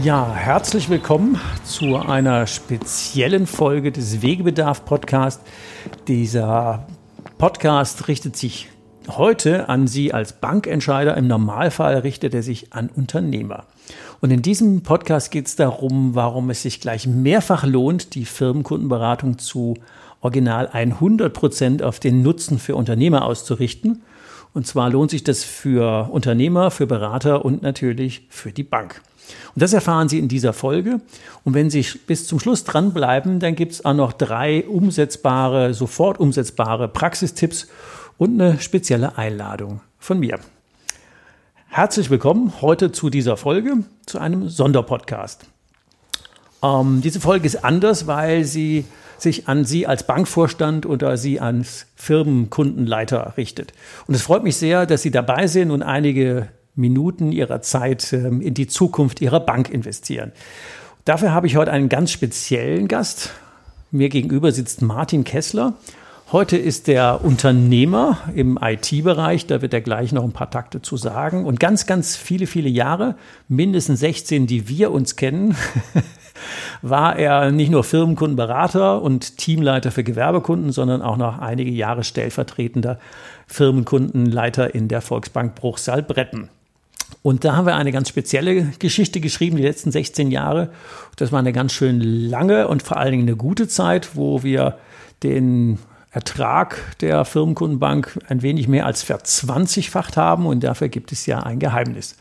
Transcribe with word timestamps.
Ja, 0.00 0.32
herzlich 0.32 0.88
willkommen 0.88 1.40
zu 1.64 1.96
einer 1.96 2.46
speziellen 2.46 3.48
Folge 3.48 3.90
des 3.90 4.22
Wegebedarf 4.22 4.84
Podcast. 4.84 5.40
Dieser 6.06 6.86
Podcast 7.36 8.06
richtet 8.06 8.36
sich 8.36 8.68
heute 9.08 9.68
an 9.68 9.88
Sie 9.88 10.14
als 10.14 10.34
Bankentscheider. 10.34 11.16
Im 11.16 11.26
Normalfall 11.26 11.98
richtet 11.98 12.32
er 12.32 12.44
sich 12.44 12.72
an 12.72 12.90
Unternehmer. 12.94 13.64
Und 14.20 14.30
in 14.30 14.40
diesem 14.40 14.84
Podcast 14.84 15.32
geht 15.32 15.48
es 15.48 15.56
darum, 15.56 16.14
warum 16.14 16.48
es 16.50 16.62
sich 16.62 16.80
gleich 16.80 17.08
mehrfach 17.08 17.64
lohnt, 17.64 18.14
die 18.14 18.24
Firmenkundenberatung 18.24 19.38
zu 19.38 19.74
original 20.20 20.68
100 20.68 21.34
Prozent 21.34 21.82
auf 21.82 21.98
den 21.98 22.22
Nutzen 22.22 22.60
für 22.60 22.76
Unternehmer 22.76 23.24
auszurichten. 23.24 24.02
Und 24.54 24.64
zwar 24.64 24.90
lohnt 24.90 25.10
sich 25.10 25.24
das 25.24 25.42
für 25.42 26.08
Unternehmer, 26.12 26.70
für 26.70 26.86
Berater 26.86 27.44
und 27.44 27.62
natürlich 27.62 28.28
für 28.30 28.52
die 28.52 28.62
Bank. 28.62 29.02
Und 29.54 29.62
das 29.62 29.72
erfahren 29.72 30.08
Sie 30.08 30.18
in 30.18 30.28
dieser 30.28 30.52
Folge. 30.52 31.00
Und 31.44 31.54
wenn 31.54 31.70
Sie 31.70 31.84
bis 32.06 32.26
zum 32.26 32.40
Schluss 32.40 32.64
dranbleiben, 32.64 33.40
dann 33.40 33.54
gibt 33.54 33.72
es 33.72 33.84
auch 33.84 33.94
noch 33.94 34.12
drei 34.12 34.66
umsetzbare, 34.66 35.74
sofort 35.74 36.20
umsetzbare 36.20 36.88
Praxistipps 36.88 37.68
und 38.16 38.40
eine 38.40 38.60
spezielle 38.60 39.18
Einladung 39.18 39.80
von 39.98 40.18
mir. 40.18 40.38
Herzlich 41.68 42.10
willkommen 42.10 42.52
heute 42.60 42.92
zu 42.92 43.10
dieser 43.10 43.36
Folge, 43.36 43.84
zu 44.06 44.18
einem 44.18 44.48
Sonderpodcast. 44.48 45.46
Ähm, 46.62 47.00
diese 47.02 47.20
Folge 47.20 47.46
ist 47.46 47.64
anders, 47.64 48.06
weil 48.06 48.44
sie 48.44 48.84
sich 49.18 49.48
an 49.48 49.64
Sie 49.64 49.86
als 49.86 50.04
Bankvorstand 50.06 50.86
oder 50.86 51.16
Sie 51.16 51.40
als 51.40 51.86
Firmenkundenleiter 51.96 53.34
richtet. 53.36 53.72
Und 54.06 54.14
es 54.14 54.22
freut 54.22 54.44
mich 54.44 54.56
sehr, 54.56 54.86
dass 54.86 55.02
Sie 55.02 55.10
dabei 55.10 55.46
sind 55.46 55.70
und 55.70 55.82
einige 55.82 56.48
Minuten 56.78 57.32
Ihrer 57.32 57.60
Zeit 57.60 58.12
ähm, 58.12 58.40
in 58.40 58.54
die 58.54 58.66
Zukunft 58.66 59.20
Ihrer 59.20 59.40
Bank 59.40 59.68
investieren. 59.68 60.32
Dafür 61.04 61.32
habe 61.32 61.46
ich 61.46 61.56
heute 61.56 61.72
einen 61.72 61.88
ganz 61.88 62.10
speziellen 62.10 62.88
Gast. 62.88 63.30
Mir 63.90 64.08
gegenüber 64.08 64.52
sitzt 64.52 64.82
Martin 64.82 65.24
Kessler. 65.24 65.74
Heute 66.30 66.58
ist 66.58 66.88
der 66.88 67.24
Unternehmer 67.24 68.18
im 68.34 68.58
IT-Bereich, 68.60 69.46
da 69.46 69.62
wird 69.62 69.72
er 69.72 69.80
gleich 69.80 70.12
noch 70.12 70.24
ein 70.24 70.32
paar 70.32 70.50
Takte 70.50 70.82
zu 70.82 70.98
sagen. 70.98 71.46
Und 71.46 71.58
ganz, 71.58 71.86
ganz 71.86 72.16
viele, 72.16 72.46
viele 72.46 72.68
Jahre, 72.68 73.14
mindestens 73.48 74.00
16, 74.00 74.46
die 74.46 74.68
wir 74.68 74.90
uns 74.92 75.16
kennen, 75.16 75.56
war 76.82 77.16
er 77.16 77.50
nicht 77.50 77.70
nur 77.70 77.82
Firmenkundenberater 77.82 79.00
und 79.00 79.38
Teamleiter 79.38 79.90
für 79.90 80.04
Gewerbekunden, 80.04 80.70
sondern 80.70 81.00
auch 81.00 81.16
noch 81.16 81.38
einige 81.38 81.70
Jahre 81.70 82.04
stellvertretender 82.04 82.98
Firmenkundenleiter 83.46 84.74
in 84.74 84.88
der 84.88 85.00
Volksbank 85.00 85.54
Bruchsal-Bretten. 85.54 86.50
Und 87.22 87.44
da 87.44 87.56
haben 87.56 87.66
wir 87.66 87.76
eine 87.76 87.92
ganz 87.92 88.08
spezielle 88.08 88.62
Geschichte 88.78 89.20
geschrieben, 89.20 89.56
die 89.56 89.62
letzten 89.62 89.90
16 89.90 90.30
Jahre. 90.30 90.70
Das 91.16 91.32
war 91.32 91.40
eine 91.40 91.52
ganz 91.52 91.72
schön 91.72 92.00
lange 92.00 92.68
und 92.68 92.82
vor 92.82 92.96
allen 92.96 93.10
Dingen 93.10 93.28
eine 93.28 93.36
gute 93.36 93.68
Zeit, 93.68 94.10
wo 94.14 94.42
wir 94.42 94.78
den 95.22 95.78
Ertrag 96.10 96.96
der 97.00 97.24
Firmenkundenbank 97.24 98.18
ein 98.28 98.42
wenig 98.42 98.68
mehr 98.68 98.86
als 98.86 99.02
verzwanzigfacht 99.02 100.16
haben 100.16 100.46
und 100.46 100.64
dafür 100.64 100.88
gibt 100.88 101.12
es 101.12 101.26
ja 101.26 101.40
ein 101.40 101.58
Geheimnis. 101.58 102.16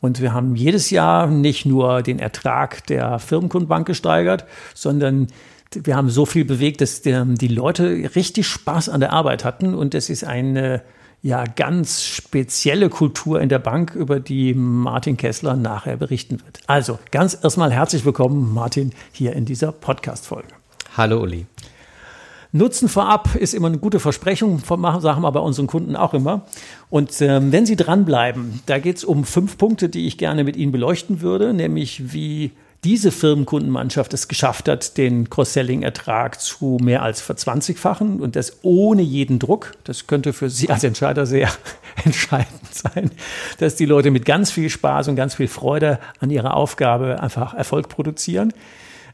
Und 0.00 0.20
wir 0.20 0.32
haben 0.32 0.56
jedes 0.56 0.90
Jahr 0.90 1.26
nicht 1.26 1.66
nur 1.66 2.02
den 2.02 2.18
Ertrag 2.18 2.86
der 2.86 3.18
Firmenkundenbank 3.18 3.86
gesteigert, 3.86 4.44
sondern 4.74 5.28
wir 5.72 5.96
haben 5.96 6.08
so 6.08 6.24
viel 6.24 6.44
bewegt, 6.44 6.80
dass 6.80 7.02
die 7.02 7.48
Leute 7.48 8.10
richtig 8.14 8.46
Spaß 8.46 8.88
an 8.88 9.00
der 9.00 9.12
Arbeit 9.12 9.44
hatten 9.44 9.74
und 9.74 9.94
das 9.94 10.08
ist 10.08 10.24
eine 10.24 10.82
ja 11.22 11.44
ganz 11.44 12.02
spezielle 12.04 12.88
Kultur 12.88 13.40
in 13.40 13.48
der 13.48 13.58
Bank, 13.58 13.94
über 13.94 14.20
die 14.20 14.54
Martin 14.54 15.16
Kessler 15.16 15.56
nachher 15.56 15.96
berichten 15.96 16.40
wird. 16.44 16.60
Also 16.66 16.98
ganz 17.10 17.38
erstmal 17.42 17.72
herzlich 17.72 18.04
willkommen, 18.04 18.54
Martin, 18.54 18.92
hier 19.12 19.32
in 19.32 19.44
dieser 19.44 19.72
Podcast-Folge. 19.72 20.48
Hallo, 20.96 21.20
Uli. 21.22 21.46
Nutzen 22.50 22.88
vorab 22.88 23.34
ist 23.34 23.52
immer 23.52 23.68
eine 23.68 23.78
gute 23.78 24.00
Versprechung, 24.00 24.60
sagen 24.60 25.22
wir 25.22 25.32
bei 25.32 25.40
unseren 25.40 25.66
Kunden 25.66 25.96
auch 25.96 26.14
immer. 26.14 26.46
Und 26.88 27.20
ähm, 27.20 27.52
wenn 27.52 27.66
Sie 27.66 27.76
dranbleiben, 27.76 28.62
da 28.64 28.78
geht 28.78 28.96
es 28.96 29.04
um 29.04 29.24
fünf 29.24 29.58
Punkte, 29.58 29.90
die 29.90 30.06
ich 30.06 30.16
gerne 30.16 30.44
mit 30.44 30.56
Ihnen 30.56 30.72
beleuchten 30.72 31.20
würde, 31.20 31.52
nämlich 31.52 32.14
wie 32.14 32.52
diese 32.84 33.10
Firmenkundenmannschaft 33.10 34.14
es 34.14 34.28
geschafft 34.28 34.68
hat, 34.68 34.96
den 34.98 35.28
Cross-Selling-Ertrag 35.28 36.40
zu 36.40 36.78
mehr 36.80 37.02
als 37.02 37.20
verzwanzigfachen 37.20 38.20
und 38.20 38.36
das 38.36 38.58
ohne 38.62 39.02
jeden 39.02 39.38
Druck. 39.38 39.72
Das 39.84 40.06
könnte 40.06 40.32
für 40.32 40.48
Sie 40.48 40.70
als 40.70 40.84
Entscheider 40.84 41.26
sehr 41.26 41.50
entscheidend 42.04 42.72
sein, 42.72 43.10
dass 43.58 43.74
die 43.74 43.86
Leute 43.86 44.10
mit 44.10 44.24
ganz 44.24 44.50
viel 44.50 44.70
Spaß 44.70 45.08
und 45.08 45.16
ganz 45.16 45.34
viel 45.34 45.48
Freude 45.48 45.98
an 46.20 46.30
ihrer 46.30 46.54
Aufgabe 46.54 47.20
einfach 47.20 47.54
Erfolg 47.54 47.88
produzieren. 47.88 48.52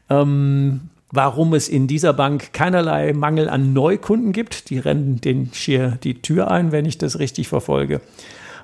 Ähm, 0.09 0.89
warum 1.11 1.53
es 1.53 1.69
in 1.69 1.87
dieser 1.87 2.13
Bank 2.13 2.53
keinerlei 2.53 3.13
Mangel 3.13 3.49
an 3.49 3.73
Neukunden 3.73 4.31
gibt. 4.31 4.69
Die 4.69 4.79
rennen 4.79 5.21
den 5.21 5.51
schier 5.53 5.97
die 6.03 6.21
Tür 6.21 6.51
ein, 6.51 6.71
wenn 6.71 6.85
ich 6.85 6.97
das 6.97 7.19
richtig 7.19 7.47
verfolge. 7.47 8.01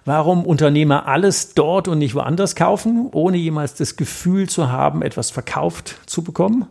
Warum 0.04 0.46
Unternehmer 0.46 1.08
alles 1.08 1.54
dort 1.54 1.88
und 1.88 2.00
nicht 2.00 2.16
woanders 2.16 2.56
kaufen, 2.56 3.10
ohne 3.12 3.38
jemals 3.38 3.76
das 3.76 3.98
Gefühl 3.98 4.50
zu 4.50 4.72
haben, 4.72 5.04
etwas 5.04 5.30
verkauft 5.30 6.00
zu 6.08 6.24
bekommen. 6.24 6.66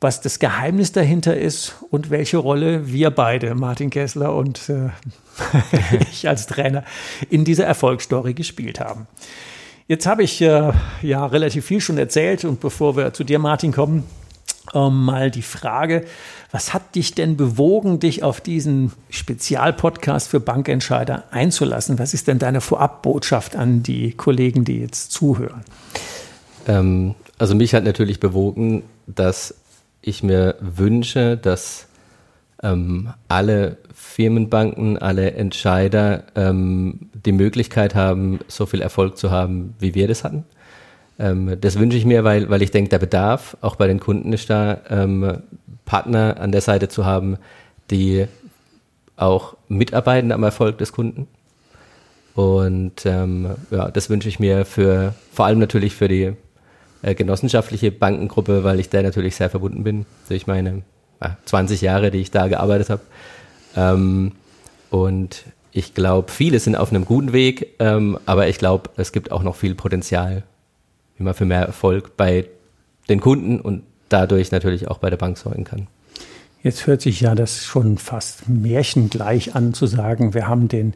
Was 0.00 0.20
das 0.20 0.38
Geheimnis 0.38 0.92
dahinter 0.92 1.36
ist 1.36 1.76
und 1.90 2.10
welche 2.10 2.36
Rolle 2.36 2.92
wir 2.92 3.10
beide, 3.10 3.54
Martin 3.54 3.90
Kessler 3.90 4.34
und 4.34 4.68
äh, 4.68 4.90
ich 6.10 6.28
als 6.28 6.46
Trainer, 6.46 6.84
in 7.30 7.44
dieser 7.44 7.64
Erfolgsstory 7.64 8.34
gespielt 8.34 8.80
haben. 8.80 9.06
Jetzt 9.88 10.06
habe 10.06 10.24
ich 10.24 10.42
äh, 10.42 10.72
ja 11.02 11.26
relativ 11.26 11.66
viel 11.66 11.80
schon 11.80 11.96
erzählt 11.96 12.44
und 12.44 12.60
bevor 12.60 12.96
wir 12.96 13.12
zu 13.12 13.22
dir, 13.22 13.38
Martin, 13.38 13.72
kommen, 13.72 14.04
ähm, 14.74 15.04
mal 15.04 15.30
die 15.30 15.42
Frage, 15.42 16.04
was 16.50 16.72
hat 16.72 16.94
dich 16.94 17.14
denn 17.14 17.36
bewogen, 17.36 17.98
dich 17.98 18.22
auf 18.22 18.40
diesen 18.40 18.92
Spezialpodcast 19.10 20.28
für 20.28 20.40
Bankentscheider 20.40 21.24
einzulassen? 21.30 21.98
Was 21.98 22.14
ist 22.14 22.28
denn 22.28 22.38
deine 22.38 22.60
Vorabbotschaft 22.60 23.56
an 23.56 23.82
die 23.82 24.12
Kollegen, 24.12 24.64
die 24.64 24.80
jetzt 24.80 25.12
zuhören? 25.12 25.64
Ähm, 26.66 27.14
also 27.38 27.54
mich 27.54 27.74
hat 27.74 27.84
natürlich 27.84 28.20
bewogen, 28.20 28.84
dass 29.06 29.54
ich 30.02 30.22
mir 30.22 30.56
wünsche, 30.60 31.36
dass 31.36 31.88
ähm, 32.62 33.12
alle 33.28 33.78
Firmenbanken, 33.92 34.98
alle 34.98 35.32
Entscheider 35.32 36.24
ähm, 36.34 37.10
die 37.12 37.32
Möglichkeit 37.32 37.94
haben, 37.94 38.40
so 38.48 38.66
viel 38.66 38.80
Erfolg 38.80 39.18
zu 39.18 39.30
haben, 39.30 39.74
wie 39.78 39.94
wir 39.94 40.08
das 40.08 40.24
hatten. 40.24 40.44
Ähm, 41.18 41.56
das 41.60 41.78
wünsche 41.78 41.96
ich 41.96 42.04
mir, 42.04 42.24
weil, 42.24 42.48
weil 42.50 42.62
ich 42.62 42.70
denke, 42.70 42.90
der 42.90 42.98
Bedarf 42.98 43.56
auch 43.60 43.76
bei 43.76 43.86
den 43.86 44.00
Kunden 44.00 44.32
ist 44.32 44.50
da, 44.50 44.80
ähm, 44.88 45.42
Partner 45.86 46.36
an 46.38 46.52
der 46.52 46.60
Seite 46.60 46.88
zu 46.88 47.06
haben, 47.06 47.38
die 47.90 48.26
auch 49.16 49.56
mitarbeiten 49.68 50.32
am 50.32 50.42
Erfolg 50.42 50.76
des 50.76 50.92
Kunden. 50.92 51.26
Und 52.34 53.06
ähm, 53.06 53.54
ja, 53.70 53.90
das 53.90 54.10
wünsche 54.10 54.28
ich 54.28 54.38
mir 54.38 54.66
für 54.66 55.14
vor 55.32 55.46
allem 55.46 55.58
natürlich 55.58 55.94
für 55.94 56.08
die 56.08 56.34
äh, 57.00 57.14
genossenschaftliche 57.14 57.90
Bankengruppe, 57.90 58.62
weil 58.62 58.78
ich 58.78 58.90
da 58.90 59.00
natürlich 59.00 59.36
sehr 59.36 59.48
verbunden 59.48 59.84
bin 59.84 60.04
durch 60.28 60.46
meine 60.46 60.82
äh, 61.20 61.30
20 61.46 61.80
Jahre, 61.80 62.10
die 62.10 62.20
ich 62.20 62.30
da 62.30 62.48
gearbeitet 62.48 62.90
habe. 62.90 63.02
Ähm, 63.74 64.32
und 64.90 65.44
ich 65.72 65.94
glaube, 65.94 66.30
viele 66.30 66.58
sind 66.60 66.76
auf 66.76 66.90
einem 66.90 67.06
guten 67.06 67.32
Weg, 67.32 67.74
ähm, 67.78 68.18
aber 68.26 68.48
ich 68.48 68.58
glaube, 68.58 68.90
es 68.98 69.12
gibt 69.12 69.32
auch 69.32 69.42
noch 69.42 69.56
viel 69.56 69.74
Potenzial 69.74 70.42
man 71.18 71.34
für 71.34 71.44
mehr 71.44 71.62
Erfolg 71.62 72.16
bei 72.16 72.46
den 73.08 73.20
Kunden 73.20 73.60
und 73.60 73.82
dadurch 74.08 74.50
natürlich 74.52 74.88
auch 74.88 74.98
bei 74.98 75.10
der 75.10 75.16
Bank 75.16 75.38
sorgen 75.38 75.64
kann. 75.64 75.86
Jetzt 76.62 76.86
hört 76.86 77.00
sich 77.00 77.20
ja 77.20 77.34
das 77.34 77.64
schon 77.64 77.98
fast 77.98 78.48
märchengleich 78.48 79.54
an 79.54 79.72
zu 79.72 79.86
sagen, 79.86 80.34
wir 80.34 80.48
haben 80.48 80.68
den 80.68 80.94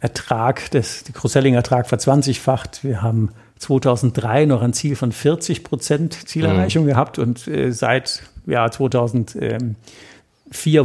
Ertrag, 0.00 0.70
des, 0.70 1.04
den 1.04 1.14
Cross-Selling-Ertrag 1.14 1.86
verzwanzigfacht. 1.86 2.82
Wir 2.82 3.02
haben 3.02 3.30
2003 3.58 4.46
noch 4.46 4.62
ein 4.62 4.72
Ziel 4.72 4.96
von 4.96 5.12
40 5.12 5.62
Prozent 5.62 6.28
Zielerreichung 6.28 6.84
mhm. 6.84 6.88
gehabt 6.88 7.18
und 7.18 7.46
äh, 7.46 7.70
seit 7.72 8.22
ja, 8.46 8.68
2004, 8.68 9.76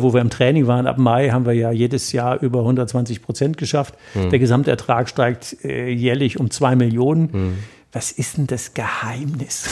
wo 0.03 0.13
wir 0.13 0.21
im 0.21 0.29
Training 0.29 0.67
waren, 0.67 0.85
ab 0.85 0.99
Mai 0.99 1.29
haben 1.29 1.47
wir 1.47 1.53
ja 1.53 1.71
jedes 1.71 2.11
Jahr 2.11 2.39
über 2.41 2.59
120 2.59 3.23
Prozent 3.23 3.57
geschafft. 3.57 3.95
Mhm. 4.13 4.29
Der 4.29 4.39
Gesamtertrag 4.39 5.09
steigt 5.09 5.63
äh, 5.63 5.89
jährlich 5.89 6.39
um 6.39 6.51
zwei 6.51 6.75
Millionen. 6.75 7.29
Mhm. 7.31 7.57
Was 7.97 8.11
ist 8.11 8.37
denn 8.37 8.45
das 8.45 8.75
Geheimnis? 8.75 9.67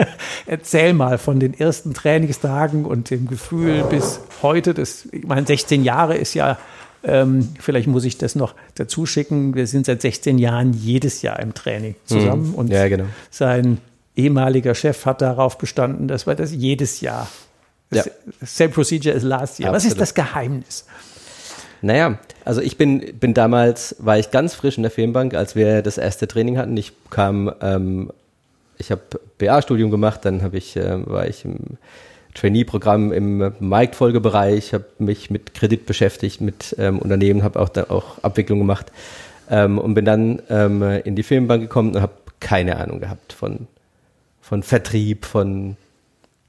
Erzähl 0.46 0.92
mal 0.92 1.16
von 1.16 1.40
den 1.40 1.58
ersten 1.58 1.94
Trainingstagen 1.94 2.84
und 2.84 3.08
dem 3.08 3.26
Gefühl 3.26 3.84
bis 3.84 4.20
heute. 4.42 4.74
Das, 4.74 5.08
ich 5.10 5.24
meine, 5.24 5.46
16 5.46 5.82
Jahre 5.82 6.14
ist 6.18 6.34
ja 6.34 6.58
ähm, 7.02 7.54
vielleicht 7.58 7.86
muss 7.86 8.04
ich 8.04 8.18
das 8.18 8.34
noch 8.34 8.54
dazu 8.74 9.06
schicken. 9.06 9.54
Wir 9.54 9.66
sind 9.66 9.86
seit 9.86 10.02
16 10.02 10.36
Jahren 10.36 10.74
jedes 10.74 11.22
Jahr 11.22 11.40
im 11.40 11.54
Training 11.54 11.94
zusammen 12.04 12.48
mhm. 12.48 12.54
und 12.54 12.68
ja, 12.68 12.86
genau. 12.86 13.06
sein 13.30 13.78
ehemaliger 14.14 14.74
Chef 14.74 15.06
hat 15.06 15.22
darauf 15.22 15.56
bestanden, 15.56 16.06
dass 16.06 16.26
wir 16.26 16.34
das 16.34 16.52
jedes 16.52 17.00
Jahr. 17.00 17.30
Ja. 17.90 18.04
Same 18.42 18.68
procedure 18.68 19.16
as 19.16 19.22
last 19.22 19.58
year. 19.58 19.70
Absolut. 19.70 19.74
Was 19.74 19.84
ist 19.86 19.98
das 19.98 20.12
Geheimnis? 20.12 20.84
Naja, 21.82 22.18
also 22.44 22.60
ich 22.60 22.76
bin, 22.76 23.18
bin 23.18 23.34
damals, 23.34 23.96
war 23.98 24.18
ich 24.18 24.30
ganz 24.30 24.54
frisch 24.54 24.76
in 24.76 24.82
der 24.82 24.90
Firmenbank, 24.90 25.34
als 25.34 25.56
wir 25.56 25.82
das 25.82 25.98
erste 25.98 26.28
Training 26.28 26.58
hatten. 26.58 26.76
Ich 26.76 26.92
kam, 27.10 27.52
ähm, 27.62 28.10
ich 28.78 28.90
habe 28.90 29.02
BA-Studium 29.38 29.90
gemacht, 29.90 30.24
dann 30.24 30.42
habe 30.42 30.58
ich, 30.58 30.76
äh, 30.76 31.06
war 31.06 31.26
ich 31.26 31.44
im 31.44 31.78
Trainee-Programm 32.34 33.12
im 33.12 33.52
Marktfolgebereich, 33.58 34.74
habe 34.74 34.84
mich 34.98 35.30
mit 35.30 35.54
Kredit 35.54 35.86
beschäftigt, 35.86 36.40
mit 36.40 36.76
ähm, 36.78 36.98
Unternehmen, 36.98 37.42
habe 37.42 37.58
auch, 37.58 37.68
da 37.68 37.84
auch 37.88 38.22
Abwicklung 38.22 38.58
gemacht 38.58 38.92
ähm, 39.50 39.78
und 39.78 39.94
bin 39.94 40.04
dann 40.04 40.42
ähm, 40.48 40.82
in 41.04 41.16
die 41.16 41.22
Firmenbank 41.22 41.62
gekommen 41.62 41.94
und 41.94 42.02
habe 42.02 42.12
keine 42.38 42.76
Ahnung 42.76 43.00
gehabt 43.00 43.32
von, 43.32 43.66
von 44.40 44.62
Vertrieb, 44.62 45.24
von 45.24 45.76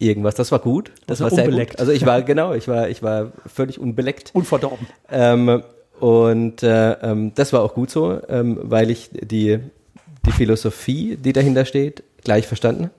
irgendwas. 0.01 0.35
Das 0.35 0.51
war 0.51 0.59
gut. 0.59 0.91
Das 1.07 1.21
also 1.21 1.37
war 1.37 1.43
sehr 1.43 1.51
gut. 1.51 1.79
Also 1.79 1.91
ich 1.91 2.05
war, 2.05 2.21
genau, 2.21 2.53
ich 2.53 2.67
war, 2.67 2.89
ich 2.89 3.03
war 3.03 3.31
völlig 3.45 3.79
unbeleckt. 3.79 4.31
Unverdorben. 4.33 4.87
Ähm, 5.09 5.63
und 5.99 6.63
äh, 6.63 6.93
ähm, 6.93 7.33
das 7.35 7.53
war 7.53 7.61
auch 7.61 7.73
gut 7.73 7.91
so, 7.91 8.19
ähm, 8.27 8.59
weil 8.63 8.89
ich 8.89 9.09
die, 9.13 9.59
die 10.25 10.31
Philosophie, 10.31 11.17
die 11.17 11.33
dahinter 11.33 11.65
steht, 11.65 12.03
gleich 12.23 12.47
verstanden 12.47 12.85
habe. 12.85 12.93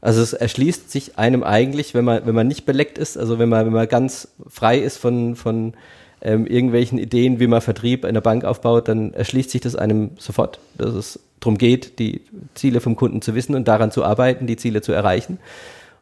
Also 0.00 0.20
es 0.20 0.32
erschließt 0.32 0.90
sich 0.90 1.16
einem 1.16 1.44
eigentlich, 1.44 1.94
wenn 1.94 2.04
man, 2.04 2.26
wenn 2.26 2.34
man 2.34 2.48
nicht 2.48 2.66
beleckt 2.66 2.98
ist, 2.98 3.16
also 3.16 3.38
wenn 3.38 3.48
man, 3.48 3.66
wenn 3.66 3.72
man 3.72 3.86
ganz 3.86 4.28
frei 4.48 4.78
ist 4.78 4.96
von, 4.96 5.36
von 5.36 5.74
ähm, 6.22 6.46
irgendwelchen 6.46 6.98
Ideen, 6.98 7.38
wie 7.38 7.46
man 7.46 7.60
Vertrieb 7.60 8.04
in 8.04 8.14
der 8.14 8.20
Bank 8.20 8.44
aufbaut, 8.44 8.88
dann 8.88 9.14
erschließt 9.14 9.50
sich 9.50 9.60
das 9.60 9.76
einem 9.76 10.10
sofort, 10.18 10.58
dass 10.76 10.94
es 10.94 11.20
darum 11.38 11.58
geht, 11.58 11.98
die 11.98 12.22
Ziele 12.54 12.80
vom 12.80 12.96
Kunden 12.96 13.22
zu 13.22 13.34
wissen 13.34 13.54
und 13.54 13.68
daran 13.68 13.90
zu 13.92 14.04
arbeiten, 14.04 14.46
die 14.46 14.56
Ziele 14.56 14.82
zu 14.82 14.92
erreichen. 14.92 15.38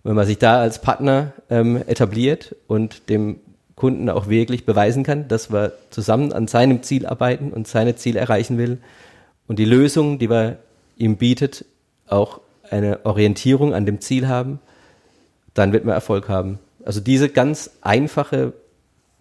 Wenn 0.02 0.14
man 0.14 0.26
sich 0.26 0.38
da 0.38 0.60
als 0.60 0.80
Partner 0.80 1.32
ähm, 1.50 1.76
etabliert 1.86 2.56
und 2.66 3.08
dem 3.10 3.40
Kunden 3.76 4.08
auch 4.10 4.28
wirklich 4.28 4.66
beweisen 4.66 5.04
kann, 5.04 5.28
dass 5.28 5.52
wir 5.52 5.72
zusammen 5.90 6.32
an 6.32 6.46
seinem 6.46 6.82
Ziel 6.82 7.06
arbeiten 7.06 7.52
und 7.52 7.66
seine 7.66 7.96
Ziele 7.96 8.20
erreichen 8.20 8.58
will 8.58 8.78
und 9.46 9.58
die 9.58 9.64
Lösung, 9.64 10.18
die 10.18 10.30
wir 10.30 10.58
ihm 10.96 11.16
bietet, 11.16 11.64
auch 12.06 12.40
eine 12.70 13.04
Orientierung 13.04 13.74
an 13.74 13.86
dem 13.86 14.00
Ziel 14.00 14.28
haben, 14.28 14.60
dann 15.54 15.72
wird 15.72 15.84
man 15.84 15.94
Erfolg 15.94 16.28
haben. 16.28 16.58
Also 16.84 17.00
diese 17.00 17.28
ganz 17.28 17.70
einfache 17.80 18.52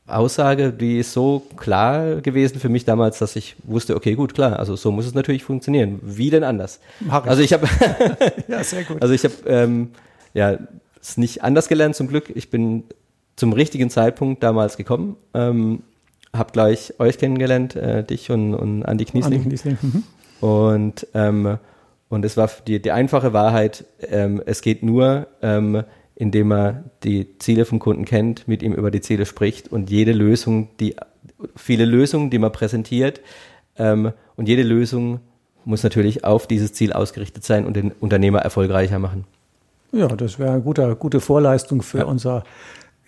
Aussage, 0.07 0.71
die 0.71 0.99
ist 0.99 1.13
so 1.13 1.43
klar 1.57 2.21
gewesen 2.21 2.59
für 2.59 2.69
mich 2.69 2.85
damals, 2.85 3.19
dass 3.19 3.35
ich 3.35 3.55
wusste, 3.63 3.95
okay, 3.95 4.15
gut, 4.15 4.33
klar, 4.33 4.59
also 4.59 4.75
so 4.75 4.91
muss 4.91 5.05
es 5.05 5.13
natürlich 5.13 5.43
funktionieren. 5.43 5.99
Wie 6.01 6.29
denn 6.29 6.43
anders? 6.43 6.79
Mach 6.99 7.23
ich. 7.23 7.29
Also 7.29 7.43
ich 7.43 7.53
habe, 7.53 7.67
ja, 8.47 8.63
sehr 8.63 8.83
gut. 8.83 9.01
Also 9.01 9.13
ich 9.13 9.23
habe 9.23 9.35
ähm, 9.45 9.91
ja 10.33 10.57
es 11.01 11.17
nicht 11.17 11.43
anders 11.43 11.67
gelernt 11.67 11.95
zum 11.95 12.07
Glück. 12.07 12.31
Ich 12.35 12.49
bin 12.49 12.83
zum 13.35 13.53
richtigen 13.53 13.89
Zeitpunkt 13.89 14.43
damals 14.43 14.77
gekommen, 14.77 15.15
ähm, 15.33 15.83
habe 16.33 16.51
gleich 16.51 16.93
euch 16.99 17.17
kennengelernt, 17.17 17.75
äh, 17.75 18.03
dich 18.03 18.29
und, 18.31 18.53
und 18.53 18.83
Andi 18.83 19.05
Kniesling. 19.05 19.41
Andi 19.41 19.49
Kniesling. 19.49 19.77
Mhm. 19.81 20.03
Und 20.41 21.07
ähm, 21.13 21.57
und 22.09 22.25
es 22.25 22.37
war 22.37 22.49
die, 22.67 22.81
die 22.81 22.91
einfache 22.91 23.33
Wahrheit, 23.33 23.85
ähm, 24.01 24.41
es 24.45 24.61
geht 24.61 24.83
nur, 24.83 25.27
ähm, 25.41 25.83
indem 26.15 26.49
man 26.49 26.89
die 27.03 27.37
Ziele 27.37 27.65
vom 27.65 27.79
Kunden 27.79 28.03
kennt, 28.03 28.47
mit 28.47 28.63
ihm 28.63 28.73
über 28.73 28.91
die 28.91 28.99
Ziele 28.99 29.25
spricht 29.25 29.71
und 29.71 29.89
jede 29.89 30.11
Lösung, 30.11 30.69
die 30.79 30.95
viele 31.55 31.85
Lösungen, 31.85 32.31
die 32.31 32.39
man 32.39 32.51
präsentiert, 32.51 33.21
ähm, 33.77 34.11
und 34.35 34.47
jede 34.47 34.63
Lösung 34.63 35.19
muss 35.65 35.83
natürlich 35.83 36.23
auf 36.23 36.47
dieses 36.47 36.73
Ziel 36.73 36.93
ausgerichtet 36.93 37.43
sein 37.43 37.65
und 37.65 37.75
den 37.75 37.91
Unternehmer 37.91 38.39
erfolgreicher 38.39 38.97
machen. 38.97 39.25
Ja, 39.91 40.07
das 40.07 40.39
wäre 40.39 40.51
eine 40.51 40.61
gute, 40.61 40.95
gute 40.95 41.19
Vorleistung 41.19 41.81
für 41.81 41.99
ja. 41.99 42.05
unser 42.05 42.43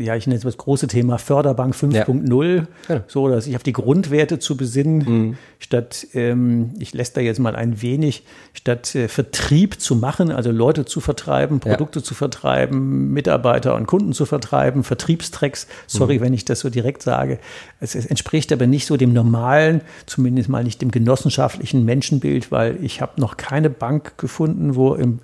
ja, 0.02 0.16
ich 0.16 0.28
nenne 0.28 0.38
es 0.38 0.44
das 0.44 0.58
große 0.58 0.88
Thema 0.88 1.18
Förderbank 1.18 1.76
5.0, 1.76 2.56
ja. 2.56 2.66
ja. 2.90 3.04
so 3.08 3.30
dass 3.30 3.46
sich 3.46 3.56
auf 3.56 3.64
die 3.64 3.74
Grundwerte 3.74 4.40
zu 4.40 4.58
besinnen, 4.58 4.98
mhm. 4.98 5.38
statt, 5.60 6.08
ähm, 6.14 6.72
ich 6.80 6.94
lässt 6.94 7.18
da 7.18 7.22
jetzt 7.22 7.40
mal 7.40 7.56
ein 7.56 7.82
wenig, 7.82 8.24
statt 8.54 8.96
äh, 8.96 9.08
Vertrieb 9.08 9.80
zu 9.80 9.96
machen, 9.96 10.32
also 10.32 10.52
Leute 10.52 10.86
zu 10.86 11.00
vertreiben, 11.00 11.60
Produkte 11.60 12.00
ja. 12.00 12.04
zu 12.04 12.14
vertreiben, 12.14 13.12
Mitarbeiter 13.12 13.76
und 13.76 13.86
Kunden 13.88 14.14
zu 14.14 14.26
vertreiben, 14.26 14.84
Vertriebstracks, 14.84 15.68
sorry, 15.88 16.18
mhm. 16.18 16.22
wenn 16.22 16.34
ich 16.34 16.46
das 16.46 16.60
so 16.60 16.70
direkt 16.70 17.04
sage. 17.04 17.40
Es, 17.80 17.96
es, 17.96 18.06
entspricht 18.06 18.52
aber 18.52 18.68
nicht 18.68 18.86
so 18.86 18.98
dem 18.98 19.14
normalen, 19.14 19.82
zumindest 20.06 20.50
mal 20.50 20.64
nicht 20.64 20.82
dem 20.82 20.92
genossenschaftlichen 20.92 21.86
Menschenbild, 21.86 22.52
weil 22.52 22.84
ich 22.84 23.02
habe 23.02 23.20
noch 23.22 23.38
keine 23.38 23.70
Bank 23.70 24.18
gefunden, 24.18 24.76
wo 24.76 24.96
im 24.96 25.20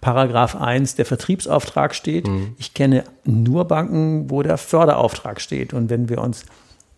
Paragraph 0.00 0.56
1 0.56 0.94
der 0.94 1.04
Vertriebsauftrag 1.04 1.94
steht. 1.94 2.26
Mhm. 2.26 2.54
Ich 2.58 2.74
kenne 2.74 3.04
nur 3.24 3.66
Banken, 3.66 4.30
wo 4.30 4.42
der 4.42 4.56
Förderauftrag 4.56 5.40
steht. 5.40 5.74
Und 5.74 5.90
wenn 5.90 6.08
wir 6.08 6.18
uns 6.18 6.46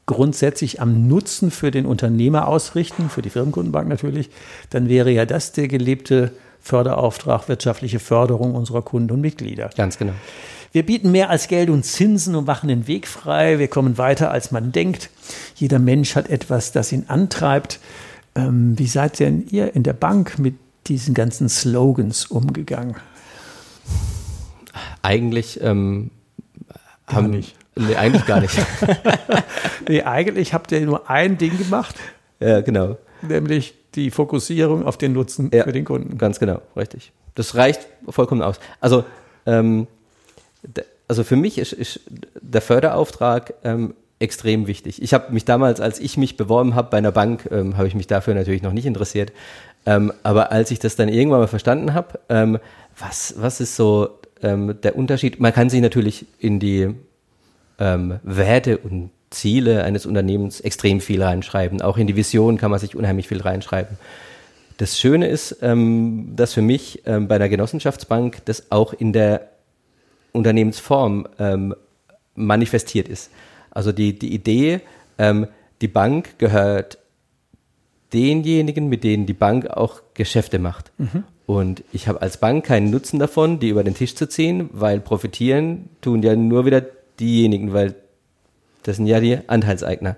grundsätzlich 0.06 0.80
am 0.80 1.08
Nutzen 1.08 1.50
für 1.50 1.70
den 1.70 1.86
Unternehmer 1.86 2.48
ausrichten, 2.48 3.08
für 3.08 3.22
die 3.22 3.30
Firmenkundenbank 3.30 3.88
natürlich, 3.88 4.30
dann 4.70 4.88
wäre 4.88 5.10
ja 5.10 5.26
das 5.26 5.52
der 5.52 5.68
gelebte 5.68 6.32
Förderauftrag, 6.60 7.48
wirtschaftliche 7.48 7.98
Förderung 7.98 8.54
unserer 8.54 8.82
Kunden 8.82 9.12
und 9.12 9.20
Mitglieder. 9.20 9.70
Ganz 9.76 9.98
genau. 9.98 10.12
Wir 10.70 10.86
bieten 10.86 11.10
mehr 11.10 11.28
als 11.28 11.48
Geld 11.48 11.68
und 11.68 11.84
Zinsen 11.84 12.34
und 12.34 12.46
machen 12.46 12.68
den 12.68 12.86
Weg 12.86 13.06
frei. 13.06 13.58
Wir 13.58 13.68
kommen 13.68 13.98
weiter, 13.98 14.30
als 14.30 14.52
man 14.52 14.72
denkt. 14.72 15.10
Jeder 15.56 15.78
Mensch 15.78 16.16
hat 16.16 16.30
etwas, 16.30 16.72
das 16.72 16.92
ihn 16.92 17.04
antreibt. 17.08 17.78
Ähm, 18.34 18.78
wie 18.78 18.86
seid 18.86 19.18
denn 19.18 19.46
ihr 19.50 19.74
in 19.74 19.82
der 19.82 19.92
Bank 19.92 20.38
mit 20.38 20.54
diesen 20.86 21.14
ganzen 21.14 21.48
Slogans 21.48 22.26
umgegangen? 22.26 22.96
Eigentlich 25.02 25.60
ähm, 25.62 26.10
haben 27.06 27.30
nicht. 27.30 27.56
Nee, 27.74 27.96
eigentlich 27.96 28.26
gar 28.26 28.40
nicht. 28.40 28.54
nee, 29.88 30.02
eigentlich 30.02 30.52
habt 30.52 30.72
ihr 30.72 30.80
nur 30.82 31.08
ein 31.08 31.38
Ding 31.38 31.56
gemacht. 31.56 31.96
Ja, 32.38 32.60
genau. 32.60 32.98
Nämlich 33.22 33.74
die 33.94 34.10
Fokussierung 34.10 34.84
auf 34.84 34.98
den 34.98 35.12
Nutzen 35.12 35.50
ja, 35.52 35.64
für 35.64 35.72
den 35.72 35.84
Kunden. 35.84 36.18
Ganz 36.18 36.38
genau, 36.38 36.60
richtig. 36.76 37.12
Das 37.34 37.54
reicht 37.54 37.86
vollkommen 38.08 38.42
aus. 38.42 38.60
Also, 38.80 39.04
ähm, 39.46 39.86
also 41.08 41.24
für 41.24 41.36
mich 41.36 41.58
ist, 41.58 41.72
ist 41.72 42.00
der 42.40 42.60
Förderauftrag 42.60 43.54
ähm, 43.64 43.94
extrem 44.18 44.66
wichtig. 44.66 45.02
Ich 45.02 45.14
habe 45.14 45.32
mich 45.32 45.44
damals, 45.44 45.80
als 45.80 45.98
ich 45.98 46.16
mich 46.16 46.36
beworben 46.36 46.74
habe 46.74 46.90
bei 46.90 46.98
einer 46.98 47.12
Bank, 47.12 47.48
ähm, 47.50 47.76
habe 47.76 47.88
ich 47.88 47.94
mich 47.94 48.06
dafür 48.06 48.34
natürlich 48.34 48.62
noch 48.62 48.72
nicht 48.72 48.86
interessiert. 48.86 49.32
Ähm, 49.86 50.12
aber 50.22 50.52
als 50.52 50.70
ich 50.70 50.78
das 50.78 50.96
dann 50.96 51.08
irgendwann 51.08 51.40
mal 51.40 51.48
verstanden 51.48 51.94
habe, 51.94 52.20
ähm, 52.28 52.58
was, 52.98 53.34
was 53.38 53.60
ist 53.60 53.76
so 53.76 54.18
ähm, 54.42 54.78
der 54.82 54.96
Unterschied? 54.96 55.40
Man 55.40 55.52
kann 55.52 55.70
sich 55.70 55.80
natürlich 55.80 56.26
in 56.38 56.60
die 56.60 56.94
ähm, 57.78 58.18
Werte 58.22 58.78
und 58.78 59.10
Ziele 59.30 59.82
eines 59.82 60.06
Unternehmens 60.06 60.60
extrem 60.60 61.00
viel 61.00 61.22
reinschreiben. 61.22 61.80
Auch 61.82 61.96
in 61.96 62.06
die 62.06 62.16
Vision 62.16 62.58
kann 62.58 62.70
man 62.70 62.78
sich 62.78 62.94
unheimlich 62.94 63.28
viel 63.28 63.40
reinschreiben. 63.40 63.98
Das 64.76 64.98
Schöne 64.98 65.28
ist, 65.28 65.58
ähm, 65.62 66.32
dass 66.36 66.52
für 66.52 66.62
mich 66.62 67.02
ähm, 67.06 67.28
bei 67.28 67.36
einer 67.36 67.48
Genossenschaftsbank 67.48 68.44
das 68.44 68.70
auch 68.70 68.92
in 68.92 69.12
der 69.12 69.48
Unternehmensform 70.32 71.28
manifestiert 72.34 73.06
ist. 73.06 73.30
Also 73.70 73.92
die, 73.92 74.18
die 74.18 74.32
Idee, 74.32 74.80
die 75.82 75.88
Bank 75.88 76.38
gehört 76.38 76.96
denjenigen, 78.12 78.88
mit 78.88 79.04
denen 79.04 79.26
die 79.26 79.32
Bank 79.32 79.68
auch 79.68 80.02
Geschäfte 80.14 80.58
macht. 80.58 80.92
Mhm. 80.98 81.24
Und 81.46 81.84
ich 81.92 82.08
habe 82.08 82.22
als 82.22 82.36
Bank 82.36 82.64
keinen 82.64 82.90
Nutzen 82.90 83.18
davon, 83.18 83.58
die 83.58 83.68
über 83.68 83.84
den 83.84 83.94
Tisch 83.94 84.14
zu 84.14 84.28
ziehen, 84.28 84.70
weil 84.72 85.00
profitieren 85.00 85.88
tun 86.00 86.22
ja 86.22 86.36
nur 86.36 86.66
wieder 86.66 86.82
diejenigen, 87.18 87.72
weil 87.72 87.94
das 88.82 88.96
sind 88.96 89.06
ja 89.06 89.20
die 89.20 89.38
Anteilseigner. 89.46 90.16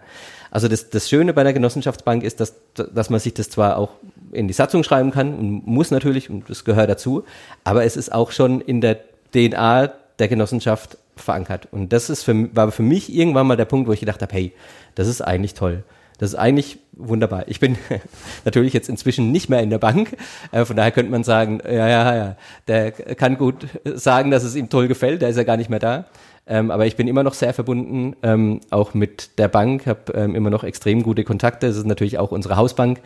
Also 0.51 0.69
das, 0.69 0.91
das 0.91 1.09
Schöne 1.09 1.35
bei 1.35 1.43
der 1.43 1.53
Genossenschaftsbank 1.53 2.23
ist, 2.23 2.41
dass, 2.41 2.55
dass 2.75 3.11
man 3.11 3.19
sich 3.19 3.35
das 3.35 3.51
zwar 3.51 3.77
auch 3.77 3.91
in 4.31 4.47
die 4.47 4.55
Satzung 4.55 4.85
schreiben 4.85 5.11
kann 5.11 5.35
und 5.35 5.67
muss 5.67 5.91
natürlich, 5.91 6.31
und 6.31 6.49
das 6.49 6.65
gehört 6.65 6.89
dazu, 6.89 7.25
aber 7.65 7.85
es 7.85 7.97
ist 7.97 8.13
auch 8.13 8.31
schon 8.31 8.61
in 8.61 8.81
der 8.81 8.99
DNA 9.35 9.93
der 10.19 10.29
Genossenschaft 10.29 10.97
verankert. 11.17 11.69
Und 11.73 11.93
das 11.93 12.11
ist 12.11 12.23
für, 12.23 12.55
war 12.55 12.71
für 12.71 12.83
mich 12.83 13.13
irgendwann 13.13 13.47
mal 13.47 13.57
der 13.57 13.65
Punkt, 13.65 13.89
wo 13.89 13.93
ich 13.93 14.01
gedacht 14.01 14.23
habe, 14.23 14.33
hey, 14.33 14.53
das 14.95 15.09
ist 15.09 15.21
eigentlich 15.21 15.55
toll. 15.55 15.83
Das 16.19 16.31
ist 16.31 16.37
eigentlich 16.37 16.79
wunderbar. 16.93 17.45
Ich 17.49 17.61
bin 17.61 17.77
natürlich 18.45 18.73
jetzt 18.73 18.89
inzwischen 18.89 19.33
nicht 19.33 19.49
mehr 19.49 19.61
in 19.61 19.71
der 19.71 19.79
Bank. 19.79 20.17
Äh, 20.53 20.65
von 20.65 20.77
daher 20.77 20.93
könnte 20.93 21.11
man 21.11 21.25
sagen, 21.25 21.61
ja, 21.65 21.89
ja, 21.89 22.17
ja, 22.17 22.37
der 22.69 22.93
kann 22.93 23.37
gut 23.37 23.67
sagen, 23.85 24.31
dass 24.31 24.45
es 24.45 24.55
ihm 24.55 24.69
toll 24.69 24.89
gefällt. 24.89 25.23
Der 25.23 25.29
ist 25.29 25.37
ja 25.37 25.45
gar 25.45 25.57
nicht 25.57 25.71
mehr 25.71 25.81
da. 25.81 26.07
Ähm, 26.47 26.71
aber 26.71 26.87
ich 26.87 26.97
bin 26.97 27.09
immer 27.09 27.23
noch 27.23 27.33
sehr 27.33 27.55
verbunden, 27.55 28.17
ähm, 28.23 28.61
auch 28.69 28.93
mit 28.93 29.39
der 29.39 29.49
Bank, 29.49 29.87
habe 29.87 30.13
ähm, 30.13 30.35
immer 30.35 30.51
noch 30.51 30.63
extrem 30.63 31.03
gute 31.03 31.25
Kontakte. 31.25 31.67
Das 31.67 31.77
ist 31.77 31.87
natürlich 31.87 32.19
auch 32.19 32.33
unsere 32.33 32.57
Hausbank. 32.57 33.01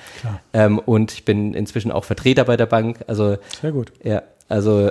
Ähm, 0.52 0.80
und 0.80 1.12
ich 1.12 1.24
bin 1.24 1.54
inzwischen 1.54 1.92
auch 1.92 2.04
Vertreter 2.04 2.44
bei 2.44 2.56
der 2.56 2.66
Bank. 2.66 2.98
Also 3.06 3.38
sehr 3.60 3.72
gut. 3.72 3.92
Ja, 4.02 4.22
also 4.48 4.90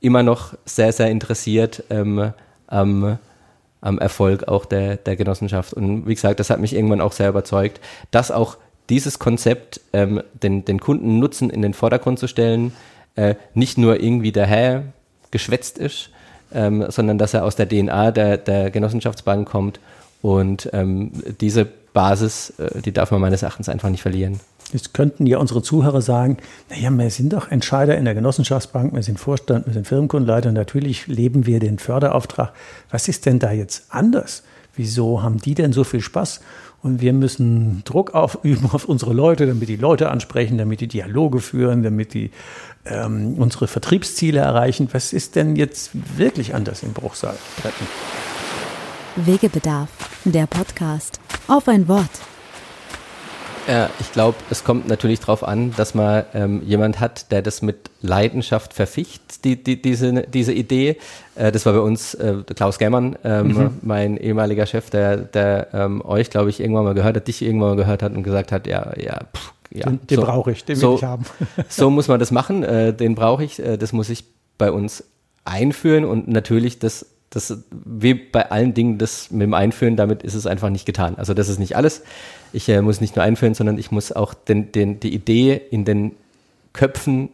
immer 0.00 0.22
noch 0.22 0.54
sehr, 0.64 0.92
sehr 0.92 1.10
interessiert 1.10 1.84
ähm, 1.90 2.32
am 3.82 3.98
Erfolg 3.98 4.48
auch 4.48 4.64
der, 4.64 4.96
der 4.96 5.16
Genossenschaft. 5.16 5.74
Und 5.74 6.06
wie 6.06 6.14
gesagt, 6.14 6.40
das 6.40 6.48
hat 6.48 6.60
mich 6.60 6.74
irgendwann 6.74 7.02
auch 7.02 7.12
sehr 7.12 7.28
überzeugt, 7.28 7.80
dass 8.10 8.30
auch 8.30 8.56
dieses 8.88 9.18
Konzept, 9.18 9.80
ähm, 9.92 10.22
den, 10.42 10.64
den 10.64 10.80
Kunden 10.80 11.18
Nutzen 11.18 11.50
in 11.50 11.60
den 11.60 11.74
Vordergrund 11.74 12.18
zu 12.18 12.26
stellen, 12.26 12.72
äh, 13.16 13.34
nicht 13.54 13.76
nur 13.76 14.00
irgendwie 14.00 14.32
daher 14.32 14.84
geschwätzt 15.30 15.78
ist, 15.78 16.10
ähm, 16.54 16.86
sondern 16.88 17.18
dass 17.18 17.34
er 17.34 17.44
aus 17.44 17.56
der 17.56 17.68
DNA 17.68 18.12
der, 18.12 18.38
der 18.38 18.70
Genossenschaftsbank 18.70 19.48
kommt. 19.48 19.80
Und 20.22 20.70
ähm, 20.72 21.12
diese 21.40 21.66
Basis, 21.92 22.50
äh, 22.58 22.80
die 22.80 22.92
darf 22.92 23.10
man 23.10 23.20
meines 23.20 23.42
Erachtens 23.42 23.68
einfach 23.68 23.90
nicht 23.90 24.02
verlieren. 24.02 24.40
Jetzt 24.72 24.94
könnten 24.94 25.26
ja 25.26 25.38
unsere 25.38 25.62
Zuhörer 25.62 26.00
sagen, 26.00 26.38
naja, 26.70 26.90
wir 26.90 27.10
sind 27.10 27.32
doch 27.32 27.50
Entscheider 27.50 27.96
in 27.96 28.04
der 28.04 28.14
Genossenschaftsbank, 28.14 28.94
wir 28.94 29.02
sind 29.02 29.18
Vorstand, 29.18 29.66
wir 29.66 29.74
sind 29.74 29.86
Firmenkundenleiter, 29.86 30.52
natürlich 30.52 31.06
leben 31.06 31.46
wir 31.46 31.60
den 31.60 31.78
Förderauftrag. 31.78 32.52
Was 32.90 33.08
ist 33.08 33.26
denn 33.26 33.38
da 33.38 33.52
jetzt 33.52 33.86
anders? 33.90 34.42
Wieso 34.74 35.22
haben 35.22 35.38
die 35.38 35.54
denn 35.54 35.72
so 35.72 35.84
viel 35.84 36.00
Spaß? 36.00 36.40
Und 36.82 37.00
wir 37.00 37.12
müssen 37.12 37.82
Druck 37.84 38.14
aufüben 38.14 38.70
auf 38.72 38.86
unsere 38.86 39.12
Leute, 39.12 39.46
damit 39.46 39.68
die 39.68 39.76
Leute 39.76 40.10
ansprechen, 40.10 40.58
damit 40.58 40.80
die 40.80 40.88
Dialoge 40.88 41.40
führen, 41.40 41.82
damit 41.82 42.14
die 42.14 42.30
ähm, 42.84 43.34
unsere 43.38 43.68
Vertriebsziele 43.68 44.40
erreichen. 44.40 44.88
Was 44.92 45.12
ist 45.12 45.36
denn 45.36 45.54
jetzt 45.54 45.90
wirklich 46.16 46.54
anders 46.54 46.82
im 46.82 46.92
Bruchsal? 46.92 47.36
Wegebedarf, 49.16 49.90
der 50.24 50.46
Podcast. 50.46 51.20
Auf 51.46 51.68
ein 51.68 51.86
Wort. 51.86 52.31
Ja, 53.72 53.88
ich 54.00 54.12
glaube, 54.12 54.36
es 54.50 54.64
kommt 54.64 54.86
natürlich 54.86 55.20
darauf 55.20 55.42
an, 55.42 55.72
dass 55.78 55.94
man 55.94 56.24
ähm, 56.34 56.62
jemand 56.62 57.00
hat, 57.00 57.32
der 57.32 57.40
das 57.40 57.62
mit 57.62 57.90
Leidenschaft 58.02 58.74
verficht, 58.74 59.46
die, 59.46 59.62
die, 59.62 59.80
diese, 59.80 60.24
diese 60.28 60.52
Idee. 60.52 60.98
Äh, 61.36 61.52
das 61.52 61.64
war 61.64 61.72
bei 61.72 61.80
uns 61.80 62.12
äh, 62.12 62.42
Klaus 62.54 62.78
Gämmern, 62.78 63.16
ähm, 63.24 63.46
mhm. 63.46 63.70
mein 63.80 64.18
ehemaliger 64.18 64.66
Chef, 64.66 64.90
der, 64.90 65.16
der 65.16 65.68
ähm, 65.72 66.04
euch, 66.04 66.28
glaube 66.28 66.50
ich, 66.50 66.60
irgendwann 66.60 66.84
mal 66.84 66.92
gehört 66.92 67.16
hat, 67.16 67.28
dich 67.28 67.40
irgendwann 67.40 67.70
mal 67.70 67.76
gehört 67.76 68.02
hat 68.02 68.14
und 68.14 68.24
gesagt 68.24 68.52
hat, 68.52 68.66
ja, 68.66 68.92
ja, 69.00 69.20
pff, 69.34 69.54
ja. 69.70 69.86
Den, 69.86 70.06
den 70.06 70.16
so, 70.16 70.22
brauche 70.22 70.52
ich, 70.52 70.66
den 70.66 70.76
so, 70.76 70.90
will 70.90 70.96
ich 70.96 71.04
haben. 71.04 71.24
so 71.70 71.88
muss 71.88 72.08
man 72.08 72.20
das 72.20 72.30
machen, 72.30 72.64
äh, 72.64 72.92
den 72.92 73.14
brauche 73.14 73.42
ich, 73.42 73.58
äh, 73.58 73.78
das 73.78 73.94
muss 73.94 74.10
ich 74.10 74.26
bei 74.58 74.70
uns 74.70 75.02
einführen 75.46 76.04
und 76.04 76.28
natürlich 76.28 76.78
das 76.78 77.06
das, 77.34 77.64
wie 77.70 78.14
bei 78.14 78.50
allen 78.50 78.74
Dingen, 78.74 78.98
das 78.98 79.30
mit 79.30 79.42
dem 79.42 79.54
Einführen, 79.54 79.96
damit 79.96 80.22
ist 80.22 80.34
es 80.34 80.46
einfach 80.46 80.68
nicht 80.68 80.84
getan. 80.84 81.14
Also 81.16 81.32
das 81.32 81.48
ist 81.48 81.58
nicht 81.58 81.76
alles. 81.76 82.02
Ich 82.52 82.68
äh, 82.68 82.82
muss 82.82 83.00
nicht 83.00 83.16
nur 83.16 83.24
einführen, 83.24 83.54
sondern 83.54 83.78
ich 83.78 83.90
muss 83.90 84.12
auch 84.12 84.34
den, 84.34 84.70
den, 84.70 85.00
die 85.00 85.14
Idee 85.14 85.60
in 85.70 85.84
den 85.86 86.12
Köpfen 86.74 87.30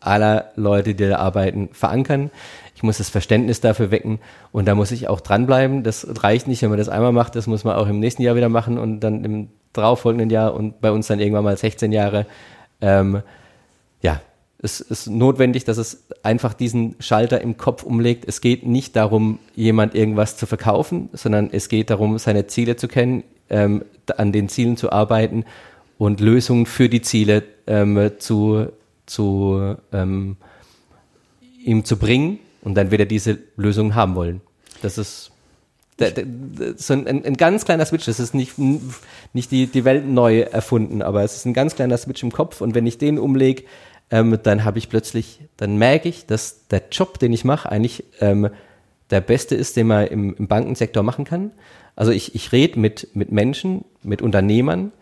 aller 0.00 0.52
Leute, 0.56 0.94
die 0.94 1.08
da 1.08 1.16
arbeiten, 1.18 1.70
verankern. 1.72 2.30
Ich 2.74 2.82
muss 2.82 2.98
das 2.98 3.08
Verständnis 3.08 3.60
dafür 3.60 3.90
wecken 3.90 4.18
und 4.52 4.66
da 4.66 4.74
muss 4.74 4.90
ich 4.90 5.08
auch 5.08 5.20
dranbleiben. 5.20 5.82
Das 5.84 6.06
reicht 6.22 6.46
nicht, 6.46 6.60
wenn 6.62 6.70
man 6.70 6.78
das 6.78 6.88
einmal 6.88 7.12
macht, 7.12 7.34
das 7.34 7.46
muss 7.46 7.64
man 7.64 7.76
auch 7.76 7.86
im 7.86 7.98
nächsten 7.98 8.22
Jahr 8.22 8.36
wieder 8.36 8.48
machen 8.48 8.78
und 8.78 9.00
dann 9.00 9.24
im 9.24 9.48
darauffolgenden 9.72 10.30
Jahr 10.30 10.54
und 10.54 10.80
bei 10.80 10.90
uns 10.90 11.06
dann 11.06 11.20
irgendwann 11.20 11.44
mal 11.44 11.56
16 11.56 11.92
Jahre. 11.92 12.26
Ähm, 12.80 13.22
ja, 14.02 14.20
es 14.62 14.80
ist 14.80 15.06
notwendig, 15.06 15.64
dass 15.64 15.78
es 15.78 16.04
einfach 16.22 16.52
diesen 16.52 16.94
Schalter 17.00 17.40
im 17.40 17.56
Kopf 17.56 17.82
umlegt. 17.82 18.24
Es 18.26 18.40
geht 18.40 18.66
nicht 18.66 18.94
darum, 18.94 19.38
jemand 19.54 19.94
irgendwas 19.94 20.36
zu 20.36 20.46
verkaufen, 20.46 21.08
sondern 21.12 21.48
es 21.50 21.68
geht 21.68 21.90
darum, 21.90 22.18
seine 22.18 22.46
Ziele 22.46 22.76
zu 22.76 22.86
kennen, 22.86 23.24
ähm, 23.48 23.84
an 24.16 24.32
den 24.32 24.48
Zielen 24.48 24.76
zu 24.76 24.92
arbeiten 24.92 25.44
und 25.96 26.20
Lösungen 26.20 26.66
für 26.66 26.88
die 26.88 27.00
Ziele 27.00 27.42
ähm, 27.66 28.12
zu, 28.18 28.68
zu 29.06 29.76
ähm, 29.92 30.36
ihm 31.64 31.84
zu 31.84 31.96
bringen 31.96 32.38
und 32.62 32.74
dann 32.74 32.90
wird 32.90 33.00
er 33.00 33.06
diese 33.06 33.38
Lösungen 33.56 33.94
haben 33.94 34.14
wollen. 34.14 34.40
Das 34.82 34.98
ist 34.98 35.30
so 36.76 36.94
ein, 36.94 37.06
ein, 37.06 37.36
ganz 37.36 37.66
kleiner 37.66 37.84
Switch. 37.84 38.06
Das 38.06 38.18
ist 38.18 38.32
nicht, 38.32 38.54
nicht 39.34 39.50
die, 39.50 39.66
die 39.66 39.84
Welt 39.84 40.06
neu 40.06 40.40
erfunden, 40.40 41.02
aber 41.02 41.22
es 41.22 41.36
ist 41.36 41.44
ein 41.44 41.52
ganz 41.52 41.74
kleiner 41.74 41.98
Switch 41.98 42.22
im 42.22 42.32
Kopf 42.32 42.62
und 42.62 42.74
wenn 42.74 42.86
ich 42.86 42.96
den 42.96 43.18
umlege, 43.18 43.64
ähm, 44.10 44.38
dann 44.42 44.64
habe 44.64 44.78
ich 44.78 44.88
plötzlich, 44.88 45.40
dann 45.56 45.76
merke 45.76 46.08
ich, 46.08 46.26
dass 46.26 46.66
der 46.68 46.82
Job, 46.90 47.18
den 47.18 47.32
ich 47.32 47.44
mache, 47.44 47.70
eigentlich 47.70 48.04
ähm, 48.20 48.50
der 49.10 49.20
beste 49.20 49.54
ist, 49.54 49.76
den 49.76 49.88
man 49.88 50.06
im, 50.06 50.34
im 50.36 50.46
Bankensektor 50.46 51.02
machen 51.02 51.24
kann. 51.24 51.52
Also 51.96 52.12
ich, 52.12 52.34
ich 52.34 52.52
rede 52.52 52.78
mit, 52.78 53.08
mit 53.14 53.32
Menschen, 53.32 53.84
mit 54.02 54.22
Unternehmern, 54.22 54.92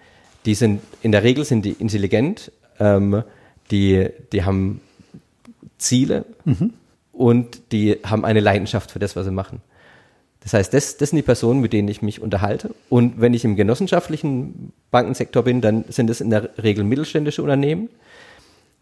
die 0.47 0.55
sind, 0.55 0.81
in 1.03 1.13
der 1.13 1.23
Regel 1.23 1.45
sind 1.45 1.65
die 1.65 1.73
intelligent, 1.73 2.53
ähm, 2.79 3.23
die, 3.71 4.09
die 4.33 4.45
haben 4.45 4.81
Ziele 5.79 6.25
mhm. 6.45 6.73
und 7.13 7.73
die 7.73 7.99
haben 8.05 8.25
eine 8.25 8.41
Leidenschaft 8.41 8.91
für 8.91 8.99
das, 8.99 9.17
was 9.17 9.27
sie 9.27 9.33
machen. 9.33 9.61
Das 10.41 10.55
heißt, 10.55 10.73
das, 10.73 10.97
das 10.97 11.11
sind 11.11 11.17
die 11.17 11.23
Personen, 11.23 11.61
mit 11.61 11.73
denen 11.73 11.89
ich 11.89 12.01
mich 12.01 12.23
unterhalte. 12.23 12.75
Und 12.89 13.21
wenn 13.21 13.35
ich 13.35 13.45
im 13.45 13.57
genossenschaftlichen 13.57 14.73
Bankensektor 14.91 15.43
bin, 15.43 15.61
dann 15.61 15.85
sind 15.89 16.09
es 16.09 16.21
in 16.21 16.31
der 16.31 16.51
Regel 16.63 16.85
mittelständische 16.85 17.43
Unternehmen, 17.43 17.89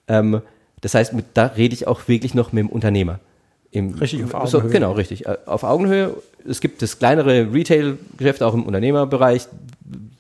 ähm, 0.09 0.43
das 0.81 0.95
heißt, 0.95 1.13
mit, 1.15 1.27
da 1.35 1.47
rede 1.47 1.75
ich 1.75 1.87
auch 1.87 2.07
wirklich 2.09 2.35
noch 2.35 2.53
mit 2.53 2.65
dem 2.65 2.69
Unternehmer. 2.69 3.19
Im, 3.71 3.95
richtig, 3.95 4.23
auf 4.25 4.35
Augenhöhe. 4.35 4.49
So, 4.49 4.69
genau, 4.69 4.93
richtig. 4.93 5.27
Äh, 5.27 5.37
auf 5.47 5.65
Augenhöhe. 5.65 6.15
Es 6.49 6.61
gibt 6.61 6.81
das 6.83 6.99
kleinere 6.99 7.53
Retail-Geschäft 7.53 8.43
auch 8.43 8.55
im 8.55 8.63
Unternehmerbereich. 8.63 9.49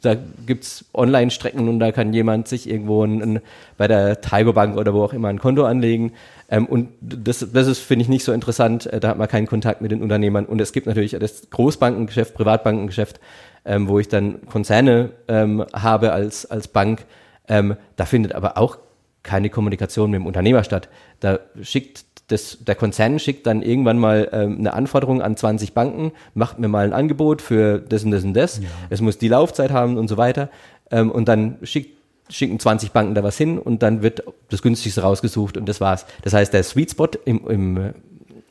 Da 0.02 0.16
gibt 0.46 0.64
es 0.64 0.84
Online-Strecken 0.92 1.68
und 1.68 1.78
da 1.78 1.92
kann 1.92 2.12
jemand 2.12 2.48
sich 2.48 2.68
irgendwo 2.68 3.04
ein, 3.04 3.22
ein, 3.22 3.40
bei 3.76 3.88
der 3.88 4.20
Tiger 4.20 4.52
Bank 4.52 4.76
oder 4.76 4.92
wo 4.92 5.02
auch 5.02 5.12
immer 5.12 5.28
ein 5.28 5.38
Konto 5.38 5.64
anlegen. 5.64 6.12
Ähm, 6.48 6.66
und 6.66 6.88
das, 7.00 7.46
das 7.52 7.66
ist, 7.66 7.78
finde 7.78 8.02
ich, 8.02 8.08
nicht 8.08 8.24
so 8.24 8.32
interessant. 8.32 8.86
Äh, 8.86 9.00
da 9.00 9.08
hat 9.08 9.18
man 9.18 9.28
keinen 9.28 9.46
Kontakt 9.46 9.80
mit 9.80 9.90
den 9.90 10.02
Unternehmern. 10.02 10.46
Und 10.46 10.60
es 10.60 10.72
gibt 10.72 10.86
natürlich 10.86 11.16
das 11.18 11.48
Großbankengeschäft, 11.50 12.34
Privatbankengeschäft, 12.34 13.20
ähm, 13.64 13.88
wo 13.88 13.98
ich 13.98 14.08
dann 14.08 14.46
Konzerne 14.46 15.10
ähm, 15.28 15.64
habe 15.72 16.12
als, 16.12 16.46
als 16.46 16.68
Bank. 16.68 17.04
Ähm, 17.48 17.76
da 17.96 18.04
findet 18.04 18.34
aber 18.34 18.58
auch 18.58 18.78
keine 19.26 19.50
Kommunikation 19.50 20.10
mit 20.10 20.20
dem 20.20 20.26
Unternehmer 20.26 20.64
statt. 20.64 20.88
Da 21.20 21.40
schickt 21.60 22.04
das, 22.28 22.58
der 22.60 22.74
Konzern 22.74 23.18
schickt 23.18 23.46
dann 23.46 23.62
irgendwann 23.62 23.98
mal 23.98 24.28
ähm, 24.32 24.58
eine 24.58 24.72
Anforderung 24.72 25.22
an 25.22 25.36
20 25.36 25.74
Banken, 25.74 26.12
macht 26.34 26.58
mir 26.58 26.68
mal 26.68 26.84
ein 26.84 26.92
Angebot 26.92 27.42
für 27.42 27.78
das 27.78 28.04
und 28.04 28.10
das 28.10 28.24
und 28.24 28.34
das. 28.34 28.58
Ja. 28.58 28.68
Es 28.90 29.00
muss 29.00 29.18
die 29.18 29.28
Laufzeit 29.28 29.70
haben 29.70 29.96
und 29.96 30.08
so 30.08 30.16
weiter. 30.16 30.50
Ähm, 30.90 31.10
und 31.10 31.28
dann 31.28 31.58
schickt, 31.62 31.96
schicken 32.28 32.58
20 32.58 32.90
Banken 32.90 33.14
da 33.14 33.22
was 33.22 33.36
hin 33.36 33.58
und 33.58 33.82
dann 33.82 34.02
wird 34.02 34.24
das 34.48 34.62
günstigste 34.62 35.02
rausgesucht 35.02 35.56
und 35.56 35.68
das 35.68 35.80
war's. 35.80 36.06
Das 36.22 36.32
heißt, 36.32 36.52
der 36.52 36.64
Sweet 36.64 36.92
Spot 36.92 37.08
im, 37.24 37.46
im, 37.48 37.94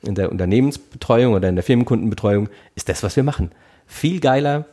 in 0.03 0.15
der 0.15 0.31
Unternehmensbetreuung 0.31 1.33
oder 1.33 1.49
in 1.49 1.55
der 1.55 1.63
Firmenkundenbetreuung 1.63 2.49
ist 2.75 2.87
das, 2.87 3.03
was 3.03 3.15
wir 3.17 3.23
machen. 3.23 3.51
Viel 3.87 4.21
geiler 4.21 4.65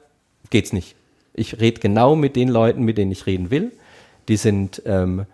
geht's 0.50 0.72
nicht. 0.72 0.94
Ich 1.34 1.60
rede 1.60 1.80
genau 1.80 2.14
mit 2.14 2.36
den 2.36 2.48
Leuten, 2.48 2.84
mit 2.84 2.98
denen 2.98 3.10
ich 3.10 3.26
reden 3.26 3.50
will. 3.50 3.72
Die 4.28 4.36
sind 4.36 4.82
ähm, 4.86 5.26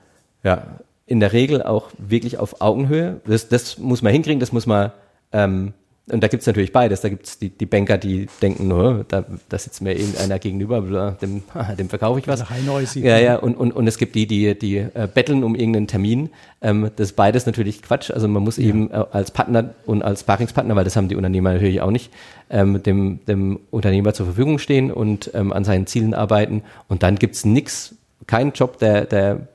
ja, 0.42 0.66
in 1.07 1.21
der 1.21 1.33
Regel 1.33 1.62
auch 1.62 1.90
wirklich 1.97 2.38
auf 2.38 2.61
Augenhöhe. 2.61 3.21
Das, 3.26 3.49
das 3.49 3.78
muss 3.78 4.02
man 4.02 4.12
hinkriegen, 4.12 4.40
das 4.40 4.52
muss 4.52 4.66
man, 4.66 4.92
ähm, 5.33 5.73
und 6.11 6.23
da 6.23 6.28
gibt 6.28 6.40
es 6.40 6.47
natürlich 6.47 6.73
beides. 6.73 7.00
Da 7.00 7.09
gibt 7.09 7.26
es 7.26 7.38
die, 7.38 7.50
die 7.50 7.66
Banker, 7.66 7.99
die 7.99 8.28
denken, 8.40 8.68
nur, 8.68 9.04
da, 9.09 9.25
da 9.49 9.59
sitzt 9.59 9.83
mir 9.83 9.92
irgendeiner 9.92 10.38
gegenüber, 10.38 11.16
dem, 11.21 11.42
dem 11.78 11.88
verkaufe 11.88 12.18
ich 12.18 12.28
was. 12.28 12.49
Ja, 13.04 13.18
ja, 13.18 13.37
und, 13.37 13.57
und, 13.57 13.73
und 13.73 13.87
es 13.87 13.99
gibt 13.99 14.14
die, 14.14 14.26
die, 14.26 14.59
die 14.59 14.76
äh, 14.76 15.09
betteln 15.12 15.45
um 15.45 15.54
irgendeinen 15.54 15.87
Termin. 15.87 16.30
Ähm, 16.62 16.90
das 16.97 17.11
ist 17.11 17.16
beides 17.16 17.47
natürlich 17.47 17.83
Quatsch. 17.83 18.11
Also 18.11 18.28
man 18.28 18.42
muss 18.42 18.57
ja. 18.57 18.64
eben 18.64 18.90
äh, 18.90 19.04
als 19.11 19.30
Partner 19.30 19.75
und 19.87 20.02
als 20.02 20.21
Sparringspartner, 20.21 20.76
weil 20.76 20.85
das 20.85 20.97
haben 20.97 21.09
die 21.09 21.16
Unternehmer 21.16 21.52
natürlich 21.52 21.80
auch 21.80 21.90
nicht, 21.90 22.11
ähm, 22.50 22.83
dem, 22.83 23.21
dem 23.26 23.61
Unternehmer 23.71 24.14
zur 24.14 24.26
Verfügung 24.26 24.59
stehen 24.59 24.90
und 24.90 25.30
ähm, 25.35 25.52
an 25.52 25.64
seinen 25.64 25.87
Zielen 25.87 26.14
arbeiten. 26.14 26.62
Und 26.88 27.02
dann 27.02 27.16
gibt 27.16 27.35
es 27.35 27.45
nichts, 27.45 27.95
keinen 28.26 28.52
Job, 28.52 28.78
der, 28.78 29.04
der 29.04 29.49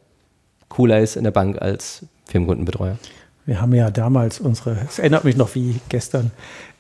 cooler 0.74 1.00
ist 1.00 1.16
in 1.16 1.24
der 1.24 1.32
Bank 1.32 1.62
als 1.62 2.06
Firmenkundenbetreuer. 2.26 2.98
Wir 3.46 3.62
haben 3.62 3.74
ja 3.74 3.92
damals 3.92 4.40
unsere, 4.40 4.78
es 4.88 4.98
erinnert 4.98 5.24
mich 5.24 5.38
noch 5.38 5.54
wie 5.54 5.80
gestern, 5.90 6.32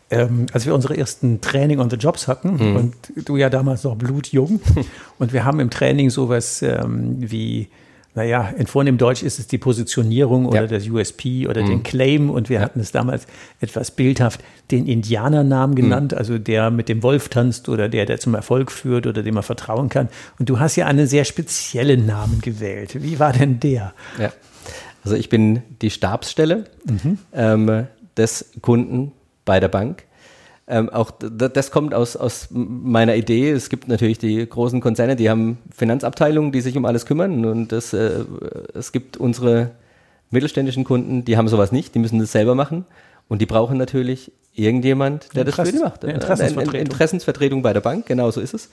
ähm, 0.10 0.48
als 0.52 0.66
wir 0.66 0.74
unsere 0.74 0.98
ersten 0.98 1.42
Training 1.42 1.80
on 1.80 1.90
the 1.90 1.98
Jobs 1.98 2.28
hatten 2.28 2.56
mhm. 2.56 2.76
und 2.76 2.96
du 3.28 3.38
ja 3.38 3.50
damals 3.50 3.84
noch 3.84 3.96
blutjung 3.96 4.62
und 5.20 5.32
wir 5.32 5.46
haben 5.46 5.60
im 5.60 5.70
Training 5.70 6.10
sowas 6.10 6.62
ähm, 6.64 7.18
wie 7.20 7.68
naja, 8.16 8.50
in 8.58 8.68
vornehm 8.68 8.98
Deutsch 8.98 9.24
ist 9.24 9.40
es 9.40 9.48
die 9.48 9.58
Positionierung 9.58 10.46
oder 10.46 10.62
Ja. 10.62 10.68
das 10.68 10.88
USP 10.88 11.48
oder 11.48 11.64
den 11.64 11.82
Claim 11.82 12.30
und 12.30 12.48
wir 12.50 12.62
hatten 12.62 12.80
es 12.80 12.92
damals 12.92 13.26
etwas 13.60 13.90
bildhaft 13.92 14.42
den 14.70 14.86
Indianernamen 14.86 15.76
genannt, 15.76 16.14
also 16.14 16.38
der 16.38 16.70
mit 16.70 16.90
dem 16.90 17.02
Wolf 17.02 17.30
tanzt 17.30 17.70
oder 17.70 17.90
der, 17.90 18.06
der 18.06 18.20
zum 18.20 18.36
Erfolg 18.36 18.72
führt 18.72 19.08
oder 19.08 19.24
dem 19.24 19.34
man 19.34 19.44
vertrauen 19.44 19.90
kann. 19.90 20.10
Und 20.38 20.50
du 20.50 20.60
hast 20.60 20.76
ja 20.76 20.86
einen 20.86 21.08
sehr 21.08 21.26
speziellen 21.26 22.06
Namen 22.06 22.40
gewählt. 22.42 23.02
Wie 23.02 23.20
war 23.20 23.34
denn 23.34 23.60
der? 23.60 23.94
Ja. 24.20 24.32
Also 25.04 25.16
ich 25.16 25.30
bin 25.30 25.64
die 25.82 25.90
Stabsstelle 25.90 26.66
ähm, 27.34 27.88
des 28.16 28.52
Kunden 28.62 29.12
bei 29.44 29.60
der 29.60 29.68
Bank. 29.70 30.04
Ähm, 30.66 30.90
auch 30.90 31.12
das 31.20 31.72
kommt 31.72 31.94
aus, 31.94 32.16
aus 32.16 32.48
meiner 32.52 33.16
Idee. 33.16 33.52
Es 33.52 33.70
gibt 33.70 33.88
natürlich 33.90 34.18
die 34.18 34.48
großen 34.48 34.80
Konzerne, 34.80 35.16
die 35.16 35.30
haben 35.30 35.58
Finanzabteilungen, 35.76 36.52
die 36.54 36.62
sich 36.62 36.78
um 36.78 36.86
alles 36.86 37.06
kümmern. 37.06 37.46
Und 37.46 37.72
das, 37.74 37.94
äh, 37.94 38.24
es 38.74 38.92
gibt 38.94 39.18
unsere 39.18 39.72
mittelständischen 40.30 40.84
Kunden, 40.84 41.26
die 41.26 41.38
haben 41.38 41.48
sowas 41.48 41.72
nicht, 41.72 41.96
die 41.96 42.00
müssen 42.00 42.20
das 42.20 42.32
selber 42.32 42.56
machen. 42.56 42.86
Und 43.28 43.42
die 43.42 43.46
brauchen 43.46 43.78
natürlich 43.78 44.32
irgendjemand, 44.54 45.36
der 45.36 45.44
das 45.44 45.56
für 45.56 45.72
die 45.72 45.80
macht. 45.80 46.04
eine 46.04 46.14
Äh, 46.14 46.16
Interessensvertretung. 46.16 46.82
Interessensvertretung 46.82 47.62
bei 47.62 47.74
der 47.74 47.82
Bank, 47.82 48.06
genau 48.06 48.32
so 48.32 48.40
ist 48.40 48.54
es. 48.54 48.70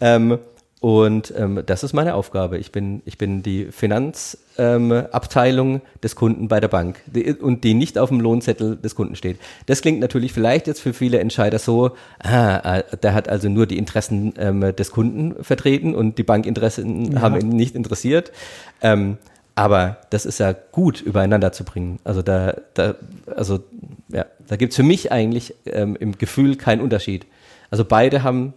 Ähm, 0.00 0.38
und 0.80 1.32
ähm, 1.36 1.62
das 1.66 1.84
ist 1.84 1.92
meine 1.92 2.14
Aufgabe. 2.14 2.56
Ich 2.56 2.72
bin, 2.72 3.02
ich 3.04 3.18
bin 3.18 3.42
die 3.42 3.66
Finanzabteilung 3.66 5.74
ähm, 5.74 5.82
des 6.02 6.16
Kunden 6.16 6.48
bei 6.48 6.58
der 6.58 6.68
Bank 6.68 7.02
die, 7.04 7.34
und 7.34 7.64
die 7.64 7.74
nicht 7.74 7.98
auf 7.98 8.08
dem 8.08 8.18
Lohnzettel 8.18 8.76
des 8.76 8.94
Kunden 8.94 9.14
steht. 9.14 9.38
Das 9.66 9.82
klingt 9.82 10.00
natürlich 10.00 10.32
vielleicht 10.32 10.66
jetzt 10.66 10.80
für 10.80 10.94
viele 10.94 11.18
Entscheider 11.18 11.58
so, 11.58 11.90
ah, 12.20 12.78
äh, 12.78 12.96
der 12.96 13.12
hat 13.12 13.28
also 13.28 13.50
nur 13.50 13.66
die 13.66 13.76
Interessen 13.76 14.32
ähm, 14.38 14.74
des 14.74 14.90
Kunden 14.90 15.44
vertreten 15.44 15.94
und 15.94 16.16
die 16.16 16.22
Bankinteressen 16.22 17.20
haben 17.20 17.38
ihn 17.38 17.50
nicht 17.50 17.74
interessiert. 17.74 18.32
Ähm, 18.80 19.18
aber 19.54 19.98
das 20.08 20.24
ist 20.24 20.40
ja 20.40 20.54
gut, 20.72 21.02
übereinander 21.02 21.52
zu 21.52 21.64
bringen. 21.64 21.98
Also 22.04 22.22
da, 22.22 22.54
da 22.72 22.94
also 23.36 23.60
ja, 24.08 24.24
da 24.48 24.56
gibt's 24.56 24.76
für 24.76 24.82
mich 24.82 25.12
eigentlich 25.12 25.54
ähm, 25.66 25.94
im 26.00 26.16
Gefühl 26.16 26.56
keinen 26.56 26.80
Unterschied. 26.80 27.26
Also 27.70 27.84
beide 27.84 28.22
haben 28.22 28.54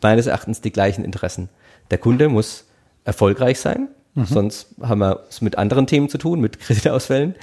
meines 0.00 0.28
Erachtens 0.28 0.60
die 0.60 0.70
gleichen 0.70 1.04
Interessen. 1.04 1.48
Der 1.90 1.98
Kunde 1.98 2.28
muss 2.28 2.64
erfolgreich 3.04 3.60
sein, 3.60 3.88
sonst 4.16 4.68
haben 4.80 5.00
wir 5.00 5.24
es 5.28 5.40
mit 5.40 5.58
anderen 5.58 5.86
Themen 5.86 6.08
zu 6.08 6.18
tun, 6.18 6.40
mit 6.40 6.60
Kreditausfällen. 6.60 7.34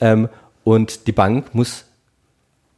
Ähm, 0.00 0.28
und 0.64 1.06
die 1.06 1.12
Bank 1.12 1.54
muss 1.54 1.84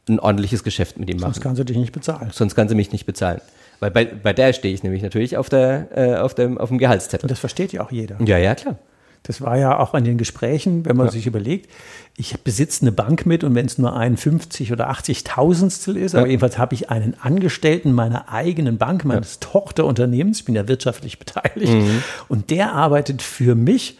ein 0.07 0.19
ordentliches 0.19 0.63
Geschäft 0.63 0.97
mit 0.97 1.09
ihm 1.09 1.17
machen. 1.17 1.33
Sonst 1.33 1.43
kannst 1.43 1.59
du 1.59 1.65
dich 1.65 1.77
nicht 1.77 1.91
bezahlen. 1.91 2.31
Sonst 2.33 2.55
kann 2.55 2.69
sie 2.69 2.75
mich 2.75 2.91
nicht 2.91 3.05
bezahlen. 3.05 3.41
Weil 3.79 3.91
bei, 3.91 4.05
bei 4.05 4.33
der 4.33 4.53
stehe 4.53 4.73
ich 4.73 4.83
nämlich 4.83 5.01
natürlich 5.03 5.37
auf, 5.37 5.49
der, 5.49 5.87
äh, 5.95 6.15
auf, 6.15 6.35
dem, 6.35 6.57
auf 6.57 6.69
dem 6.69 6.77
Gehaltszettel. 6.77 7.25
Und 7.25 7.31
das 7.31 7.39
versteht 7.39 7.73
ja 7.73 7.83
auch 7.83 7.91
jeder. 7.91 8.15
Ja, 8.23 8.37
ja, 8.37 8.55
klar. 8.55 8.77
Das 9.23 9.39
war 9.41 9.55
ja 9.57 9.77
auch 9.77 9.93
an 9.93 10.03
den 10.03 10.17
Gesprächen, 10.17 10.83
wenn 10.85 10.97
man 10.97 11.09
sich 11.09 11.27
überlegt, 11.27 11.69
ich 12.17 12.39
besitze 12.41 12.81
eine 12.81 12.91
Bank 12.91 13.25
mit 13.27 13.43
und 13.43 13.53
wenn 13.55 13.67
es 13.67 13.77
nur 13.77 13.95
ein 13.95 14.17
50 14.17 14.71
oder 14.73 14.89
80 14.89 15.23
Tausendstel 15.23 15.95
ist, 15.95 16.15
aber 16.15 16.25
Ja. 16.25 16.31
jedenfalls 16.31 16.57
habe 16.57 16.73
ich 16.73 16.89
einen 16.89 17.15
Angestellten 17.21 17.93
meiner 17.93 18.29
eigenen 18.29 18.77
Bank, 18.79 19.05
meines 19.05 19.39
Tochterunternehmens, 19.39 20.39
ich 20.39 20.45
bin 20.45 20.55
ja 20.55 20.67
wirtschaftlich 20.67 21.19
beteiligt. 21.19 21.71
Mhm. 21.73 22.03
und 22.29 22.49
der 22.49 22.73
arbeitet 22.73 23.21
für 23.21 23.55
mich 23.55 23.97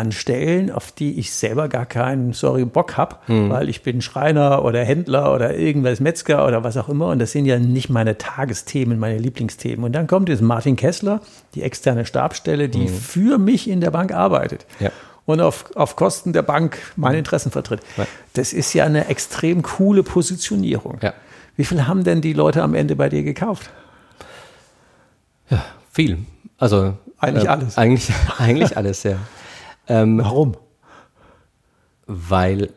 an 0.00 0.12
Stellen, 0.12 0.70
auf 0.72 0.90
die 0.92 1.18
ich 1.18 1.32
selber 1.32 1.68
gar 1.68 1.86
keinen, 1.86 2.32
sorry, 2.32 2.64
Bock 2.64 2.96
habe, 2.96 3.16
Mhm. 3.28 3.50
weil 3.50 3.68
ich 3.68 3.82
bin 3.82 4.00
Schreiner 4.02 4.64
oder 4.64 4.82
Händler 4.84 5.34
oder 5.34 5.54
irgendwas 5.56 6.00
Metzger 6.00 6.46
oder 6.46 6.64
was 6.64 6.76
auch 6.76 6.88
immer 6.88 7.08
und 7.08 7.18
das 7.18 7.32
sind 7.32 7.44
ja 7.44 7.58
nicht 7.58 7.90
meine 7.90 8.16
Tagesthemen, 8.18 8.98
meine 8.98 9.18
Lieblingsthemen. 9.18 9.84
Und 9.84 9.92
dann 9.92 10.06
kommt 10.06 10.28
jetzt 10.28 10.42
Martin 10.42 10.76
Kessler, 10.76 11.20
die 11.54 11.62
externe 11.62 12.06
Stabsstelle, 12.06 12.68
die 12.68 12.88
für 12.88 13.38
mich 13.38 13.68
in 13.68 13.80
der 13.80 13.90
Bank 13.90 14.12
arbeitet. 14.12 14.66
Ja. 14.80 14.90
Und 15.26 15.40
auf, 15.40 15.66
auf 15.76 15.94
Kosten 15.96 16.32
der 16.32 16.42
Bank 16.42 16.78
meine 16.96 17.18
Interessen 17.18 17.52
vertritt. 17.52 17.80
Ja. 17.96 18.06
Das 18.32 18.52
ist 18.52 18.72
ja 18.72 18.84
eine 18.86 19.06
extrem 19.08 19.62
coole 19.62 20.02
Positionierung. 20.02 20.98
Ja. 21.02 21.12
Wie 21.56 21.64
viel 21.64 21.86
haben 21.86 22.02
denn 22.04 22.20
die 22.20 22.32
Leute 22.32 22.62
am 22.62 22.74
Ende 22.74 22.96
bei 22.96 23.08
dir 23.10 23.22
gekauft? 23.22 23.70
Viel. 25.92 26.18
Also 26.58 26.94
Eigentlich 27.18 27.44
äh, 27.44 27.48
alles. 27.48 27.76
Eigentlich, 27.78 28.08
eigentlich 28.38 28.76
alles, 28.76 29.02
ja. 29.02 29.16
Ähm, 29.88 30.18
Warum? 30.18 30.56
weil, 32.10 32.70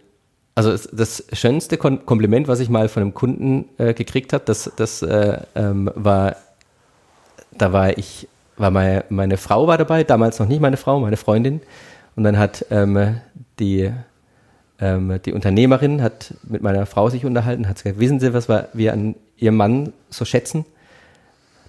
also 0.53 0.71
es, 0.71 0.87
das 0.93 1.25
schönste 1.33 1.77
Kon 1.77 2.05
Kompliment, 2.05 2.47
was 2.47 2.59
ich 2.59 2.69
mal 2.69 2.87
von 2.87 3.01
einem 3.01 3.13
Kunden 3.15 3.65
äh, 3.79 3.95
gekriegt 3.95 4.31
habe, 4.31 4.43
das, 4.45 4.71
das 4.75 5.01
äh, 5.01 5.39
ähm, 5.55 5.89
war, 5.95 6.35
da 7.57 7.73
war 7.73 7.97
ich, 7.97 8.27
war 8.57 8.69
meine, 8.69 9.05
meine 9.09 9.37
Frau 9.37 9.65
war 9.65 9.79
dabei, 9.79 10.03
damals 10.03 10.37
noch 10.37 10.47
nicht 10.47 10.61
meine 10.61 10.77
Frau, 10.77 10.99
meine 10.99 11.17
Freundin. 11.17 11.61
Und 12.15 12.25
dann 12.25 12.37
hat 12.37 12.67
ähm, 12.69 13.17
die, 13.57 13.91
ähm, 14.79 15.19
die 15.25 15.33
Unternehmerin 15.33 16.03
hat 16.03 16.35
mit 16.43 16.61
meiner 16.61 16.85
Frau 16.85 17.09
sich 17.09 17.25
unterhalten, 17.25 17.67
hat 17.67 17.77
gesagt, 17.77 17.99
wissen 17.99 18.19
Sie, 18.19 18.35
was 18.35 18.47
wir 18.47 18.93
an 18.93 19.15
Ihrem 19.37 19.55
Mann 19.55 19.93
so 20.11 20.25
schätzen? 20.25 20.63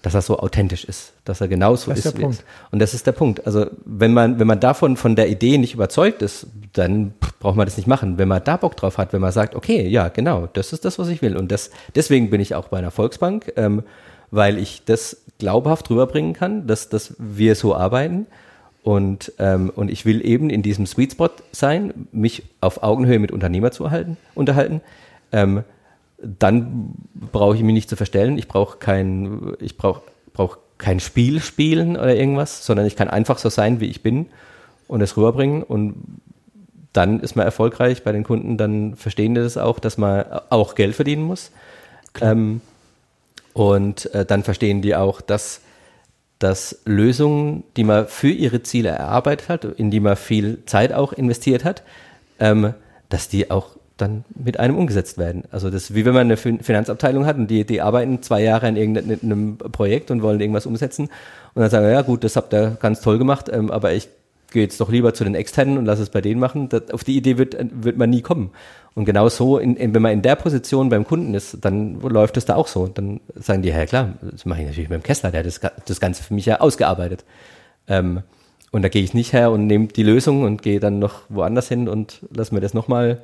Dass 0.05 0.13
er 0.13 0.21
so 0.21 0.39
authentisch 0.39 0.85
ist, 0.85 1.15
dass 1.25 1.41
er 1.41 1.49
genauso 1.49 1.89
Das 1.91 2.01
ist. 2.01 2.05
ist 2.05 2.19
wie 2.19 2.21
Punkt. 2.21 2.37
ist. 2.41 2.45
Und 2.71 2.79
das 2.79 2.93
ist 2.93 3.07
der 3.07 3.13
Punkt. 3.13 3.47
Also 3.47 3.67
wenn 3.87 4.13
man, 4.13 4.39
wenn 4.39 4.47
man 4.47 4.61
davon 4.61 4.99
von 4.99 5.17
der 5.17 5.31
Idee 5.31 5.57
nicht 5.57 5.73
überzeugt 5.73 6.21
ist, 6.21 6.47
dann 6.75 7.15
braucht 7.41 7.57
man 7.57 7.65
das 7.67 7.79
nicht 7.79 7.87
machen. 7.87 8.19
Wenn 8.19 8.29
man 8.29 8.45
da 8.45 8.59
Bock 8.59 8.77
drauf 8.77 8.99
hat, 8.99 9.15
wenn 9.15 9.23
man 9.23 9.33
sagt, 9.33 9.55
okay, 9.55 9.89
ja, 9.89 10.09
genau, 10.09 10.47
das 10.53 10.75
ist 10.75 10.85
das, 10.85 10.99
was 10.99 11.09
ich 11.09 11.23
will. 11.23 11.39
Und 11.39 11.51
das, 11.51 11.71
deswegen 11.95 12.29
bin 12.29 12.43
ich 12.43 12.55
auch 12.55 12.69
bei 12.69 12.77
einer 12.77 12.91
Volksbank, 12.91 13.55
ähm, 13.57 13.83
weil 14.31 14.59
ich 14.59 14.83
das 14.85 15.23
glaubhaft 15.39 15.89
rüberbringen 15.89 16.35
kann, 16.35 16.67
dass, 16.67 16.91
dass 16.91 17.15
wir 17.19 17.55
so 17.55 17.75
arbeiten. 17.75 18.27
Und, 18.83 19.33
ähm, 19.39 19.73
und 19.75 19.91
ich 19.91 20.05
will 20.05 20.23
eben 20.23 20.51
in 20.51 20.61
diesem 20.61 20.85
Sweet 20.85 21.13
Spot 21.13 21.31
sein, 21.51 21.95
mich 22.13 22.43
auf 22.61 22.83
Augenhöhe 22.83 23.19
mit 23.19 23.33
Unternehmer 23.33 23.71
zu 23.71 23.91
halten, 23.91 24.19
unterhalten. 24.35 24.83
Ähm, 25.33 25.65
dann 26.39 26.95
brauche 27.33 27.57
ich 27.57 27.63
mich 27.63 27.75
nicht 27.75 27.89
zu 27.89 27.97
verstellen. 27.97 28.39
Ich 28.39 28.49
brauche 28.49 28.79
kein, 28.79 29.55
ich 29.61 29.77
brauche 29.77 30.03
brauch 30.33 30.59
kein 30.79 31.01
Spiel 31.01 31.41
spielen 31.41 31.97
oder 31.97 32.15
irgendwas, 32.15 32.67
sondern 32.67 32.87
ich 32.87 32.97
kann 32.97 33.09
einfach 33.09 33.39
so 33.39 33.49
sein, 33.49 33.81
wie 33.81 33.87
ich 33.87 34.03
bin 34.03 34.27
und 34.89 35.01
es 35.01 35.17
rüberbringen 35.17 35.63
und 35.63 35.95
dann 36.93 37.21
ist 37.21 37.35
man 37.37 37.45
erfolgreich 37.45 38.05
bei 38.05 38.13
den 38.13 38.23
Kunden, 38.23 38.57
dann 38.57 38.95
verstehen 38.97 39.35
die 39.35 39.41
das 39.41 39.57
auch, 39.57 39.79
dass 39.79 39.99
man 39.99 40.25
auch 40.51 40.75
Geld 40.75 40.95
verdienen 40.95 41.25
muss. 41.25 41.51
Ähm, 42.21 42.61
und 43.53 44.13
äh, 44.15 44.25
dann 44.25 44.45
verstehen 44.45 44.81
die 44.81 44.95
auch, 44.95 45.21
dass, 45.21 45.61
dass 46.39 46.81
Lösungen, 46.85 47.65
die 47.77 47.83
man 47.83 48.07
für 48.07 48.31
ihre 48.31 48.63
Ziele 48.63 48.91
erarbeitet 48.91 49.49
hat, 49.49 49.65
in 49.65 49.91
die 49.91 50.01
man 50.01 50.17
viel 50.17 50.65
Zeit 50.67 50.93
auch 50.93 51.13
investiert 51.13 51.65
hat, 51.65 51.83
ähm, 52.39 52.75
dass 53.09 53.29
die 53.29 53.51
auch 53.51 53.71
dann 53.97 54.25
mit 54.35 54.59
einem 54.59 54.77
umgesetzt 54.77 55.19
werden. 55.19 55.45
Also 55.51 55.71
das 55.71 55.85
ist 55.85 55.95
wie 55.95 56.05
wenn 56.05 56.15
man 56.15 56.23
eine 56.23 56.37
Fin- 56.37 56.61
Finanzabteilung 56.61 57.27
hat 57.27 57.37
und 57.37 57.49
die, 57.49 57.65
die 57.65 57.81
arbeiten 57.81 58.23
zwei 58.23 58.43
Jahre 58.43 58.67
an 58.67 58.77
irgendeinem 58.77 59.57
Projekt 59.57 60.11
und 60.11 60.23
wollen 60.23 60.41
irgendwas 60.41 60.67
umsetzen 60.67 61.05
und 61.55 61.61
dann 61.61 61.71
sagen, 61.71 61.87
wir, 61.87 61.93
ja 61.93 62.03
gut, 62.03 62.25
das 62.25 62.37
habt 62.37 62.53
ihr 62.53 62.77
ganz 62.81 63.01
toll 63.01 63.19
gemacht, 63.19 63.49
ähm, 63.53 63.71
aber 63.71 63.93
ich 63.93 64.09
gehe 64.51 64.63
jetzt 64.63 64.81
doch 64.81 64.91
lieber 64.91 65.15
zu 65.15 65.25
den 65.25 65.35
Externen 65.35 65.79
und 65.79 65.85
lass 65.85 65.99
es 65.99 66.11
bei 66.11 66.21
denen 66.21 66.41
machen. 66.41 66.69
Das, 66.69 66.91
auf 66.91 67.05
die 67.05 67.17
Idee 67.17 67.39
wird, 67.39 67.57
wird 67.85 67.97
man 67.97 68.11
nie 68.11 68.23
kommen. 68.23 68.51
Und 68.95 69.05
genau 69.05 69.29
so, 69.29 69.59
in, 69.59 69.77
in, 69.77 69.93
wenn 69.95 70.03
man 70.03 70.13
in 70.13 70.23
der 70.23 70.37
Position 70.37 70.89
beim 70.89 71.05
Kunden 71.05 71.35
ist, 71.35 71.59
dann 71.65 72.01
läuft 72.01 72.37
es 72.37 72.45
da 72.45 72.55
auch 72.55 72.69
so. 72.69 72.87
Dann 72.87 73.21
sagen 73.35 73.63
die, 73.63 73.71
ja 73.71 73.85
klar, 73.87 74.15
das 74.23 74.45
mache 74.47 74.61
ich 74.61 74.67
natürlich 74.67 74.89
mit 74.89 75.01
dem 75.01 75.03
Kessler, 75.03 75.33
der 75.33 75.41
hat 75.41 75.47
das, 75.47 75.61
das 75.87 75.99
Ganze 75.99 76.23
für 76.23 76.35
mich 76.35 76.47
ja 76.47 76.61
ausgearbeitet. 76.61 77.25
Ähm, 77.89 78.23
und 78.71 78.83
da 78.83 78.89
gehe 78.89 79.03
ich 79.03 79.13
nicht 79.15 79.33
her 79.33 79.51
und 79.51 79.67
nehme 79.67 79.89
die 79.89 80.05
Lösung 80.05 80.43
und 80.43 80.63
gehe 80.63 80.79
dann 80.79 81.01
noch 81.01 81.23
woanders 81.29 81.69
hin 81.69 81.89
und 81.89 82.21
lass 82.33 82.53
mir 82.53 82.61
das 82.61 82.75
nochmal 82.75 83.21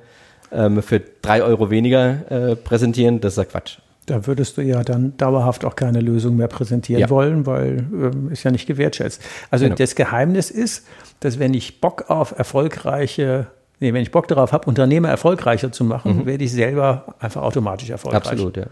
ähm, 0.53 0.83
für 0.83 1.01
drei 1.23 1.43
Euro 1.43 1.71
weniger 1.71 2.31
äh, 2.31 2.57
präsentieren. 2.57 3.21
Das 3.21 3.35
ist 3.35 3.39
ja 3.39 3.45
Quatsch. 3.45 3.79
Da 4.07 4.27
würdest 4.27 4.57
du 4.57 4.63
ja 4.63 4.83
dann 4.83 5.17
dauerhaft 5.19 5.65
auch 5.65 5.77
keine 5.77 6.01
Lösung 6.01 6.37
mehr 6.37 6.49
präsentieren 6.49 7.01
Ja. 7.01 7.11
wollen, 7.11 7.47
weil 7.47 7.87
ähm, 7.93 8.31
ist 8.33 8.43
ja 8.43 8.51
nicht 8.51 8.67
gewertschätzt. 8.67 9.23
Also 9.51 9.67
Genau. 9.67 9.77
das 9.77 9.95
Geheimnis 9.95 10.51
ist, 10.51 10.87
dass 11.21 11.39
wenn 11.39 11.55
ich 11.55 11.81
Bock 11.81 12.11
auf 12.11 12.37
erfolgreiche, 12.37 13.47
nee, 13.79 13.93
wenn 13.93 14.03
ich 14.03 14.11
Bock 14.11 14.27
darauf 14.27 14.53
habe, 14.53 14.67
Unternehmer 14.69 15.09
erfolgreicher 15.11 15.71
zu 15.71 15.85
machen, 15.85 16.27
werde 16.27 16.43
ich 16.43 16.51
selber 16.53 17.15
einfach 17.21 17.43
automatisch 17.43 17.91
erfolgreich. 17.91 18.25
Mhm. 18.25 18.31
Absolut, 18.31 18.57
ja. 18.57 18.67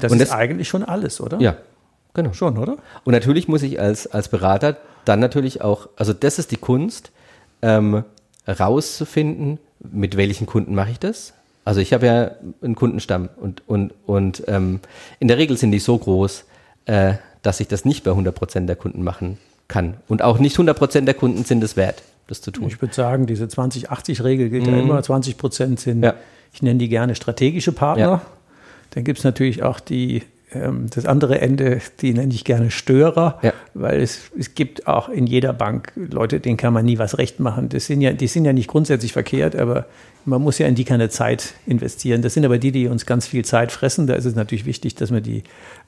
Das 0.00 0.10
Und 0.10 0.20
ist 0.20 0.30
das- 0.30 0.36
eigentlich 0.36 0.68
schon 0.68 0.82
alles, 0.82 1.20
oder? 1.20 1.38
Ja, 1.40 1.56
genau. 2.14 2.32
Schon, 2.32 2.58
oder? 2.58 2.76
Und 3.04 3.12
natürlich 3.12 3.46
muss 3.46 3.62
ich 3.62 3.78
als, 3.80 4.06
als 4.08 4.28
Berater 4.28 4.76
dann 5.04 5.20
natürlich 5.20 5.62
auch, 5.62 5.88
also 5.96 6.12
das 6.12 6.38
ist 6.40 6.50
die 6.50 6.56
Kunst, 6.56 7.12
ähm, 7.62 8.02
rauszufinden, 8.48 9.58
mit 9.92 10.16
welchen 10.16 10.46
Kunden 10.46 10.74
mache 10.74 10.90
ich 10.90 10.98
das. 10.98 11.32
Also 11.64 11.80
ich 11.80 11.92
habe 11.92 12.06
ja 12.06 12.30
einen 12.62 12.74
Kundenstamm 12.74 13.28
und, 13.40 13.62
und, 13.68 13.92
und 14.06 14.42
ähm, 14.48 14.80
in 15.18 15.28
der 15.28 15.38
Regel 15.38 15.56
sind 15.56 15.72
die 15.72 15.78
so 15.78 15.96
groß, 15.98 16.44
äh, 16.86 17.14
dass 17.42 17.60
ich 17.60 17.68
das 17.68 17.84
nicht 17.84 18.04
bei 18.04 18.10
100% 18.10 18.66
der 18.66 18.76
Kunden 18.76 19.02
machen 19.02 19.38
kann. 19.68 19.94
Und 20.08 20.22
auch 20.22 20.38
nicht 20.38 20.56
100% 20.56 21.02
der 21.02 21.14
Kunden 21.14 21.44
sind 21.44 21.62
es 21.62 21.76
wert, 21.76 22.02
das 22.26 22.40
zu 22.40 22.50
tun. 22.50 22.66
Ich 22.68 22.80
würde 22.80 22.94
sagen, 22.94 23.26
diese 23.26 23.44
20-80-Regel 23.44 24.48
gilt 24.50 24.66
ja 24.66 24.76
immer. 24.78 25.02
20 25.02 25.36
Prozent 25.38 25.80
sind, 25.80 25.98
Mhm. 25.98 26.04
Ja. 26.04 26.14
ich 26.52 26.62
nenne 26.62 26.78
die 26.78 26.88
gerne 26.88 27.14
strategische 27.14 27.72
Partner. 27.72 28.02
Ja. 28.04 28.22
Dann 28.90 29.04
gibt 29.04 29.18
es 29.18 29.24
natürlich 29.24 29.62
auch 29.62 29.80
die 29.80 30.22
das 30.52 31.06
andere 31.06 31.40
Ende, 31.40 31.80
die 32.00 32.12
nenne 32.12 32.34
ich 32.34 32.44
gerne 32.44 32.70
Störer, 32.72 33.38
Ja. 33.42 33.52
weil 33.74 34.00
es, 34.00 34.32
es 34.38 34.54
gibt 34.54 34.86
auch 34.88 35.08
in 35.08 35.26
jeder 35.26 35.52
Bank 35.52 35.92
Leute, 35.94 36.40
denen 36.40 36.56
kann 36.56 36.72
man 36.72 36.84
nie 36.84 36.98
was 36.98 37.18
recht 37.18 37.38
machen. 37.38 37.68
Das 37.68 37.86
sind 37.86 38.00
ja, 38.00 38.12
die 38.12 38.26
sind 38.26 38.44
ja 38.44 38.52
nicht 38.52 38.68
grundsätzlich 38.68 39.12
verkehrt, 39.12 39.54
aber 39.54 39.86
man 40.24 40.42
muss 40.42 40.58
ja 40.58 40.66
in 40.66 40.74
die 40.74 40.84
keine 40.84 41.08
Zeit 41.08 41.54
investieren. 41.66 42.22
Das 42.22 42.34
sind 42.34 42.44
aber 42.44 42.58
die, 42.58 42.72
die 42.72 42.88
uns 42.88 43.06
ganz 43.06 43.26
viel 43.26 43.44
Zeit 43.44 43.70
fressen. 43.72 44.06
Da 44.06 44.14
ist 44.14 44.24
es 44.24 44.34
natürlich 44.34 44.66
wichtig, 44.66 44.96
dass 44.96 45.12
wir 45.12 45.20
die 45.20 45.44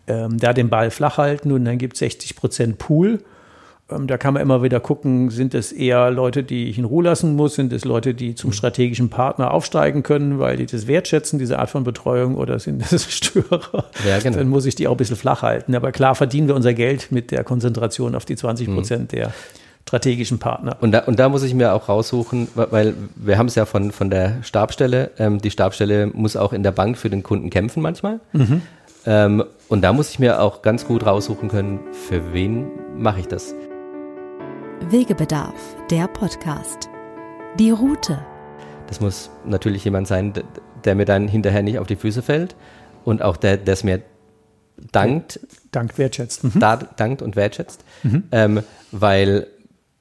ähm, 0.06 0.38
da 0.38 0.52
den 0.52 0.68
Ball 0.68 0.90
flach 0.90 1.18
halten 1.18 1.50
und 1.52 1.64
dann 1.64 1.78
gibt 1.78 1.94
es 1.94 1.98
60 2.00 2.36
Prozent 2.36 2.78
Pool. 2.78 3.18
Ähm, 3.90 4.06
da 4.06 4.16
kann 4.16 4.34
man 4.34 4.42
immer 4.42 4.62
wieder 4.62 4.80
gucken, 4.80 5.30
sind 5.30 5.54
es 5.54 5.72
eher 5.72 6.10
Leute, 6.10 6.42
die 6.44 6.68
ich 6.70 6.78
in 6.78 6.84
Ruhe 6.84 7.04
lassen 7.04 7.34
muss, 7.36 7.54
sind 7.56 7.72
es 7.72 7.84
Leute, 7.84 8.14
die 8.14 8.30
Mhm. 8.30 8.36
zum 8.36 8.52
strategischen 8.52 9.10
Partner 9.10 9.50
aufsteigen 9.52 10.02
können, 10.02 10.38
weil 10.38 10.56
die 10.56 10.66
das 10.66 10.86
wertschätzen, 10.86 11.38
diese 11.38 11.58
Art 11.58 11.70
von 11.70 11.84
Betreuung, 11.84 12.36
oder 12.36 12.58
sind 12.58 12.80
es 12.92 13.10
Störer? 13.12 13.84
Ja, 14.08 14.18
genau. 14.20 14.38
Dann 14.38 14.48
muss 14.48 14.66
ich 14.66 14.74
die 14.76 14.86
auch 14.88 14.92
ein 14.92 14.96
bisschen 14.96 15.16
flach 15.16 15.42
halten. 15.42 15.74
Aber 15.74 15.90
klar 15.92 16.14
verdienen 16.14 16.48
wir 16.48 16.54
unser 16.54 16.74
Geld 16.74 17.10
mit 17.10 17.30
der 17.30 17.44
Konzentration 17.44 18.14
auf 18.14 18.24
die 18.24 18.36
20 18.36 18.68
Mhm. 18.68 18.74
Prozent 18.74 19.12
der 19.12 19.32
strategischen 19.88 20.38
Partner. 20.38 20.76
Und 20.80 20.92
da, 20.92 21.00
und 21.00 21.18
da 21.18 21.28
muss 21.28 21.42
ich 21.42 21.54
mir 21.54 21.74
auch 21.74 21.88
raussuchen, 21.88 22.46
weil 22.54 22.94
wir 23.16 23.36
haben 23.36 23.46
es 23.48 23.56
ja 23.56 23.64
von, 23.66 23.90
von 23.90 24.10
der 24.10 24.36
Stabstelle. 24.42 25.10
Ähm, 25.18 25.38
die 25.40 25.50
Stabstelle 25.50 26.06
muss 26.06 26.36
auch 26.36 26.52
in 26.52 26.62
der 26.62 26.70
Bank 26.70 26.96
für 26.96 27.10
den 27.10 27.24
Kunden 27.24 27.50
kämpfen 27.50 27.82
manchmal. 27.82 28.20
Ähm, 29.04 29.42
und 29.68 29.82
da 29.82 29.92
muss 29.92 30.10
ich 30.10 30.20
mir 30.20 30.40
auch 30.40 30.62
ganz 30.62 30.86
gut 30.86 31.04
raussuchen 31.04 31.48
können, 31.48 31.80
für 32.08 32.32
wen 32.32 32.66
mache 32.96 33.18
ich 33.20 33.26
das. 33.26 33.56
Wegebedarf, 34.90 35.76
der 35.90 36.08
Podcast. 36.08 36.90
Die 37.58 37.70
Route. 37.70 38.18
Das 38.88 39.00
muss 39.00 39.30
natürlich 39.44 39.84
jemand 39.84 40.08
sein, 40.08 40.32
der 40.84 40.94
mir 40.94 41.04
dann 41.04 41.28
hinterher 41.28 41.62
nicht 41.62 41.78
auf 41.78 41.86
die 41.86 41.96
Füße 41.96 42.22
fällt 42.22 42.56
und 43.04 43.22
auch 43.22 43.36
der, 43.36 43.58
der 43.58 43.74
es 43.74 43.84
mir 43.84 44.00
dankt, 44.90 45.40
Dank 45.70 45.98
wertschätzt. 45.98 46.44
Mhm. 46.44 46.58
da, 46.58 46.76
dankt 46.76 47.22
und 47.22 47.36
wertschätzt. 47.36 47.84
Ähm, 48.32 48.62
weil 48.90 49.46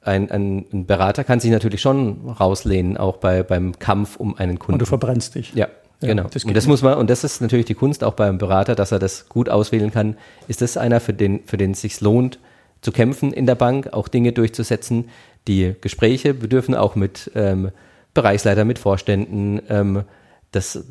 ein, 0.01 0.31
ein, 0.31 0.65
ein 0.73 0.85
Berater 0.85 1.23
kann 1.23 1.39
sich 1.39 1.51
natürlich 1.51 1.81
schon 1.81 2.29
rauslehnen, 2.29 2.97
auch 2.97 3.17
bei, 3.17 3.43
beim 3.43 3.77
Kampf 3.77 4.15
um 4.15 4.35
einen 4.35 4.57
Kunden. 4.57 4.73
Und 4.73 4.79
du 4.79 4.85
verbrennst 4.85 5.35
dich. 5.35 5.53
Ja, 5.53 5.67
Ja, 6.01 6.07
genau. 6.07 6.23
das 6.23 6.43
und 6.43 6.55
das 6.55 6.65
muss 6.65 6.81
man, 6.81 6.97
und 6.97 7.09
das 7.09 7.23
ist 7.23 7.41
natürlich 7.41 7.67
die 7.67 7.75
Kunst 7.75 8.03
auch 8.03 8.13
beim 8.13 8.37
Berater, 8.39 8.75
dass 8.75 8.91
er 8.91 8.99
das 8.99 9.29
gut 9.29 9.49
auswählen 9.49 9.91
kann. 9.91 10.17
Ist 10.47 10.61
das 10.61 10.77
einer, 10.77 10.99
für 10.99 11.13
den, 11.13 11.41
für 11.45 11.57
den 11.57 11.71
es 11.71 11.81
sich 11.81 12.01
lohnt, 12.01 12.39
zu 12.81 12.91
kämpfen 12.91 13.31
in 13.33 13.45
der 13.45 13.55
Bank, 13.55 13.93
auch 13.93 14.07
Dinge 14.07 14.31
durchzusetzen? 14.31 15.09
Die 15.47 15.75
Gespräche 15.81 16.33
bedürfen 16.33 16.75
auch 16.75 16.95
mit 16.95 17.31
ähm, 17.35 17.71
Bereichsleiter, 18.13 18.65
mit 18.65 18.79
Vorständen. 18.79 19.61
Ähm, 19.69 20.03
das, 20.51 20.83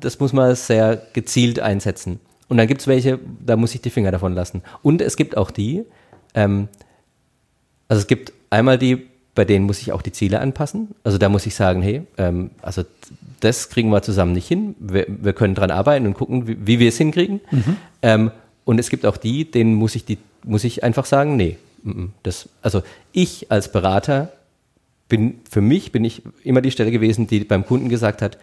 das 0.00 0.18
muss 0.18 0.32
man 0.32 0.54
sehr 0.54 1.00
gezielt 1.12 1.60
einsetzen. 1.60 2.20
Und 2.48 2.58
dann 2.58 2.66
gibt 2.66 2.80
es 2.80 2.86
welche, 2.86 3.18
da 3.44 3.56
muss 3.56 3.74
ich 3.74 3.80
die 3.80 3.90
Finger 3.90 4.10
davon 4.10 4.34
lassen. 4.34 4.62
Und 4.82 5.02
es 5.02 5.16
gibt 5.16 5.36
auch 5.36 5.50
die, 5.50 5.84
ähm, 6.34 6.68
also 7.88 8.00
es 8.00 8.06
gibt 8.06 8.32
einmal 8.50 8.78
die, 8.78 9.06
bei 9.34 9.44
denen 9.44 9.66
muss 9.66 9.80
ich 9.80 9.92
auch 9.92 10.02
die 10.02 10.12
Ziele 10.12 10.40
anpassen. 10.40 10.94
Also 11.04 11.18
da 11.18 11.28
muss 11.28 11.46
ich 11.46 11.54
sagen, 11.54 11.82
hey, 11.82 12.02
ähm, 12.16 12.50
also 12.62 12.84
das 13.40 13.68
kriegen 13.68 13.90
wir 13.90 14.02
zusammen 14.02 14.32
nicht 14.32 14.48
hin. 14.48 14.74
Wir, 14.78 15.06
wir 15.08 15.32
können 15.32 15.54
dran 15.54 15.70
arbeiten 15.70 16.06
und 16.06 16.14
gucken, 16.14 16.46
wie, 16.46 16.66
wie 16.66 16.78
wir 16.78 16.88
es 16.88 16.96
hinkriegen. 16.96 17.40
Ähm, 18.02 18.30
und 18.64 18.78
es 18.78 18.90
gibt 18.90 19.06
auch 19.06 19.16
die, 19.16 19.50
denen 19.50 19.74
muss 19.74 19.94
ich 19.94 20.04
die, 20.04 20.18
muss 20.46 20.64
ich 20.64 20.82
einfach 20.82 21.04
sagen, 21.04 21.36
nee, 21.36 21.58
das, 22.22 22.48
also 22.62 22.82
ich 23.12 23.50
als 23.50 23.70
Berater 23.70 24.32
bin, 25.08 25.40
für 25.48 25.60
mich 25.60 25.92
bin 25.92 26.04
ich 26.04 26.22
immer 26.42 26.60
die 26.60 26.70
Stelle 26.70 26.90
gewesen, 26.90 27.26
die 27.26 27.44
beim 27.44 27.66
Kunden 27.66 27.88
gesagt 27.88 28.22
hat, 28.22 28.38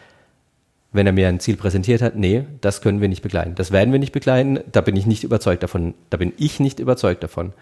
wenn 0.92 1.08
er 1.08 1.14
mir 1.14 1.28
ein 1.28 1.40
Ziel 1.40 1.58
präsentiert 1.58 2.02
hat, 2.02 2.16
nee, 2.16 2.46
das 2.62 2.82
können 2.82 3.02
wir 3.02 3.10
nicht 3.10 3.24
begleiten. 3.24 3.56
Das 3.56 3.72
werden 3.72 3.92
wir 3.92 4.00
nicht 4.00 4.12
begleiten, 4.12 4.60
da 4.72 4.82
bin 4.82 4.96
ich 4.96 5.08
nicht 5.08 5.24
überzeugt 5.24 5.64
davon. 5.64 5.96
Da 6.12 6.18
bin 6.18 6.34
ich 6.38 6.60
nicht 6.60 6.80
überzeugt 6.80 7.24
davon. 7.24 7.54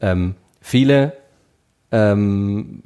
Ähm, 0.00 0.34
viele 0.60 1.12
ähm, 1.92 2.82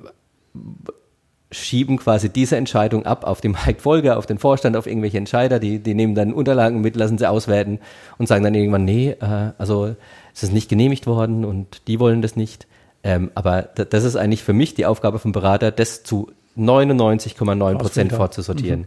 schieben 1.53 1.97
quasi 1.99 2.29
diese 2.29 2.57
Entscheidung 2.57 3.07
ab 3.07 3.25
auf 3.25 3.41
den 3.41 3.53
Mike 3.67 3.81
Folger, 3.81 4.19
auf 4.19 4.27
den 4.27 4.39
Vorstand, 4.39 4.77
auf 4.77 4.87
irgendwelche 4.87 5.19
Entscheider, 5.19 5.59
die, 5.61 5.79
die 5.79 5.95
nehmen 5.95 6.15
dann 6.15 6.33
Unterlagen 6.33 6.81
mit, 6.81 6.97
lassen 6.97 7.19
sie 7.19 7.29
auswerten 7.29 7.79
und 8.19 8.27
sagen 8.27 8.43
dann 8.45 8.55
irgendwann, 8.55 8.85
nee, 8.85 9.11
äh, 9.21 9.53
also 9.59 9.95
es 10.35 10.43
ist 10.43 10.53
nicht 10.53 10.69
genehmigt 10.69 11.07
worden 11.07 11.45
und 11.45 11.87
die 11.87 12.01
wollen 12.01 12.21
das 12.23 12.35
nicht. 12.37 12.67
Ähm, 13.05 13.31
aber 13.35 13.63
da- 13.63 13.85
das 13.85 14.03
ist 14.05 14.17
eigentlich 14.17 14.43
für 14.43 14.53
mich 14.53 14.75
die 14.75 14.87
Aufgabe 14.87 15.19
vom 15.21 15.31
Berater, 15.33 15.71
das 15.71 16.03
zu 16.03 16.31
99,9 16.59 17.77
Prozent 17.79 18.13
fortzusortieren. 18.17 18.87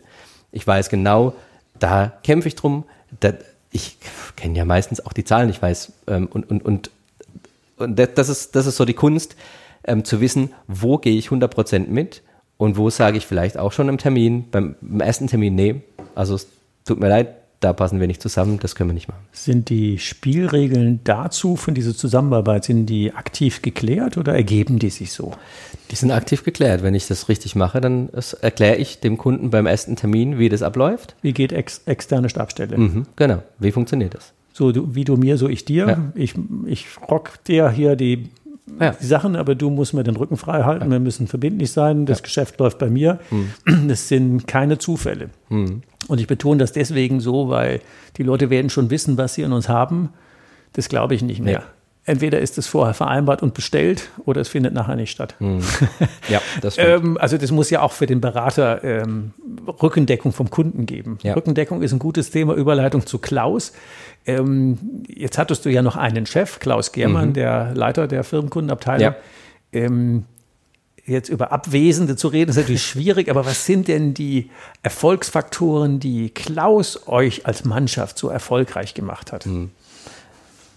Ich 0.52 0.66
weiß 0.68 0.90
genau, 0.90 1.34
da 1.80 2.12
kämpfe 2.24 2.48
ich 2.50 2.56
drum. 2.56 2.84
Da, 3.22 3.34
ich 3.72 3.98
kenne 4.36 4.58
ja 4.58 4.66
meistens 4.66 5.06
auch 5.06 5.14
die 5.14 5.24
Zahlen, 5.24 5.50
ich 5.50 5.62
weiß, 5.62 5.94
ähm, 6.08 6.28
und, 6.32 6.50
und, 6.50 6.66
und, 6.66 6.92
und 7.78 7.96
das- 8.00 8.28
ist, 8.30 8.56
das 8.56 8.66
ist 8.68 8.76
so 8.76 8.84
die 8.86 8.94
Kunst, 8.96 9.36
ähm, 9.86 10.04
zu 10.04 10.20
wissen, 10.20 10.52
wo 10.68 10.98
gehe 10.98 11.18
ich 11.18 11.30
100% 11.30 11.88
mit 11.88 12.22
und 12.60 12.76
wo 12.76 12.90
sage 12.90 13.18
ich 13.18 13.26
vielleicht 13.26 13.58
auch 13.58 13.72
schon 13.72 13.88
im 13.88 13.98
Termin, 13.98 14.44
beim, 14.52 14.76
beim 14.82 15.00
ersten 15.00 15.28
Termin, 15.28 15.56
nee, 15.56 15.82
also 16.14 16.36
es 16.36 16.50
tut 16.84 17.00
mir 17.00 17.08
leid, 17.08 17.30
da 17.62 17.72
passen 17.72 18.02
wir 18.02 18.08
nicht 18.08 18.22
zusammen, 18.22 18.60
das 18.62 18.76
können 18.76 18.90
wir 18.90 18.94
nicht 18.94 19.08
machen. 19.08 19.22
Sind 19.32 19.70
die 19.70 19.98
Spielregeln 19.98 21.00
dazu 21.06 21.56
von 21.56 21.74
dieser 21.74 21.96
Zusammenarbeit, 21.96 22.66
sind 22.66 22.88
die 22.88 23.14
aktiv 23.14 23.62
geklärt 23.62 24.18
oder 24.18 24.34
ergeben 24.34 24.78
die 24.78 24.90
sich 24.90 25.14
so? 25.14 25.34
Die 25.90 25.96
sind 25.96 26.12
aktiv 26.12 26.44
geklärt. 26.44 26.84
Wenn 26.84 26.96
ich 26.96 27.08
das 27.08 27.30
richtig 27.30 27.56
mache, 27.56 27.80
dann 27.80 28.10
erkläre 28.42 28.76
ich 28.76 29.00
dem 29.00 29.18
Kunden 29.18 29.50
beim 29.50 29.66
ersten 29.66 29.96
Termin, 29.96 30.38
wie 30.38 30.50
das 30.50 30.62
abläuft. 30.62 31.16
Wie 31.22 31.34
geht 31.34 31.54
ex 31.54 31.82
externe 31.86 32.30
Stabstelle? 32.30 32.78
Mhm, 32.78 33.06
genau. 33.16 33.42
Wie 33.58 33.72
funktioniert 33.72 34.16
das? 34.16 34.34
So 34.54 34.74
du, 34.74 34.94
wie 34.94 35.06
du 35.06 35.16
mir, 35.16 35.38
so 35.38 35.48
ich 35.48 35.64
dir. 35.64 35.88
Ja. 35.88 36.12
Ich, 36.16 36.34
ich 36.66 36.88
rock 37.10 37.44
dir 37.46 37.70
hier 37.70 37.96
die, 37.96 38.30
Ja. 38.80 38.92
die 38.92 39.06
Sachen, 39.06 39.36
aber 39.36 39.56
du 39.56 39.70
musst 39.70 39.94
mir 39.94 40.04
den 40.04 40.16
Rücken 40.16 40.38
frei 40.38 40.64
halten. 40.64 40.90
Wir 40.92 41.00
müssen 41.00 41.28
verbindlich 41.28 41.72
sein. 41.72 42.06
Das 42.06 42.24
Geschäft 42.24 42.60
läuft 42.60 42.78
bei 42.80 42.90
mir. 42.90 43.20
Hm. 43.30 43.88
Das 43.88 44.08
sind 44.08 44.48
keine 44.48 44.78
Zufälle. 44.78 45.30
Und 46.08 46.20
ich 46.22 46.28
betone 46.28 46.60
das 46.60 46.72
deswegen 46.72 47.20
so, 47.20 47.50
weil 47.50 47.82
die 48.18 48.24
Leute 48.24 48.50
werden 48.50 48.70
schon 48.70 48.90
wissen, 48.90 49.18
was 49.18 49.34
sie 49.34 49.46
an 49.46 49.54
uns 49.54 49.70
haben. 49.70 50.10
Das 50.74 50.90
glaube 50.90 51.16
ich 51.16 51.22
nicht 51.22 51.42
mehr. 51.42 51.64
Entweder 52.10 52.40
ist 52.40 52.58
es 52.58 52.66
vorher 52.66 52.96
vereinbart 52.96 53.44
und 53.44 53.54
bestellt 53.54 54.10
oder 54.26 54.42
es 54.42 54.48
findet 54.48 54.74
nachher 54.74 54.96
nicht 54.96 55.12
statt. 55.12 55.36
Ja, 56.28 56.42
das. 56.62 56.78
Ähm, 56.80 57.18
also 57.20 57.38
das 57.38 57.52
muss 57.52 57.70
ja 57.70 57.82
auch 57.82 57.92
für 57.92 58.08
den 58.08 58.20
Berater 58.20 58.84
ähm, 58.84 59.34
Rückendeckung 59.82 60.32
vom 60.32 60.50
Kunden 60.50 60.88
geben. 60.88 61.20
Ja. 61.22 61.36
Rückendeckung 61.36 61.84
ist 61.84 61.92
ein 61.92 62.00
gutes 62.00 62.32
Thema, 62.32 62.56
Überleitung 62.56 63.06
zu 63.06 63.20
Klaus. 63.20 63.74
Ähm, 64.26 65.04
jetzt 65.08 65.38
hattest 65.38 65.66
du 65.66 65.70
ja 65.70 65.84
noch 65.84 65.98
einen 65.98 66.26
Chef, 66.26 66.60
Klaus 66.60 66.92
Germann, 66.92 67.34
der 67.34 67.76
Leiter 67.76 68.08
der 68.08 68.24
Firmenkundenabteilung. 68.24 69.02
Ja. 69.02 69.16
Ähm, 69.72 70.26
jetzt 71.06 71.30
über 71.30 71.52
Abwesende 71.52 72.16
zu 72.16 72.30
reden, 72.30 72.50
ist 72.50 72.58
natürlich 72.58 72.86
schwierig, 72.88 73.30
aber 73.30 73.46
was 73.46 73.68
sind 73.68 73.88
denn 73.88 74.16
die 74.16 74.50
Erfolgsfaktoren, 74.82 76.00
die 76.00 76.32
Klaus 76.32 77.08
euch 77.08 77.46
als 77.46 77.66
Mannschaft 77.66 78.18
so 78.18 78.30
erfolgreich 78.30 78.96
gemacht 78.96 79.32
hat? 79.32 79.48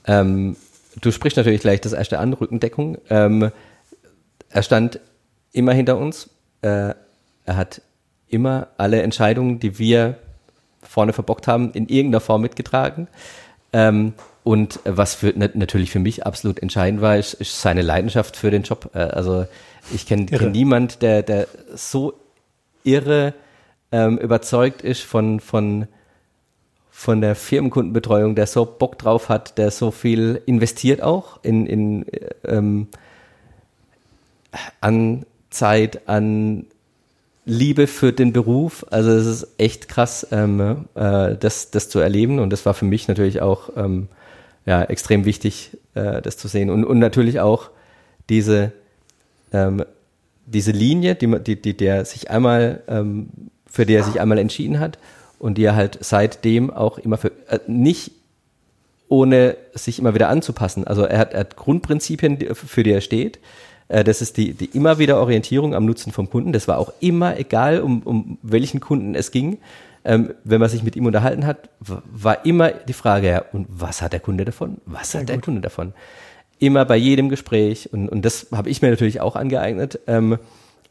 Ähm, 0.07 0.57
du 1.01 1.11
sprichst 1.11 1.37
natürlich 1.37 1.61
gleich 1.61 1.81
das 1.81 1.93
erste 1.93 2.19
an, 2.19 2.33
Rückendeckung. 2.33 2.99
Ähm, 3.09 3.51
er 4.51 4.63
stand 4.63 5.01
immer 5.53 5.73
hinter 5.73 5.97
uns. 5.97 6.31
Äh, 6.63 6.95
er 7.45 7.57
hat 7.57 7.83
immer 8.29 8.69
alle 8.77 9.03
Entscheidungen, 9.03 9.61
die 9.61 9.79
wir 9.79 10.19
vorne 10.83 11.13
verbockt 11.13 11.47
haben, 11.47 11.73
in 11.73 11.89
irgendeiner 11.89 12.21
Form 12.21 12.43
mitgetragen. 12.43 13.09
Ähm, 13.73 14.15
und 14.45 14.81
was 14.85 15.15
für, 15.15 15.33
na, 15.37 15.49
natürlich 15.55 15.91
für 15.91 16.01
mich 16.01 16.27
absolut 16.27 16.61
entscheidend 16.61 17.01
war, 17.01 17.17
ist, 17.17 17.35
ist 17.35 17.61
seine 17.63 17.83
Leidenschaft 17.83 18.37
für 18.37 18.51
den 18.51 18.63
Job. 18.63 18.91
Äh, 18.95 18.99
also 18.99 19.47
ich 19.93 20.07
kenne 20.07 20.27
kenn 20.27 20.53
niemand, 20.53 21.03
der, 21.03 21.23
der 21.23 21.47
so 21.75 22.15
irre 22.85 23.35
ähm, 23.93 24.19
überzeugt 24.19 24.83
ist 24.83 25.03
von, 25.03 25.41
von, 25.41 25.87
von 27.03 27.21
der 27.21 27.35
Firmenkundenbetreuung, 27.35 28.37
der 28.37 28.47
so 28.47 28.65
Bock 28.65 28.97
drauf 28.97 29.29
hat, 29.29 29.59
der 29.59 29.73
so 29.73 29.91
viel 29.91 30.41
investiert 30.47 31.03
auch 31.03 31.41
in, 31.43 31.67
in 31.67 32.07
äh, 32.07 32.31
ähm, 32.45 32.87
an 34.81 35.27
Zeit, 35.51 36.07
an 36.09 36.67
Liebe 37.45 37.89
für 37.89 38.13
den 38.13 38.33
Beruf. 38.33 38.87
Also 38.91 39.11
es 39.11 39.27
ist 39.27 39.49
echt 39.59 39.89
krass, 39.89 40.29
ähm, 40.31 40.85
äh, 40.95 41.35
das, 41.35 41.73
das 41.73 41.89
zu 41.89 41.99
erleben. 41.99 42.39
Und 42.39 42.51
das 42.51 42.65
war 42.67 42.73
für 42.73 42.85
mich 42.85 43.09
natürlich 43.09 43.43
auch 43.43 43.71
ähm, 43.77 44.07
ja, 44.65 44.85
extrem 44.85 45.25
wichtig, 45.25 45.77
äh, 45.95 46.23
das 46.23 46.37
zu 46.37 46.47
sehen. 46.47 46.71
Und, 46.71 46.85
und 46.85 47.01
natürlich 47.01 47.41
auch 47.41 47.71
diese, 48.29 48.71
ähm, 49.53 49.85
diese 50.47 50.71
Linie, 50.71 51.17
die, 51.17 51.37
die, 51.43 51.61
die 51.61 51.77
der 51.77 52.05
sich 52.05 52.31
einmal, 52.31 52.85
ähm, 52.87 53.29
für 53.67 53.87
die 53.87 53.95
er 53.95 54.05
sich 54.05 54.21
einmal 54.21 54.39
entschieden 54.39 54.79
hat 54.79 54.99
und 55.43 55.59
die 55.59 55.65
er 55.65 55.75
halt 55.77 55.99
seitdem 56.01 56.71
auch 56.71 56.99
immer 56.99 57.19
für, 57.19 57.33
äh, 57.49 57.59
nicht 57.67 58.13
ohne 59.09 59.57
sich 59.75 59.99
immer 59.99 60.15
wieder 60.15 60.29
anzupassen. 60.31 60.87
Also 60.87 61.03
er 61.05 61.19
hat, 61.19 61.35
er 61.35 61.41
hat 61.41 61.57
Grundprinzipien, 61.57 62.39
für 62.55 62.83
die 62.83 62.93
er 62.93 63.03
steht. 63.03 63.41
Äh, 63.89 64.05
Das 64.05 64.23
ist 64.23 64.37
die, 64.37 64.55
die 64.55 64.67
immer 64.67 64.99
wieder 64.99 65.21
Orientierung 65.21 65.75
am 65.75 65.85
Nutzen 65.85 66.13
vom 66.13 66.31
Kunden. 66.31 66.53
Das 66.53 66.69
war 66.69 66.79
auch 66.79 66.93
immer 67.01 67.37
egal, 67.39 67.81
um, 67.81 68.03
um 68.03 68.39
welchen 68.43 68.81
Kunden 68.81 69.15
es 69.15 69.31
ging. 69.33 69.59
ähm, 70.05 70.35
wenn 70.45 70.61
man 70.61 70.69
sich 70.69 70.83
mit 70.83 70.97
ihm 70.97 71.07
unterhalten 71.07 71.47
hat, 71.47 71.69
war 71.81 72.45
immer 72.45 72.71
die 72.71 72.93
Frage, 72.93 73.29
ja, 73.29 73.45
und 73.53 73.67
was 73.69 74.03
hat 74.03 74.13
der 74.13 74.21
Kunde 74.21 74.45
davon? 74.45 74.79
Was 74.87 75.15
hat 75.15 75.29
der. 75.29 75.41
Kunde 75.41 75.61
davon? 75.61 75.93
Immer 76.59 76.85
bei 76.85 76.97
jedem 76.97 77.29
Gespräch 77.29 77.93
und, 77.93 78.09
und 78.09 78.25
das 78.25 78.49
habe 78.53 78.69
ich 78.71 78.83
mir 78.83 78.91
natürlich 78.91 79.21
auch 79.21 79.37
angeeignet 79.37 80.01
ähm, 80.07 80.39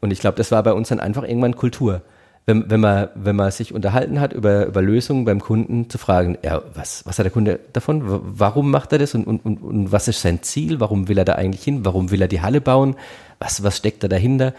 und 0.00 0.10
ich 0.10 0.20
glaube, 0.20 0.36
das 0.36 0.50
war 0.50 0.62
bei 0.62 0.72
uns 0.72 0.88
dann 0.88 1.00
einfach 1.00 1.24
irgendwann 1.24 1.56
Kultur 1.56 2.02
wenn, 2.46 2.68
wenn, 2.70 2.80
man, 2.80 3.08
wenn 3.14 3.36
man 3.36 3.50
sich 3.52 3.72
unterhalten 3.72 4.20
hat 4.20 4.32
über, 4.32 4.66
über 4.66 4.82
Lösungen 4.82 5.24
beim 5.24 5.40
Kunden, 5.40 5.88
zu 5.88 5.98
fragen, 5.98 6.38
ja, 6.42 6.62
was, 6.74 7.06
was 7.06 7.18
hat 7.18 7.24
der 7.24 7.30
Kunde 7.30 7.60
davon? 7.72 8.02
Warum 8.04 8.70
macht 8.70 8.92
er 8.92 8.98
das 8.98 9.14
und, 9.14 9.26
und, 9.26 9.44
und, 9.44 9.62
und 9.62 9.92
was 9.92 10.08
ist 10.08 10.22
sein 10.22 10.42
Ziel? 10.42 10.80
Warum 10.80 11.08
will 11.08 11.18
er 11.18 11.24
da 11.24 11.34
eigentlich 11.34 11.62
hin? 11.62 11.84
Warum 11.84 12.10
will 12.10 12.20
er 12.20 12.28
die 12.28 12.40
Halle 12.40 12.60
bauen? 12.60 12.96
Was, 13.38 13.62
was 13.62 13.76
steckt 13.76 14.02
da 14.02 14.08
dahinter? 14.08 14.54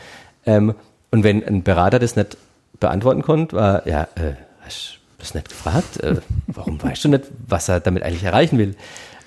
Ähm, 0.45 0.75
und 1.11 1.23
wenn 1.23 1.43
ein 1.43 1.63
Berater 1.63 1.99
das 1.99 2.15
nicht 2.15 2.37
beantworten 2.79 3.21
konnte, 3.21 3.55
war, 3.55 3.87
ja, 3.87 4.03
äh, 4.15 4.33
hast 4.61 4.95
du 4.95 5.19
das 5.19 5.33
nicht 5.33 5.49
gefragt? 5.49 6.01
Äh, 6.01 6.17
warum 6.47 6.81
weißt 6.81 7.03
du 7.03 7.09
nicht, 7.09 7.25
was 7.47 7.67
er 7.67 7.81
damit 7.81 8.03
eigentlich 8.03 8.23
erreichen 8.23 8.57
will? 8.57 8.75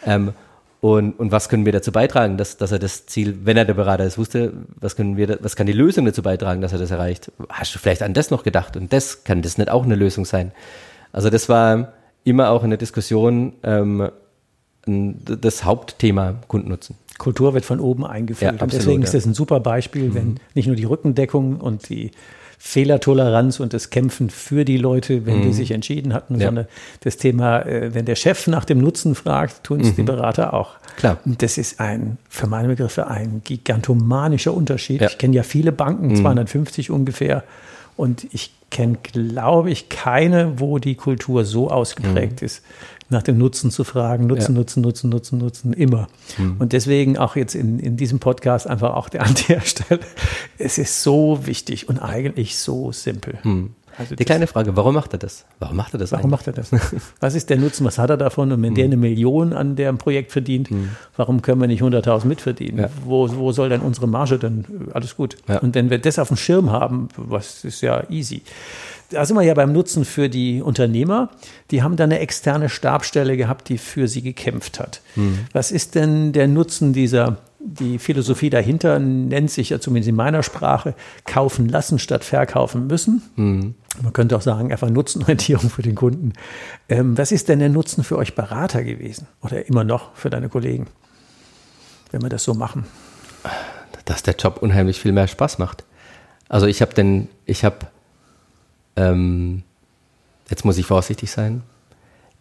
Ähm, 0.04 0.32
und, 0.80 1.18
und 1.18 1.32
was 1.32 1.48
können 1.48 1.64
wir 1.64 1.72
dazu 1.72 1.90
beitragen, 1.90 2.36
dass, 2.36 2.56
dass 2.56 2.72
er 2.72 2.78
das 2.78 3.06
Ziel, 3.06 3.38
wenn 3.44 3.56
er 3.56 3.64
der 3.64 3.74
Berater 3.74 4.04
ist, 4.04 4.18
wusste, 4.18 4.52
was 4.78 4.94
können 4.94 5.16
wir, 5.16 5.38
was 5.40 5.56
kann 5.56 5.66
die 5.66 5.72
Lösung 5.72 6.04
dazu 6.04 6.22
beitragen, 6.22 6.60
dass 6.60 6.72
er 6.72 6.78
das 6.78 6.90
erreicht? 6.90 7.32
Hast 7.48 7.74
du 7.74 7.78
vielleicht 7.78 8.02
an 8.02 8.14
das 8.14 8.30
noch 8.30 8.42
gedacht? 8.42 8.76
Und 8.76 8.92
das 8.92 9.24
kann 9.24 9.42
das 9.42 9.58
nicht 9.58 9.70
auch 9.70 9.84
eine 9.84 9.94
Lösung 9.94 10.24
sein? 10.24 10.52
Also 11.12 11.30
das 11.30 11.48
war 11.48 11.92
immer 12.24 12.50
auch 12.50 12.62
in 12.62 12.70
der 12.70 12.78
Diskussion 12.78 13.54
ähm, 13.62 14.10
das 14.86 15.64
Hauptthema 15.64 16.36
Kundennutzen. 16.46 16.96
Kultur 17.18 17.54
wird 17.54 17.64
von 17.64 17.80
oben 17.80 18.04
eingeführt. 18.04 18.56
Ja, 18.56 18.62
und 18.62 18.72
deswegen 18.72 19.00
ja. 19.00 19.04
ist 19.04 19.14
das 19.14 19.24
ein 19.24 19.34
super 19.34 19.60
Beispiel, 19.60 20.14
wenn 20.14 20.28
mhm. 20.28 20.36
nicht 20.54 20.66
nur 20.66 20.76
die 20.76 20.84
Rückendeckung 20.84 21.60
und 21.60 21.88
die 21.88 22.10
Fehlertoleranz 22.58 23.60
und 23.60 23.72
das 23.72 23.90
Kämpfen 23.90 24.30
für 24.30 24.64
die 24.64 24.76
Leute, 24.76 25.26
wenn 25.26 25.38
mhm. 25.38 25.42
die 25.42 25.52
sich 25.52 25.70
entschieden 25.70 26.12
hatten, 26.14 26.40
ja. 26.40 26.46
sondern 26.46 26.66
das 27.00 27.16
Thema, 27.16 27.60
äh, 27.60 27.94
wenn 27.94 28.06
der 28.06 28.16
Chef 28.16 28.46
nach 28.46 28.64
dem 28.64 28.78
Nutzen 28.78 29.14
fragt, 29.14 29.64
tun 29.64 29.80
es 29.80 29.88
mhm. 29.88 29.96
die 29.96 30.02
Berater 30.02 30.54
auch. 30.54 30.76
Klar. 30.96 31.18
Und 31.24 31.42
das 31.42 31.58
ist 31.58 31.80
ein, 31.80 32.18
für 32.28 32.46
meine 32.46 32.68
Begriffe, 32.68 33.06
ein 33.08 33.42
gigantomanischer 33.44 34.54
Unterschied. 34.54 35.00
Ja. 35.00 35.08
Ich 35.08 35.18
kenne 35.18 35.36
ja 35.36 35.42
viele 35.42 35.72
Banken, 35.72 36.08
mhm. 36.08 36.16
250 36.16 36.90
ungefähr. 36.90 37.44
Und 37.96 38.26
ich 38.32 38.52
kenne, 38.70 38.98
glaube 39.02 39.70
ich, 39.70 39.88
keine, 39.88 40.58
wo 40.60 40.78
die 40.78 40.96
Kultur 40.96 41.44
so 41.44 41.70
ausgeprägt 41.70 42.42
mhm. 42.42 42.46
ist 42.46 42.62
nach 43.08 43.22
dem 43.22 43.38
Nutzen 43.38 43.70
zu 43.70 43.84
fragen. 43.84 44.26
Nutzen, 44.26 44.54
ja. 44.54 44.58
Nutzen, 44.58 44.80
Nutzen, 44.80 45.10
Nutzen, 45.10 45.38
Nutzen, 45.38 45.72
immer. 45.72 46.08
Hm. 46.36 46.56
Und 46.58 46.72
deswegen 46.72 47.18
auch 47.18 47.36
jetzt 47.36 47.54
in, 47.54 47.78
in 47.78 47.96
diesem 47.96 48.18
Podcast 48.18 48.66
einfach 48.66 48.94
auch 48.94 49.08
der 49.08 49.24
an 49.24 49.34
der 49.48 49.60
Stelle. 49.60 50.00
Es 50.58 50.78
ist 50.78 51.02
so 51.02 51.46
wichtig 51.46 51.88
und 51.88 51.98
eigentlich 51.98 52.58
so 52.58 52.92
simpel. 52.92 53.38
Hm. 53.42 53.74
Also 53.98 54.14
die 54.14 54.24
kleine 54.24 54.46
Frage, 54.46 54.76
warum 54.76 54.94
macht 54.94 55.12
er 55.12 55.18
das? 55.18 55.44
Warum 55.58 55.76
macht 55.76 55.94
er 55.94 55.98
das? 55.98 56.12
Warum 56.12 56.32
eigentlich? 56.32 56.46
macht 56.46 56.72
er 56.72 56.78
das? 56.78 57.00
Was 57.20 57.34
ist 57.34 57.50
der 57.50 57.58
Nutzen? 57.58 57.84
Was 57.84 57.98
hat 57.98 58.10
er 58.10 58.16
davon? 58.16 58.52
Und 58.52 58.62
wenn 58.62 58.70
hm. 58.70 58.74
der 58.74 58.84
eine 58.84 58.96
Million 58.96 59.52
an 59.52 59.76
dem 59.76 59.98
Projekt 59.98 60.32
verdient, 60.32 60.70
hm. 60.70 60.90
warum 61.16 61.42
können 61.42 61.60
wir 61.60 61.68
nicht 61.68 61.82
100.000 61.82 62.26
mitverdienen? 62.26 62.80
Ja. 62.80 62.90
Wo, 63.04 63.28
wo 63.36 63.52
soll 63.52 63.68
denn 63.68 63.80
unsere 63.80 64.06
Marge 64.06 64.38
denn? 64.38 64.64
Alles 64.92 65.16
gut. 65.16 65.36
Ja. 65.48 65.58
Und 65.58 65.74
wenn 65.74 65.90
wir 65.90 65.98
das 65.98 66.18
auf 66.18 66.28
dem 66.28 66.36
Schirm 66.36 66.70
haben, 66.70 67.08
was 67.16 67.64
ist 67.64 67.80
ja 67.80 68.04
easy 68.10 68.42
da 69.10 69.24
sind 69.24 69.36
wir 69.36 69.42
ja 69.42 69.54
beim 69.54 69.72
Nutzen 69.72 70.04
für 70.04 70.28
die 70.28 70.60
Unternehmer. 70.62 71.30
Die 71.70 71.82
haben 71.82 71.96
da 71.96 72.04
eine 72.04 72.18
externe 72.18 72.68
Stabstelle 72.68 73.36
gehabt, 73.36 73.68
die 73.68 73.78
für 73.78 74.08
sie 74.08 74.22
gekämpft 74.22 74.80
hat. 74.80 75.00
Mhm. 75.14 75.40
Was 75.52 75.70
ist 75.70 75.94
denn 75.94 76.32
der 76.32 76.48
Nutzen 76.48 76.92
dieser, 76.92 77.36
die 77.58 77.98
Philosophie 77.98 78.50
dahinter 78.50 78.98
nennt 78.98 79.50
sich 79.50 79.70
ja 79.70 79.80
zumindest 79.80 80.08
in 80.08 80.16
meiner 80.16 80.42
Sprache, 80.42 80.94
kaufen 81.24 81.68
lassen 81.68 81.98
statt 81.98 82.24
verkaufen 82.24 82.86
müssen. 82.86 83.22
Mhm. 83.36 83.74
Man 84.02 84.12
könnte 84.12 84.36
auch 84.36 84.42
sagen, 84.42 84.70
einfach 84.72 84.90
Nutzenorientierung 84.90 85.70
für 85.70 85.82
den 85.82 85.94
Kunden. 85.94 86.34
Ähm, 86.88 87.16
was 87.16 87.32
ist 87.32 87.48
denn 87.48 87.58
der 87.58 87.70
Nutzen 87.70 88.04
für 88.04 88.18
euch 88.18 88.34
Berater 88.34 88.84
gewesen? 88.84 89.26
Oder 89.40 89.66
immer 89.66 89.84
noch 89.84 90.14
für 90.14 90.30
deine 90.30 90.48
Kollegen, 90.48 90.86
wenn 92.10 92.22
wir 92.22 92.28
das 92.28 92.44
so 92.44 92.54
machen? 92.54 92.84
Dass 94.04 94.22
der 94.22 94.34
Job 94.34 94.58
unheimlich 94.60 95.00
viel 95.00 95.12
mehr 95.12 95.26
Spaß 95.26 95.58
macht. 95.58 95.84
Also 96.48 96.66
ich 96.66 96.80
habe 96.82 96.94
den, 96.94 97.28
ich 97.44 97.64
habe 97.64 97.78
ähm, 98.96 99.62
jetzt 100.48 100.64
muss 100.64 100.78
ich 100.78 100.86
vorsichtig 100.86 101.30
sein, 101.30 101.62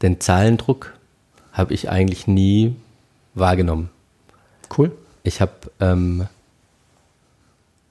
den 0.02 0.20
Zahlendruck 0.20 0.94
habe 1.52 1.74
ich 1.74 1.90
eigentlich 1.90 2.28
nie 2.28 2.76
wahrgenommen. 3.34 3.90
Cool. 4.76 4.92
Ich 5.26 5.42
habe 5.42 5.54
ähm, 5.80 6.28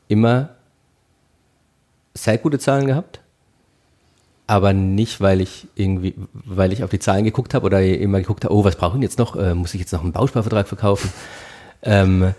immer 0.07 0.51
sehr 2.15 2.39
gute 2.39 2.61
Zahlen 2.61 2.87
gehabt, 2.87 3.21
aber 4.47 4.73
nicht, 4.73 5.21
weil 5.21 5.41
ich 5.41 5.67
irgendwie, 5.75 6.15
weil 6.33 6.73
ich 6.73 6.85
auf 6.85 6.91
die 6.91 7.01
Zahlen 7.01 7.25
geguckt 7.25 7.53
habe 7.53 7.67
oder 7.67 7.83
immer 7.83 8.21
geguckt 8.21 8.45
habe, 8.45 8.55
oh, 8.55 8.63
was 8.63 8.77
brauchen 8.77 9.03
jetzt 9.03 9.19
noch? 9.19 9.35
Äh, 9.35 9.55
muss 9.55 9.75
ich 9.75 9.81
jetzt 9.81 9.93
noch 9.93 10.03
einen 10.03 10.13
Bausparvertrag 10.13 10.69
verkaufen? 10.69 11.13
Ähm, 11.83 12.35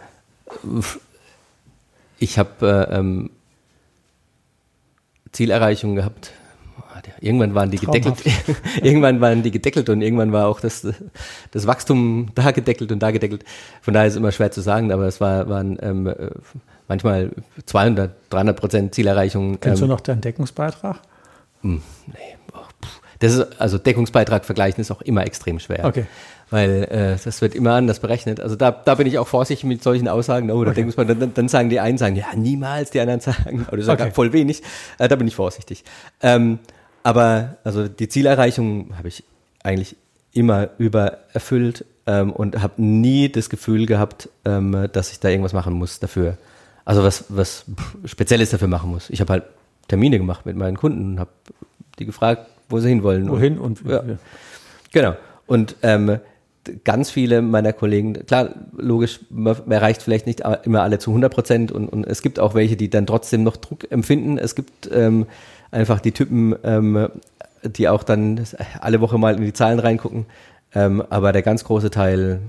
ich 2.18 2.40
habe 2.40 2.88
äh, 2.90 2.98
ähm, 2.98 3.32
Zielerreichung 5.34 5.96
gehabt. 5.96 6.32
Irgendwann 7.20 7.56
waren 7.56 7.72
die 7.72 7.78
gedeckelt, 7.78 8.18
irgendwann 8.82 9.22
waren 9.22 9.44
die 9.44 9.52
gedeckelt 9.52 9.90
und 9.90 10.02
irgendwann 10.02 10.32
war 10.32 10.48
auch 10.48 10.60
das, 10.60 10.88
das 11.52 11.68
Wachstum 11.68 12.30
da 12.36 12.52
gedeckelt 12.52 12.92
und 12.92 13.00
da 13.00 13.12
gedeckelt. 13.12 13.44
Von 13.82 13.94
daher 13.94 14.08
ist 14.08 14.14
es 14.14 14.18
immer 14.18 14.32
schwer 14.32 14.52
zu 14.52 14.62
sagen, 14.62 14.92
aber 14.92 15.06
es 15.06 15.22
war, 15.22 15.50
waren 15.50 15.78
ähm, 15.82 16.14
manchmal 16.88 17.32
200, 17.66 18.12
300 18.30 18.60
Prozent 18.60 18.96
Zielerreichung. 18.96 19.60
Kennst 19.60 19.82
ähm, 19.82 19.88
du 19.88 19.94
noch 19.94 20.02
deinen 20.02 20.22
Deckungsbeitrag? 20.22 20.98
Mh, 21.62 21.74
hm, 21.74 21.82
nee, 22.08 22.38
oh, 22.54 22.60
das 23.20 23.34
ist, 23.34 23.62
also 23.62 23.78
Deckungsbeitrag 23.78 24.46
vergleichen 24.46 24.82
ist 24.82 24.92
auch 24.92 25.02
immer 25.02 25.26
extrem 25.26 25.60
schwer. 25.60 25.86
Okay 25.86 26.06
weil 26.50 26.84
äh, 26.84 27.18
das 27.24 27.42
wird 27.42 27.56
immer 27.56 27.74
anders 27.74 28.00
berechnet. 28.00 28.40
Also 28.40 28.56
da, 28.56 28.72
da 28.72 28.96
bin 28.96 29.08
ich 29.08 29.18
auch 29.18 29.28
vorsichtig 29.28 29.66
mit 29.66 29.82
solchen 29.82 30.08
Aussagen. 30.08 30.52
Oh, 30.52 30.64
da 30.64 30.72
okay. 30.72 30.92
man, 30.96 31.08
dann, 31.08 31.34
dann 31.34 31.48
sagen 31.48 31.70
die 31.70 31.80
einen, 31.80 31.98
sagen, 31.98 32.16
ja, 32.16 32.28
niemals, 32.36 32.92
die 32.92 33.00
anderen 33.00 33.20
sagen, 33.22 33.66
oder 33.72 33.82
sogar 33.82 34.08
okay. 34.08 34.16
voll 34.16 34.34
wenig. 34.34 34.62
Äh, 34.98 35.08
da 35.08 35.16
bin 35.16 35.28
ich 35.28 35.36
vorsichtig. 35.36 35.84
Ähm, 36.22 36.60
aber 37.06 37.58
also 37.64 37.88
die 37.88 38.10
Zielerreichung 38.10 38.98
habe 38.98 39.10
ich 39.10 39.24
eigentlich 39.62 39.96
immer 40.34 40.72
übererfüllt 40.80 41.86
ähm, 42.08 42.32
und 42.32 42.60
habe 42.64 42.82
nie 42.82 43.30
das 43.30 43.52
Gefühl 43.52 43.86
gehabt, 43.86 44.28
ähm, 44.44 44.90
dass 44.92 45.12
ich 45.12 45.20
da 45.20 45.30
irgendwas 45.30 45.54
machen 45.54 45.74
muss 45.74 46.00
dafür. 46.00 46.40
Also 46.84 47.04
was, 47.04 47.26
was 47.30 47.66
Spezielles 48.06 48.50
dafür 48.50 48.68
machen 48.68 48.90
muss. 48.90 49.12
Ich 49.12 49.22
habe 49.22 49.34
halt 49.34 49.44
Termine 49.88 50.18
gemacht 50.18 50.48
mit 50.48 50.56
meinen 50.56 50.78
Kunden 50.78 51.14
und 51.14 51.20
habe 51.20 51.30
die 52.00 52.08
gefragt, 52.08 52.48
wo 52.70 52.80
sie 52.80 52.90
hinwollen. 52.90 53.30
Wohin 53.30 53.60
und, 53.60 53.86
und 53.86 53.92
ja. 53.92 54.04
Genau. 54.92 55.16
Und 55.46 55.76
ähm, 55.84 56.18
ganz 56.86 57.12
viele 57.12 57.44
meiner 57.44 57.72
Kollegen, 57.72 58.14
klar, 58.26 58.50
logisch, 58.76 59.20
man 59.30 59.56
erreicht 59.70 60.02
vielleicht 60.02 60.26
nicht 60.26 60.42
immer 60.64 60.82
alle 60.82 60.98
zu 60.98 61.12
100 61.12 61.32
Prozent 61.32 61.72
und, 61.72 61.88
und 61.88 62.08
es 62.08 62.24
gibt 62.24 62.40
auch 62.40 62.56
welche, 62.56 62.76
die 62.76 62.90
dann 62.90 63.06
trotzdem 63.06 63.44
noch 63.44 63.58
Druck 63.58 63.92
empfinden. 63.92 64.40
Es 64.40 64.56
gibt 64.56 64.90
ähm, 64.92 65.28
einfach 65.76 66.00
die 66.00 66.12
Typen, 66.12 66.56
ähm, 66.64 67.10
die 67.64 67.90
auch 67.90 68.04
dann 68.04 68.42
alle 68.80 69.02
Woche 69.02 69.18
mal 69.18 69.36
in 69.36 69.42
die 69.42 69.54
Zahlen 69.54 69.80
reingucken. 69.80 70.26
Ähm, 70.74 71.04
aber 71.10 71.32
der 71.32 71.42
ganz 71.42 71.64
große 71.64 71.90
Teil 71.92 72.40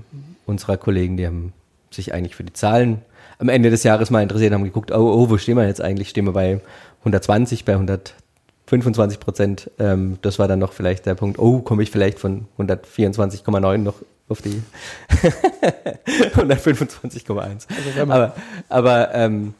unserer 0.45 0.77
Kollegen, 0.77 1.17
die 1.17 1.27
haben 1.27 1.53
sich 1.91 2.13
eigentlich 2.13 2.35
für 2.35 2.43
die 2.43 2.53
Zahlen 2.53 3.01
am 3.39 3.49
Ende 3.49 3.69
des 3.69 3.83
Jahres 3.83 4.09
mal 4.09 4.23
interessiert, 4.23 4.53
haben 4.53 4.63
geguckt, 4.63 4.91
oh, 4.91 5.13
oh, 5.13 5.29
wo 5.29 5.37
stehen 5.37 5.57
wir 5.57 5.67
jetzt 5.67 5.81
eigentlich? 5.81 6.09
Stehen 6.09 6.25
wir 6.25 6.33
bei 6.33 6.59
120, 7.01 7.65
bei 7.65 7.73
100 7.73 8.15
25 8.67 9.19
Prozent. 9.21 9.71
Ähm, 9.79 10.17
das 10.21 10.39
war 10.39 10.47
dann 10.47 10.59
noch 10.59 10.73
vielleicht 10.73 11.05
der 11.05 11.15
Punkt, 11.15 11.39
oh, 11.39 11.59
komme 11.59 11.83
ich 11.83 11.91
vielleicht 11.91 12.19
von 12.19 12.47
124,9 12.57 13.77
noch 13.77 13.95
auf 14.27 14.41
die 14.41 14.61
125,1. 16.35 17.29
Also 17.29 18.11
aber 18.11 18.35
aber 18.67 19.15
ähm, 19.15 19.53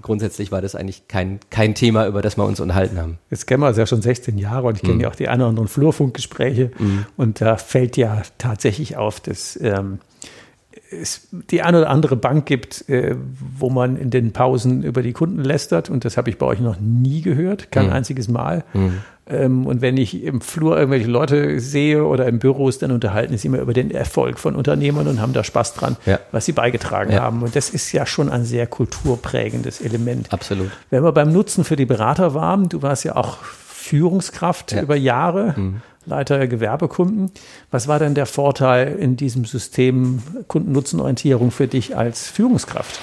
grundsätzlich 0.00 0.52
war 0.52 0.60
das 0.60 0.74
eigentlich 0.74 1.08
kein, 1.08 1.40
kein 1.50 1.74
Thema, 1.74 2.06
über 2.06 2.22
das 2.22 2.36
wir 2.36 2.44
uns 2.44 2.60
unterhalten 2.60 2.98
haben. 2.98 3.18
Jetzt 3.30 3.46
kennen 3.46 3.62
wir 3.62 3.70
es 3.70 3.76
ja 3.76 3.86
schon 3.86 4.02
16 4.02 4.38
Jahre 4.38 4.68
und 4.68 4.76
ich 4.76 4.82
kenne 4.82 4.94
mhm. 4.94 5.00
ja 5.00 5.08
auch 5.08 5.14
die 5.14 5.28
anderen 5.28 5.68
Flurfunkgespräche 5.68 6.70
mhm. 6.78 7.06
und 7.16 7.40
da 7.40 7.56
fällt 7.56 7.96
ja 7.96 8.22
tatsächlich 8.38 8.96
auf, 8.96 9.20
dass 9.20 9.58
ähm, 9.60 9.98
es 10.90 11.28
die 11.30 11.62
eine 11.62 11.78
oder 11.78 11.90
andere 11.90 12.16
Bank 12.16 12.46
gibt, 12.46 12.88
äh, 12.88 13.16
wo 13.56 13.70
man 13.70 13.96
in 13.96 14.10
den 14.10 14.32
Pausen 14.32 14.82
über 14.82 15.02
die 15.02 15.12
Kunden 15.12 15.42
lästert 15.42 15.90
und 15.90 16.04
das 16.04 16.16
habe 16.16 16.30
ich 16.30 16.38
bei 16.38 16.46
euch 16.46 16.60
noch 16.60 16.78
nie 16.80 17.22
gehört, 17.22 17.70
kein 17.70 17.86
mhm. 17.86 17.92
einziges 17.92 18.28
Mal. 18.28 18.64
Ähm, 19.30 19.66
und 19.66 19.80
wenn 19.80 19.96
ich 19.96 20.22
im 20.22 20.40
Flur 20.40 20.76
irgendwelche 20.76 21.08
Leute 21.08 21.60
sehe 21.60 22.04
oder 22.04 22.26
im 22.26 22.38
Büros, 22.38 22.78
dann 22.78 22.90
unterhalten 22.90 23.36
sie 23.38 23.48
immer 23.48 23.60
über 23.60 23.72
den 23.72 23.90
Erfolg 23.90 24.38
von 24.38 24.56
Unternehmern 24.56 25.06
und 25.06 25.20
haben 25.20 25.32
da 25.32 25.44
Spaß 25.44 25.74
dran, 25.74 25.96
ja. 26.06 26.18
was 26.32 26.46
sie 26.46 26.52
beigetragen 26.52 27.12
ja. 27.12 27.20
haben. 27.20 27.42
Und 27.42 27.54
das 27.54 27.70
ist 27.70 27.92
ja 27.92 28.06
schon 28.06 28.28
ein 28.28 28.44
sehr 28.44 28.66
kulturprägendes 28.66 29.80
Element. 29.80 30.32
Absolut. 30.32 30.70
Wenn 30.90 31.04
wir 31.04 31.12
beim 31.12 31.32
Nutzen 31.32 31.64
für 31.64 31.76
die 31.76 31.86
Berater 31.86 32.34
waren, 32.34 32.68
du 32.68 32.82
warst 32.82 33.04
ja 33.04 33.16
auch 33.16 33.38
Führungskraft 33.42 34.72
ja. 34.72 34.82
über 34.82 34.96
Jahre. 34.96 35.54
Mhm. 35.56 35.82
Leiter 36.06 36.46
Gewerbekunden. 36.46 37.30
Was 37.70 37.86
war 37.86 37.98
denn 37.98 38.14
der 38.14 38.24
Vorteil 38.24 38.96
in 38.96 39.16
diesem 39.16 39.44
System 39.44 40.22
Kundennutzenorientierung 40.48 41.50
für 41.50 41.68
dich 41.68 41.94
als 41.94 42.26
Führungskraft? 42.26 42.98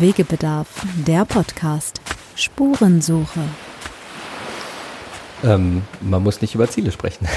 Wegebedarf, 0.00 0.66
der 1.06 1.26
Podcast. 1.26 2.00
Spurensuche. 2.34 3.40
Ähm, 5.44 5.82
man 6.00 6.22
muss 6.22 6.40
nicht 6.40 6.54
über 6.54 6.68
Ziele 6.68 6.90
sprechen. 6.90 7.28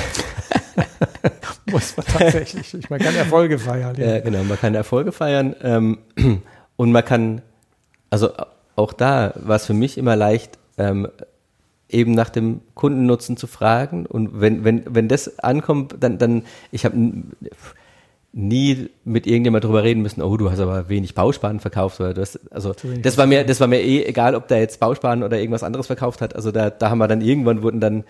muss 1.72 1.98
man 1.98 2.06
tatsächlich. 2.06 2.90
Man 2.90 3.00
kann 3.00 3.16
Erfolge 3.16 3.60
feiern. 3.60 3.96
Ja, 3.98 4.16
ja 4.16 4.20
genau. 4.22 4.44
Man 4.44 4.58
kann 4.58 4.74
Erfolge 4.76 5.12
feiern 5.12 5.56
ähm, 5.62 5.98
und 6.78 6.92
man 6.92 7.04
kann, 7.04 7.42
also 8.10 8.32
auch 8.76 8.94
da 8.94 9.34
war 9.36 9.58
es 9.58 9.66
für 9.66 9.74
mich 9.74 9.98
immer 9.98 10.16
leicht, 10.16 10.58
ähm, 10.78 11.10
eben 11.90 12.12
nach 12.12 12.30
dem 12.30 12.62
Kundennutzen 12.76 13.38
zu 13.38 13.48
fragen. 13.48 14.06
Und 14.06 14.40
wenn, 14.40 14.64
wenn, 14.64 14.84
wenn 14.88 15.08
das 15.08 15.40
ankommt, 15.40 15.96
dann, 16.00 16.18
dann 16.18 16.46
ich 16.72 16.86
habe 16.86 16.96
nie 18.34 18.90
mit 19.04 19.26
irgendjemand 19.26 19.64
drüber 19.64 19.84
reden 19.84 20.02
müssen, 20.02 20.22
oh, 20.22 20.38
du 20.38 20.52
hast 20.52 20.60
aber 20.60 20.90
wenig 20.90 21.16
Bausparen 21.16 21.60
verkauft 21.60 22.00
oder 22.00 22.14
das, 22.14 22.40
also 22.52 22.74
das 23.02 23.18
war 23.18 23.26
mir, 23.26 23.44
das 23.44 23.60
war 23.60 23.68
mir 23.68 23.82
eh 23.82 24.04
egal, 24.04 24.36
ob 24.36 24.48
der 24.48 24.60
jetzt 24.60 24.80
Bausparen 24.80 25.24
oder 25.24 25.40
irgendwas 25.40 25.64
anderes 25.64 25.88
verkauft 25.88 26.22
hat. 26.22 26.36
Also 26.36 26.52
da, 26.52 26.70
da 26.70 26.90
haben 26.90 27.00
wir 27.00 27.08
dann 27.08 27.22
irgendwann 27.22 27.64
wurden 27.64 27.80
dann 27.80 28.04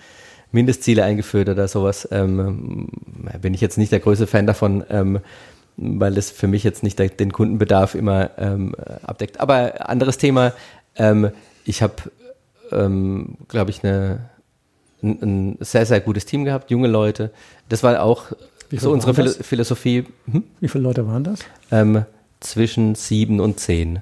Mindestziele 0.51 1.03
eingeführt 1.03 1.49
oder 1.49 1.67
sowas. 1.67 2.07
Ähm, 2.11 2.89
bin 3.41 3.53
ich 3.53 3.61
jetzt 3.61 3.77
nicht 3.77 3.91
der 3.91 3.99
größte 3.99 4.27
Fan 4.27 4.47
davon, 4.47 4.83
ähm, 4.89 5.19
weil 5.75 6.17
es 6.17 6.31
für 6.31 6.47
mich 6.47 6.63
jetzt 6.63 6.83
nicht 6.83 6.99
der, 6.99 7.09
den 7.09 7.31
Kundenbedarf 7.31 7.95
immer 7.95 8.31
ähm, 8.37 8.73
abdeckt. 9.03 9.39
Aber 9.39 9.89
anderes 9.89 10.17
Thema. 10.17 10.53
Ähm, 10.95 11.31
ich 11.65 11.81
habe, 11.81 11.95
ähm, 12.71 13.37
glaube 13.47 13.71
ich, 13.71 13.83
eine, 13.83 14.29
ein, 15.03 15.19
ein 15.21 15.57
sehr, 15.59 15.85
sehr 15.85 15.99
gutes 15.99 16.25
Team 16.25 16.45
gehabt, 16.45 16.71
junge 16.71 16.87
Leute. 16.87 17.31
Das 17.69 17.83
war 17.83 18.01
auch 18.01 18.31
so 18.71 18.91
unsere 18.91 19.13
Philo 19.13 19.31
Philosophie. 19.31 20.05
Hm? 20.31 20.43
Wie 20.59 20.67
viele 20.67 20.83
Leute 20.83 21.07
waren 21.07 21.23
das? 21.23 21.39
Ähm, 21.71 22.05
zwischen 22.39 22.95
sieben 22.95 23.39
und 23.39 23.59
zehn. 23.59 24.01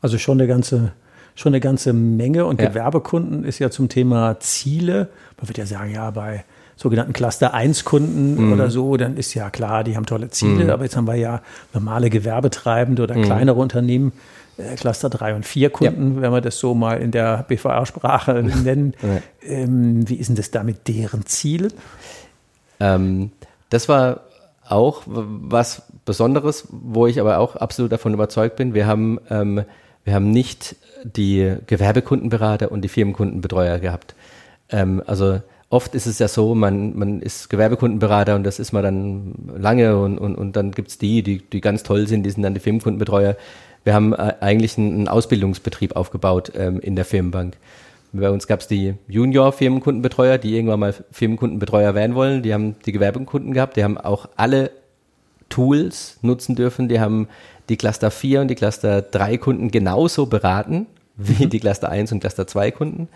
Also 0.00 0.18
schon 0.18 0.38
eine 0.38 0.48
ganze, 0.48 0.92
schon 1.34 1.50
eine 1.50 1.60
ganze 1.60 1.92
Menge. 1.92 2.46
Und 2.46 2.60
ja. 2.60 2.68
Gewerbekunden 2.68 3.44
ist 3.44 3.58
ja 3.58 3.70
zum 3.70 3.88
Thema 3.88 4.38
Ziele. 4.40 5.08
Man 5.38 5.48
wird 5.48 5.58
ja 5.58 5.66
sagen, 5.66 5.92
ja, 5.92 6.10
bei 6.10 6.44
sogenannten 6.76 7.12
Cluster 7.12 7.54
1 7.54 7.84
Kunden 7.84 8.46
mhm. 8.46 8.52
oder 8.52 8.70
so, 8.70 8.96
dann 8.96 9.16
ist 9.16 9.34
ja 9.34 9.50
klar, 9.50 9.82
die 9.82 9.96
haben 9.96 10.06
tolle 10.06 10.30
Ziele. 10.30 10.64
Mhm. 10.64 10.70
Aber 10.70 10.84
jetzt 10.84 10.96
haben 10.96 11.08
wir 11.08 11.16
ja 11.16 11.42
normale 11.72 12.08
Gewerbetreibende 12.08 13.02
oder 13.02 13.16
mhm. 13.16 13.22
kleinere 13.22 13.58
Unternehmen. 13.58 14.12
Äh, 14.58 14.76
Cluster 14.76 15.10
3 15.10 15.34
und 15.34 15.46
4 15.46 15.70
Kunden, 15.70 16.16
ja. 16.16 16.22
wenn 16.22 16.32
wir 16.32 16.40
das 16.40 16.58
so 16.58 16.74
mal 16.74 16.98
in 16.98 17.10
der 17.10 17.44
BVR-Sprache 17.48 18.42
nennen. 18.64 18.94
Ja. 19.02 19.20
Ähm, 19.42 20.08
wie 20.08 20.14
ist 20.14 20.28
denn 20.28 20.36
das 20.36 20.50
da 20.50 20.62
mit 20.62 20.86
deren 20.86 21.26
Zielen? 21.26 21.72
Ähm, 22.80 23.32
das 23.70 23.88
war 23.88 24.22
auch 24.68 25.02
was 25.06 25.82
Besonderes, 26.04 26.68
wo 26.70 27.06
ich 27.06 27.20
aber 27.20 27.38
auch 27.38 27.56
absolut 27.56 27.92
davon 27.92 28.14
überzeugt 28.14 28.56
bin. 28.56 28.74
Wir 28.74 28.86
haben, 28.86 29.18
ähm, 29.30 29.64
wir 30.04 30.14
haben 30.14 30.30
nicht 30.30 30.76
die 31.04 31.56
Gewerbekundenberater 31.66 32.70
und 32.70 32.82
die 32.82 32.88
Firmenkundenbetreuer 32.88 33.78
gehabt. 33.78 34.14
Ähm, 34.70 35.02
also 35.06 35.40
oft 35.70 35.94
ist 35.94 36.06
es 36.06 36.18
ja 36.18 36.28
so, 36.28 36.54
man, 36.54 36.96
man 36.98 37.20
ist 37.20 37.50
Gewerbekundenberater 37.50 38.34
und 38.34 38.44
das 38.44 38.58
ist 38.58 38.72
man 38.72 38.82
dann 38.82 39.34
lange 39.56 39.98
und, 39.98 40.18
und, 40.18 40.34
und 40.34 40.56
dann 40.56 40.72
gibt's 40.72 40.98
die, 40.98 41.22
die, 41.22 41.38
die 41.38 41.60
ganz 41.60 41.82
toll 41.82 42.06
sind, 42.06 42.24
die 42.24 42.30
sind 42.30 42.42
dann 42.42 42.54
die 42.54 42.60
Firmenkundenbetreuer. 42.60 43.36
Wir 43.84 43.94
haben 43.94 44.12
äh, 44.12 44.34
eigentlich 44.40 44.76
einen 44.76 45.08
Ausbildungsbetrieb 45.08 45.96
aufgebaut 45.96 46.52
ähm, 46.54 46.80
in 46.80 46.96
der 46.96 47.04
Firmenbank. 47.04 47.56
Bei 48.12 48.30
uns 48.30 48.46
gab 48.46 48.60
es 48.60 48.68
die 48.68 48.94
Junior-Firmenkundenbetreuer, 49.08 50.38
die 50.38 50.56
irgendwann 50.56 50.80
mal 50.80 50.94
Firmenkundenbetreuer 51.10 51.94
werden 51.94 52.14
wollen. 52.14 52.42
Die 52.42 52.54
haben 52.54 52.76
die 52.86 52.92
Gewerbekunden 52.92 53.52
gehabt. 53.52 53.76
Die 53.76 53.84
haben 53.84 53.98
auch 53.98 54.28
alle 54.36 54.70
Tools 55.48 56.18
nutzen 56.22 56.54
dürfen. 56.54 56.88
Die 56.88 57.00
haben 57.00 57.28
die 57.68 57.76
Cluster 57.76 58.10
4 58.10 58.40
und 58.42 58.48
die 58.48 58.54
Cluster 58.54 59.02
3 59.02 59.36
Kunden 59.38 59.70
genauso 59.70 60.26
beraten 60.26 60.86
wie 61.16 61.44
mhm. 61.44 61.50
die 61.50 61.60
Cluster 61.60 61.90
1 61.90 62.12
und 62.12 62.20
Cluster 62.20 62.46
2 62.46 62.70
Kunden. 62.70 63.08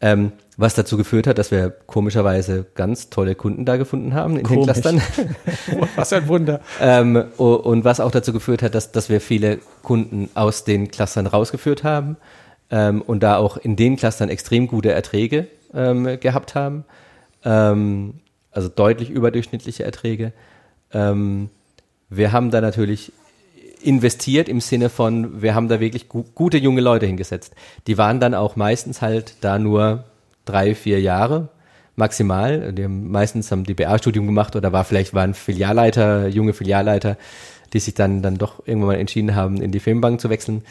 Ähm, 0.00 0.30
was 0.56 0.74
dazu 0.74 0.96
geführt 0.96 1.26
hat, 1.26 1.38
dass 1.38 1.50
wir 1.50 1.70
komischerweise 1.70 2.66
ganz 2.76 3.10
tolle 3.10 3.34
Kunden 3.34 3.64
da 3.64 3.76
gefunden 3.76 4.14
haben 4.14 4.36
in 4.36 4.44
Komisch. 4.44 4.66
den 4.66 5.00
Clustern. 5.00 5.02
was 5.96 6.12
ein 6.12 6.28
Wunder. 6.28 6.60
ähm, 6.80 7.16
und 7.36 7.84
was 7.84 7.98
auch 7.98 8.12
dazu 8.12 8.32
geführt 8.32 8.62
hat, 8.62 8.76
dass, 8.76 8.92
dass 8.92 9.08
wir 9.08 9.20
viele 9.20 9.58
Kunden 9.82 10.30
aus 10.34 10.62
den 10.62 10.88
Clustern 10.88 11.26
rausgeführt 11.26 11.82
haben 11.82 12.16
ähm, 12.70 13.02
und 13.02 13.22
da 13.22 13.36
auch 13.36 13.56
in 13.56 13.76
den 13.76 13.96
Clustern 13.96 14.28
extrem 14.28 14.66
gute 14.66 14.92
Erträge 14.92 15.46
ähm, 15.74 16.18
gehabt 16.20 16.54
haben. 16.54 16.84
Ähm, 17.44 18.14
also 18.50 18.68
deutlich 18.68 19.10
überdurchschnittliche 19.10 19.84
Erträge. 19.84 20.32
Ähm, 20.92 21.50
wir 22.08 22.32
haben 22.32 22.50
da 22.50 22.60
natürlich 22.60 23.12
investiert 23.82 24.48
im 24.48 24.60
Sinne 24.60 24.88
von, 24.88 25.42
wir 25.42 25.54
haben 25.54 25.68
da 25.68 25.80
wirklich 25.80 26.08
gu 26.08 26.24
gute 26.34 26.58
junge 26.58 26.80
Leute 26.80 27.06
hingesetzt. 27.06 27.54
Die 27.86 27.98
waren 27.98 28.20
dann 28.20 28.34
auch 28.34 28.56
meistens 28.56 29.02
halt 29.02 29.36
da 29.40 29.58
nur 29.58 30.04
drei, 30.44 30.74
vier 30.74 31.00
Jahre 31.00 31.48
maximal. 31.94 32.72
Die 32.72 32.84
haben 32.84 33.10
meistens 33.10 33.50
haben 33.52 33.64
die 33.64 33.74
BA-Studium 33.74 34.26
gemacht 34.26 34.56
oder 34.56 34.72
war 34.72 34.84
vielleicht 34.84 35.14
waren 35.14 35.34
Filialleiter, 35.34 36.28
junge 36.28 36.54
Filialleiter, 36.54 37.16
die 37.72 37.80
sich 37.80 37.94
dann 37.94 38.22
dann 38.22 38.38
doch 38.38 38.66
irgendwann 38.66 38.88
mal 38.88 39.00
entschieden 39.00 39.34
haben, 39.34 39.60
in 39.60 39.70
die 39.70 39.80
Filmbank 39.80 40.20
zu 40.20 40.30
wechseln. 40.30 40.62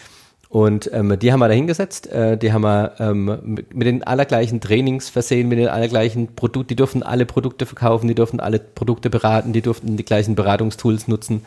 Und 0.50 0.90
ähm, 0.94 1.20
die 1.20 1.34
haben 1.34 1.40
wir 1.40 1.50
da 1.50 1.54
hingesetzt, 1.54 2.08
äh, 2.08 2.38
die 2.38 2.54
haben 2.54 2.62
wir 2.62 2.94
ähm, 3.00 3.40
mit, 3.44 3.76
mit 3.76 3.86
den 3.86 4.04
allergleichen 4.04 4.62
Trainings 4.62 5.10
versehen, 5.10 5.50
mit 5.50 5.60
den 5.60 5.68
allergleichen 5.68 6.36
Produkten, 6.36 6.70
die 6.70 6.76
durften 6.78 7.04
alle 7.04 7.26
Produkte 7.26 7.66
verkaufen, 7.66 8.08
die 8.08 8.16
durften 8.16 8.40
alle 8.40 8.60
Produkte 8.60 9.10
beraten, 9.10 9.52
die 9.52 9.62
durften 9.62 9.98
die 9.98 10.06
gleichen 10.06 10.36
Beratungstools 10.36 11.10
nutzen. 11.10 11.44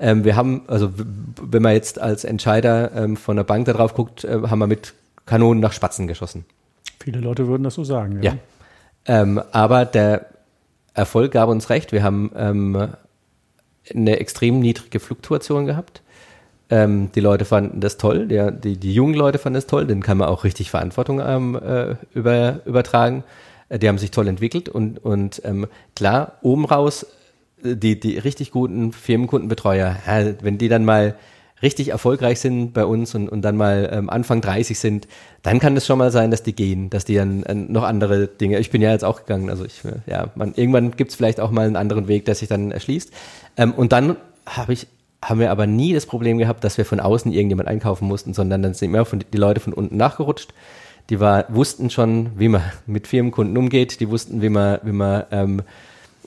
Ähm, 0.00 0.24
wir 0.24 0.34
haben, 0.34 0.62
also 0.66 0.90
wenn 1.40 1.62
man 1.62 1.74
jetzt 1.74 2.00
als 2.00 2.24
Entscheider 2.24 2.90
ähm, 2.96 3.16
von 3.16 3.36
der 3.36 3.44
Bank 3.44 3.66
da 3.66 3.72
drauf 3.72 3.94
guckt, 3.94 4.24
äh, 4.24 4.40
haben 4.48 4.58
wir 4.58 4.66
mit 4.66 4.94
Kanonen 5.26 5.60
nach 5.60 5.72
Spatzen 5.72 6.08
geschossen. 6.08 6.44
Viele 6.98 7.20
Leute 7.20 7.46
würden 7.46 7.62
das 7.62 7.74
so 7.74 7.84
sagen, 7.84 8.20
ja. 8.22 8.32
ja. 8.32 8.38
Ähm, 9.06 9.40
aber 9.52 9.84
der 9.84 10.26
Erfolg 10.94 11.32
gab 11.32 11.48
uns 11.48 11.70
recht. 11.70 11.92
Wir 11.92 12.02
haben 12.02 12.32
ähm, 12.34 12.88
eine 13.94 14.18
extrem 14.18 14.58
niedrige 14.60 15.00
Fluktuation 15.00 15.66
gehabt. 15.66 15.99
Ähm, 16.70 17.10
die 17.14 17.20
Leute 17.20 17.44
fanden 17.44 17.80
das 17.80 17.96
toll, 17.96 18.28
der, 18.28 18.52
die, 18.52 18.76
die 18.76 18.94
jungen 18.94 19.14
Leute 19.14 19.38
fanden 19.38 19.54
das 19.54 19.66
toll, 19.66 19.86
denen 19.86 20.02
kann 20.02 20.18
man 20.18 20.28
auch 20.28 20.44
richtig 20.44 20.70
Verantwortung 20.70 21.20
ähm, 21.20 21.56
äh, 21.56 21.96
über, 22.14 22.60
übertragen. 22.64 23.24
Äh, 23.68 23.80
die 23.80 23.88
haben 23.88 23.98
sich 23.98 24.12
toll 24.12 24.28
entwickelt 24.28 24.68
und, 24.68 25.04
und 25.04 25.42
ähm, 25.44 25.66
klar, 25.96 26.34
oben 26.42 26.64
raus, 26.64 27.06
äh, 27.64 27.74
die, 27.74 27.98
die 27.98 28.18
richtig 28.18 28.52
guten 28.52 28.92
Firmenkundenbetreuer, 28.92 29.96
ja, 30.06 30.32
wenn 30.42 30.58
die 30.58 30.68
dann 30.68 30.84
mal 30.84 31.16
richtig 31.62 31.88
erfolgreich 31.88 32.40
sind 32.40 32.72
bei 32.72 32.84
uns 32.84 33.14
und, 33.14 33.28
und 33.28 33.42
dann 33.42 33.56
mal 33.56 33.90
ähm, 33.92 34.08
Anfang 34.08 34.40
30 34.40 34.78
sind, 34.78 35.08
dann 35.42 35.58
kann 35.58 35.76
es 35.76 35.86
schon 35.86 35.98
mal 35.98 36.10
sein, 36.10 36.30
dass 36.30 36.42
die 36.42 36.54
gehen, 36.54 36.88
dass 36.88 37.04
die 37.04 37.16
dann 37.16 37.42
äh, 37.42 37.54
noch 37.54 37.82
andere 37.82 38.28
Dinge, 38.28 38.58
ich 38.58 38.70
bin 38.70 38.80
ja 38.80 38.92
jetzt 38.92 39.04
auch 39.04 39.20
gegangen, 39.20 39.50
also 39.50 39.64
ich, 39.64 39.82
ja, 40.06 40.30
man, 40.36 40.54
irgendwann 40.54 40.92
gibt 40.92 41.10
es 41.10 41.16
vielleicht 41.16 41.40
auch 41.40 41.50
mal 41.50 41.66
einen 41.66 41.76
anderen 41.76 42.08
Weg, 42.08 42.24
der 42.24 42.34
sich 42.34 42.48
dann 42.48 42.70
erschließt. 42.70 43.12
Ähm, 43.56 43.72
und 43.72 43.92
dann 43.92 44.16
habe 44.46 44.72
ich 44.72 44.86
haben 45.22 45.40
wir 45.40 45.50
aber 45.50 45.66
nie 45.66 45.92
das 45.92 46.06
Problem 46.06 46.38
gehabt, 46.38 46.64
dass 46.64 46.78
wir 46.78 46.84
von 46.84 47.00
außen 47.00 47.32
irgendjemand 47.32 47.68
einkaufen 47.68 48.08
mussten, 48.08 48.32
sondern 48.34 48.62
dann 48.62 48.74
sind 48.74 48.88
immer 48.88 49.04
von, 49.04 49.22
die 49.32 49.38
Leute 49.38 49.60
von 49.60 49.72
unten 49.72 49.96
nachgerutscht. 49.96 50.54
Die 51.10 51.20
war, 51.20 51.44
wussten 51.48 51.90
schon, 51.90 52.38
wie 52.38 52.48
man 52.48 52.62
mit 52.86 53.06
Firmenkunden 53.06 53.56
umgeht, 53.56 54.00
die 54.00 54.08
wussten, 54.08 54.42
wie 54.42 54.48
man, 54.48 54.78
wie 54.82 54.92
man 54.92 55.24
ähm, 55.30 55.62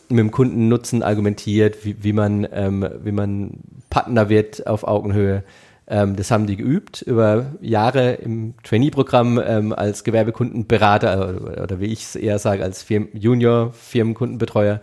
mit 0.10 0.20
dem 0.20 0.32
Kundennutzen 0.32 1.02
argumentiert, 1.02 1.86
wie, 1.86 2.04
wie, 2.04 2.14
man, 2.14 2.48
ähm, 2.52 2.88
wie 3.04 3.12
man 3.12 3.52
Partner 3.90 4.30
wird 4.30 4.68
auf 4.68 4.84
Augenhöhe. 4.84 5.44
Ähm, 5.88 6.16
das 6.16 6.32
haben 6.32 6.46
die 6.46 6.56
geübt 6.56 7.02
über 7.02 7.48
Jahre 7.62 8.14
im 8.14 8.54
Trainee-Programm 8.64 9.42
ähm, 9.46 9.74
als 9.74 10.04
Gewerbekundenberater 10.04 11.36
oder, 11.42 11.64
oder 11.64 11.80
wie 11.80 11.88
ich 11.88 12.04
es 12.04 12.16
eher 12.16 12.40
sage, 12.40 12.64
als 12.64 12.84
Firmen 12.84 13.10
Junior-Firmenkundenbetreuer. 13.14 14.82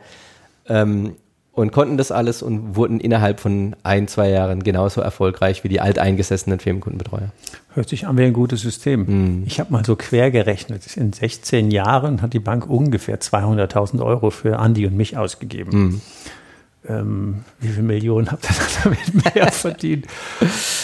Ähm, 0.68 1.16
und 1.60 1.72
konnten 1.72 1.96
das 1.96 2.10
alles 2.10 2.42
und 2.42 2.76
wurden 2.76 3.00
innerhalb 3.00 3.40
von 3.40 3.76
ein, 3.82 4.08
zwei 4.08 4.30
Jahren 4.30 4.62
genauso 4.62 5.00
erfolgreich 5.00 5.62
wie 5.62 5.68
die 5.68 5.80
alteingesessenen 5.80 6.58
Firmenkundenbetreuer. 6.58 7.32
Hört 7.74 7.88
sich 7.88 8.06
an 8.06 8.16
wie 8.18 8.24
ein 8.24 8.32
gutes 8.32 8.62
System. 8.62 9.40
Mm. 9.40 9.44
Ich 9.46 9.60
habe 9.60 9.72
mal 9.72 9.84
so 9.84 9.94
quer 9.94 10.30
gerechnet. 10.30 10.96
In 10.96 11.12
16 11.12 11.70
Jahren 11.70 12.22
hat 12.22 12.32
die 12.32 12.40
Bank 12.40 12.68
ungefähr 12.68 13.20
200.000 13.20 14.02
Euro 14.04 14.30
für 14.30 14.58
Andi 14.58 14.86
und 14.86 14.96
mich 14.96 15.16
ausgegeben. 15.16 15.70
Mm 15.78 16.00
ähm, 16.88 17.44
wie 17.60 17.68
viele 17.68 17.82
Millionen 17.82 18.30
habt 18.30 18.44
ihr 18.44 18.56
damit 18.82 19.34
mehr 19.34 19.52
verdient? 19.52 20.06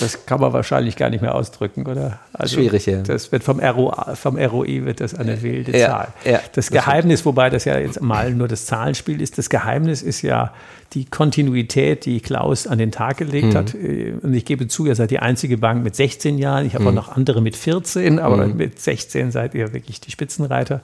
Das 0.00 0.26
kann 0.26 0.40
man 0.40 0.52
wahrscheinlich 0.52 0.96
gar 0.96 1.08
nicht 1.08 1.22
mehr 1.22 1.34
ausdrücken, 1.34 1.86
oder? 1.86 2.20
Also 2.34 2.56
Schwierig, 2.56 2.84
ja. 2.84 3.00
Das 3.00 3.32
wird 3.32 3.42
vom, 3.42 3.60
RO, 3.60 3.94
vom 4.14 4.36
ROI 4.36 4.84
wird 4.84 5.00
das 5.00 5.14
eine 5.14 5.40
wilde 5.42 5.76
ja, 5.76 5.88
Zahl. 5.88 6.08
Ja, 6.24 6.32
das, 6.32 6.66
das 6.66 6.70
Geheimnis, 6.70 7.20
stimmt. 7.20 7.36
wobei 7.36 7.48
das 7.48 7.64
ja 7.64 7.78
jetzt 7.78 8.02
mal 8.02 8.32
nur 8.32 8.46
das 8.46 8.66
Zahlenspiel 8.66 9.22
ist, 9.22 9.38
das 9.38 9.48
Geheimnis 9.48 10.02
ist 10.02 10.20
ja 10.20 10.52
die 10.92 11.06
Kontinuität, 11.06 12.04
die 12.04 12.20
Klaus 12.20 12.66
an 12.66 12.78
den 12.78 12.92
Tag 12.92 13.16
gelegt 13.16 13.54
mhm. 13.54 13.56
hat. 13.56 13.74
Und 13.74 14.34
ich 14.34 14.44
gebe 14.44 14.68
zu, 14.68 14.86
ihr 14.86 14.94
seid 14.94 15.10
die 15.10 15.18
einzige 15.18 15.56
Bank 15.58 15.82
mit 15.82 15.96
16 15.96 16.38
Jahren. 16.38 16.66
Ich 16.66 16.74
habe 16.74 16.84
mhm. 16.84 16.90
auch 16.90 16.94
noch 16.94 17.16
andere 17.16 17.40
mit 17.40 17.56
14, 17.56 18.18
aber 18.18 18.46
mhm. 18.46 18.56
mit 18.56 18.80
16 18.80 19.30
seid 19.30 19.54
ihr 19.54 19.72
wirklich 19.72 20.00
die 20.00 20.10
Spitzenreiter. 20.10 20.80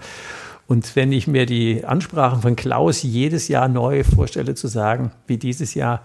Und 0.73 0.97
wenn 0.97 1.13
ich 1.13 1.27
mir 1.27 1.45
die 1.45 1.85
Ansprachen 1.85 2.41
von 2.41 2.57
Klaus 2.57 3.03
jedes 3.03 3.49
Jahr 3.49 3.69
neu 3.69 4.05
vorstelle, 4.05 4.55
zu 4.55 4.69
sagen, 4.69 5.11
wie 5.27 5.37
dieses 5.37 5.75
Jahr, 5.75 6.01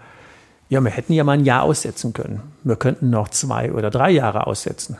ja, 0.68 0.84
wir 0.84 0.90
hätten 0.90 1.14
ja 1.14 1.24
mal 1.24 1.38
ein 1.38 1.46
Jahr 1.46 1.62
aussetzen 1.62 2.12
können. 2.12 2.42
Wir 2.64 2.76
könnten 2.76 3.08
noch 3.08 3.30
zwei 3.30 3.72
oder 3.72 3.88
drei 3.88 4.10
Jahre 4.10 4.46
aussetzen. 4.46 4.98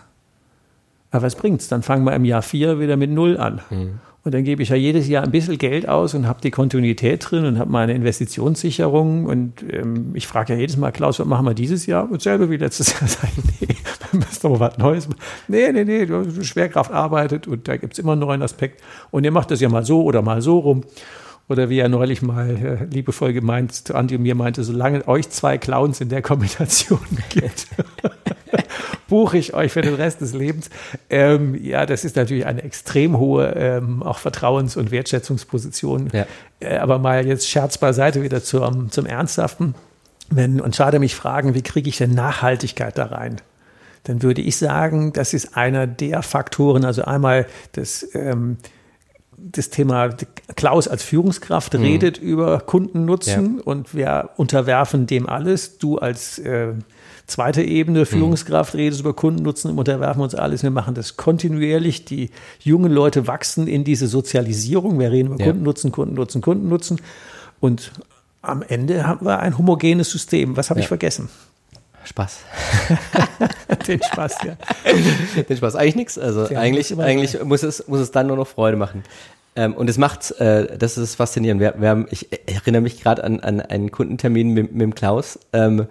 Aber 1.11 1.25
was 1.25 1.37
bringt's? 1.37 1.69
Dann 1.69 1.83
fangen 1.83 2.05
wir 2.05 2.14
im 2.14 2.25
Jahr 2.25 2.41
vier 2.41 2.81
wieder 2.81 2.97
mit 2.97 3.11
Null 3.11 3.37
an. 3.37 3.61
Mhm. 3.69 4.01
Und 4.25 4.35
dann 4.35 4.45
gebe 4.45 4.62
ich 4.62 4.71
ja 4.71 4.77
jedes 4.77 5.09
Jahr 5.09 5.25
ein 5.25 5.31
bisschen 5.31 5.59
Geld 5.59 5.89
aus 5.89 6.12
und 6.12 6.27
habe 6.27 6.41
die 6.43 6.51
Kontinuität 6.51 7.31
drin 7.31 7.45
und 7.45 7.59
habe 7.59 7.71
meine 7.71 7.95
Investitionssicherung. 7.95 9.27
Und 9.27 9.64
ähm, 9.71 10.11
ich 10.14 10.27
frage 10.27 10.55
ja 10.55 10.59
jedes 10.59 10.77
Mal, 10.77 10.91
Klaus, 10.91 11.21
was 11.21 11.27
machen 11.27 11.47
wir 11.47 11.55
dieses 11.55 11.87
Jahr? 11.87 12.11
Und 12.11 12.21
selber 12.21 12.51
wie 12.51 12.57
letztes 12.57 12.93
Jahr. 12.93 13.09
Sag 13.09 13.31
ich, 13.37 13.61
nee, 13.61 13.77
wir 14.11 14.19
müssen 14.19 14.41
doch 14.43 14.61
was 14.61 14.77
Neues 14.77 15.09
machen. 15.09 15.21
Nee, 15.47 15.73
nee, 15.73 15.85
nee, 15.85 16.07
Schwerkraft 16.43 16.91
arbeitet 16.91 17.47
und 17.47 17.69
da 17.69 17.77
gibt 17.77 17.95
es 17.95 18.01
immer 18.01 18.12
einen 18.12 18.21
neuen 18.21 18.43
Aspekt. 18.43 18.83
Und 19.11 19.25
ihr 19.25 19.31
macht 19.31 19.51
das 19.51 19.61
ja 19.61 19.69
mal 19.69 19.85
so 19.85 20.03
oder 20.03 20.21
mal 20.21 20.43
so 20.43 20.59
rum. 20.59 20.83
Oder 21.49 21.71
wie 21.71 21.79
er 21.79 21.89
neulich 21.89 22.21
mal 22.21 22.51
äh, 22.51 22.85
liebevoll 22.93 23.33
gemeint 23.33 23.73
zu 23.73 23.95
Andi 23.95 24.16
und 24.16 24.23
mir 24.23 24.35
meinte, 24.35 24.62
solange 24.64 25.09
euch 25.09 25.31
zwei 25.31 25.57
Clowns 25.57 26.01
in 26.01 26.11
der 26.11 26.21
Kombination 26.21 27.01
gibt, 27.31 27.69
buche 29.09 29.38
ich 29.38 29.54
euch 29.54 29.72
für 29.72 29.82
den 29.82 29.94
Rest 29.94 30.20
des 30.20 30.34
Lebens. 30.34 30.70
Ähm, 31.11 31.54
ja, 31.61 31.86
das 31.86 32.04
ist 32.04 32.16
natürlich 32.16 32.46
eine 32.46 32.62
extrem 32.62 33.18
hohe 33.18 33.48
ähm, 33.56 34.02
auch 34.02 34.18
Vertrauens- 34.18 34.76
und 34.76 34.90
Wertschätzungsposition. 34.90 36.11
Ja. 36.12 36.26
Äh, 36.61 36.76
aber 36.76 36.98
mal 36.98 37.26
jetzt 37.26 37.48
Scherz 37.48 37.78
beiseite 37.78 38.22
wieder 38.22 38.42
zum, 38.42 38.90
zum 38.90 39.06
Ernsthaften. 39.06 39.74
Wenn 40.30 40.61
und 40.61 40.76
schade 40.76 40.98
mich 40.98 41.14
fragen, 41.14 41.54
wie 41.54 41.62
kriege 41.62 41.88
ich 41.88 41.96
denn 41.96 42.12
Nachhaltigkeit 42.12 42.96
da 42.98 43.06
rein? 43.06 43.36
Dann 44.04 44.22
würde 44.22 44.42
ich 44.42 44.56
sagen, 44.56 45.12
das 45.12 45.34
ist 45.34 45.56
einer 45.56 45.86
der 45.86 46.22
Faktoren, 46.22 46.84
also 46.84 47.02
einmal 47.02 47.46
das 47.72 48.06
ähm, 48.14 48.59
das 49.40 49.70
Thema 49.70 50.11
Klaus 50.56 50.88
als 50.88 51.02
Führungskraft 51.02 51.74
mhm. 51.74 51.82
redet 51.82 52.18
über 52.18 52.61
Kundennutzen 52.61 53.59
ja. 53.59 53.62
und 53.64 53.94
wir 53.94 54.30
unterwerfen 54.36 55.06
dem 55.06 55.28
alles. 55.28 55.78
Du 55.78 55.98
als 55.98 56.38
äh, 56.40 56.72
zweite 57.29 57.62
Ebene 57.62 58.07
Führungskraft 58.07 58.74
mhm. 58.74 58.81
redest 58.81 59.01
über 59.01 59.12
Kundennutzen 59.14 59.70
und 59.70 59.79
unterwerfen 59.79 60.22
uns 60.22 60.35
alles. 60.35 60.62
Wir 60.62 60.70
machen 60.70 60.95
das 60.95 61.16
kontinuierlich. 61.16 62.05
Die 62.05 62.31
jungen 62.61 62.91
Leute 62.91 63.26
wachsen 63.26 63.68
in 63.68 63.85
diese 63.85 64.09
Sozialisierung. 64.09 64.99
Wir 64.99 65.12
reden 65.12 65.33
über 65.33 65.39
ja. 65.39 65.47
Kundennutzen, 65.47 65.93
Kundennutzen, 65.93 66.41
Kundennutzen. 66.41 67.01
Und 67.61 67.93
am 68.43 68.62
Ende 68.62 69.07
haben 69.07 69.24
wir 69.24 69.41
ein 69.41 69.57
homogenes 69.57 70.11
System. 70.11 70.57
Was 70.57 70.70
habe 70.70 70.81
ja. 70.81 70.85
ich 70.85 70.89
vergessen? 70.89 71.29
Spaß. 72.05 72.39
Den 73.87 74.03
Spaß, 74.03 74.37
ja. 74.45 74.57
Den 75.49 75.57
Spaß. 75.57 75.76
Eigentlich 75.76 75.97
nichts. 75.97 76.18
Also 76.18 76.47
ja, 76.47 76.59
eigentlich, 76.59 76.99
eigentlich 76.99 77.43
muss 77.45 77.62
es, 77.62 77.87
muss 77.87 78.01
es 78.01 78.11
dann 78.11 78.26
nur 78.26 78.37
noch 78.37 78.47
Freude 78.47 78.79
machen. 78.79 79.05
Ähm, 79.55 79.74
und 79.74 79.91
es 79.91 79.99
macht, 79.99 80.31
äh, 80.41 80.79
das 80.79 80.97
ist 80.97 81.16
faszinierend. 81.16 81.61
Wir, 81.61 81.74
wir 81.79 81.91
haben, 81.91 82.07
ich 82.11 82.29
erinnere 82.49 82.81
mich 82.81 83.03
gerade 83.03 83.24
an, 83.24 83.41
an 83.41 83.61
einen 83.61 83.91
Kundentermin 83.91 84.55
mit, 84.55 84.72
mit 84.72 84.81
dem 84.81 84.95
Klaus. 84.95 85.39
Ähm, 85.53 85.87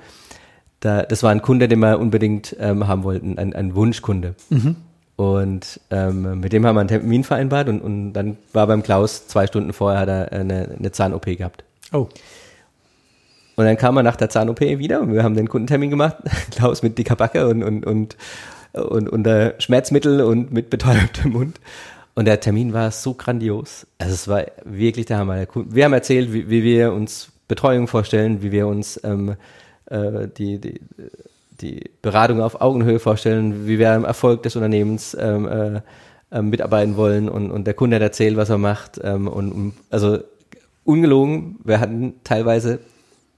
da, 0.80 1.04
das 1.04 1.24
war 1.24 1.32
ein 1.32 1.42
Kunde, 1.42 1.68
den 1.68 1.80
wir 1.80 2.00
unbedingt 2.00 2.56
ähm, 2.60 2.88
haben 2.88 3.04
wollten, 3.04 3.38
ein, 3.38 3.54
ein 3.54 3.76
Wunschkunde. 3.76 4.36
Mhm. 4.50 4.76
Und 5.16 5.80
ähm, 5.90 6.40
mit 6.40 6.54
dem 6.54 6.66
haben 6.66 6.76
wir 6.76 6.82
einen 6.82 6.90
Termin 6.90 7.24
vereinbart 7.24 7.70
und, 7.70 7.82
und 7.82 8.14
dann 8.14 8.38
war 8.54 8.68
beim 8.68 8.84
Klaus 8.84 9.28
zwei 9.28 9.48
Stunden 9.48 9.74
vorher 9.74 10.02
hat 10.02 10.10
er 10.10 10.32
eine, 10.32 10.76
eine 10.78 10.92
Zahn-OP 10.92 11.26
gehabt. 11.26 11.64
Oh. 11.92 12.08
Und 13.56 13.66
dann 13.66 13.78
kam 13.78 13.98
er 13.98 14.04
nach 14.04 14.16
der 14.16 14.30
Zahn-OP 14.30 14.62
wieder 14.62 15.02
und 15.02 15.12
wir 15.12 15.24
haben 15.24 15.34
den 15.34 15.50
Kundentermin 15.50 15.90
gemacht. 15.90 16.18
Klaus 16.52 16.84
mit 16.84 17.00
dicker 17.00 17.16
Backe 17.16 17.48
und, 17.48 17.64
und, 17.64 17.84
und, 17.84 18.16
und 18.74 19.10
unter 19.10 19.56
Schmerzmittel 19.58 20.22
und 20.22 20.54
mit 20.54 20.70
betäubtem 20.70 21.32
Mund. 21.32 21.60
Und 22.14 22.26
der 22.26 22.40
Termin 22.40 22.74
war 22.74 22.92
so 22.92 23.16
grandios. 23.16 23.88
Also 23.98 24.14
es 24.14 24.28
war 24.28 24.46
wirklich 24.66 25.08
der 25.08 25.18
Hammer. 25.18 25.48
Wir 25.54 25.86
haben 25.86 25.94
erzählt, 25.94 26.32
wie, 26.32 26.48
wie 26.48 26.64
wir 26.64 26.94
uns 26.94 27.30
Betreuung 27.48 27.88
vorstellen, 27.88 28.44
wie 28.44 28.52
wir 28.52 28.68
uns 28.68 29.00
ähm, 29.04 29.36
äh, 29.90 30.28
die, 30.28 30.60
die, 30.60 30.82
die 31.62 31.92
Beratung 32.02 32.42
auf 32.42 32.62
Augenhöhe 32.62 33.00
vorstellen, 33.00 33.68
wie 33.68 33.80
wir 33.80 33.92
am 33.92 34.06
Erfolg 34.06 34.44
des 34.44 34.56
Unternehmens 34.56 35.16
ähm, 35.20 35.48
äh, 35.48 35.82
äh, 36.30 36.42
mitarbeiten 36.42 36.98
wollen 36.98 37.30
und, 37.30 37.52
und 37.52 37.66
der 37.66 37.74
Kunde 37.74 37.96
hat 37.96 38.04
erzählt, 38.04 38.38
was 38.38 38.50
er 38.50 38.58
macht. 38.58 39.00
Ähm, 39.04 39.28
und 39.28 39.74
also 39.90 40.20
ungelogen, 40.84 41.60
wir 41.64 41.80
hatten 41.80 42.16
teilweise 42.24 42.80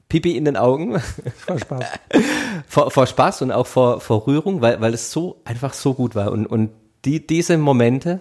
Pipi 0.10 0.36
in 0.36 0.46
den 0.46 0.58
Augen. 0.58 1.00
Vor 1.46 1.60
Spaß. 1.60 1.86
vor, 2.68 2.92
vor 2.92 3.06
Spaß 3.06 3.44
und 3.44 3.52
auch 3.52 3.68
vor, 3.68 4.02
vor 4.02 4.26
Rührung, 4.26 4.62
weil, 4.62 4.82
weil 4.82 4.94
es 4.94 5.12
so 5.12 5.40
einfach 5.46 5.74
so 5.74 5.94
gut 5.94 6.16
war. 6.16 6.32
Und, 6.32 6.48
und 6.48 6.72
die, 7.06 7.26
diese 7.26 7.58
Momente, 7.60 8.20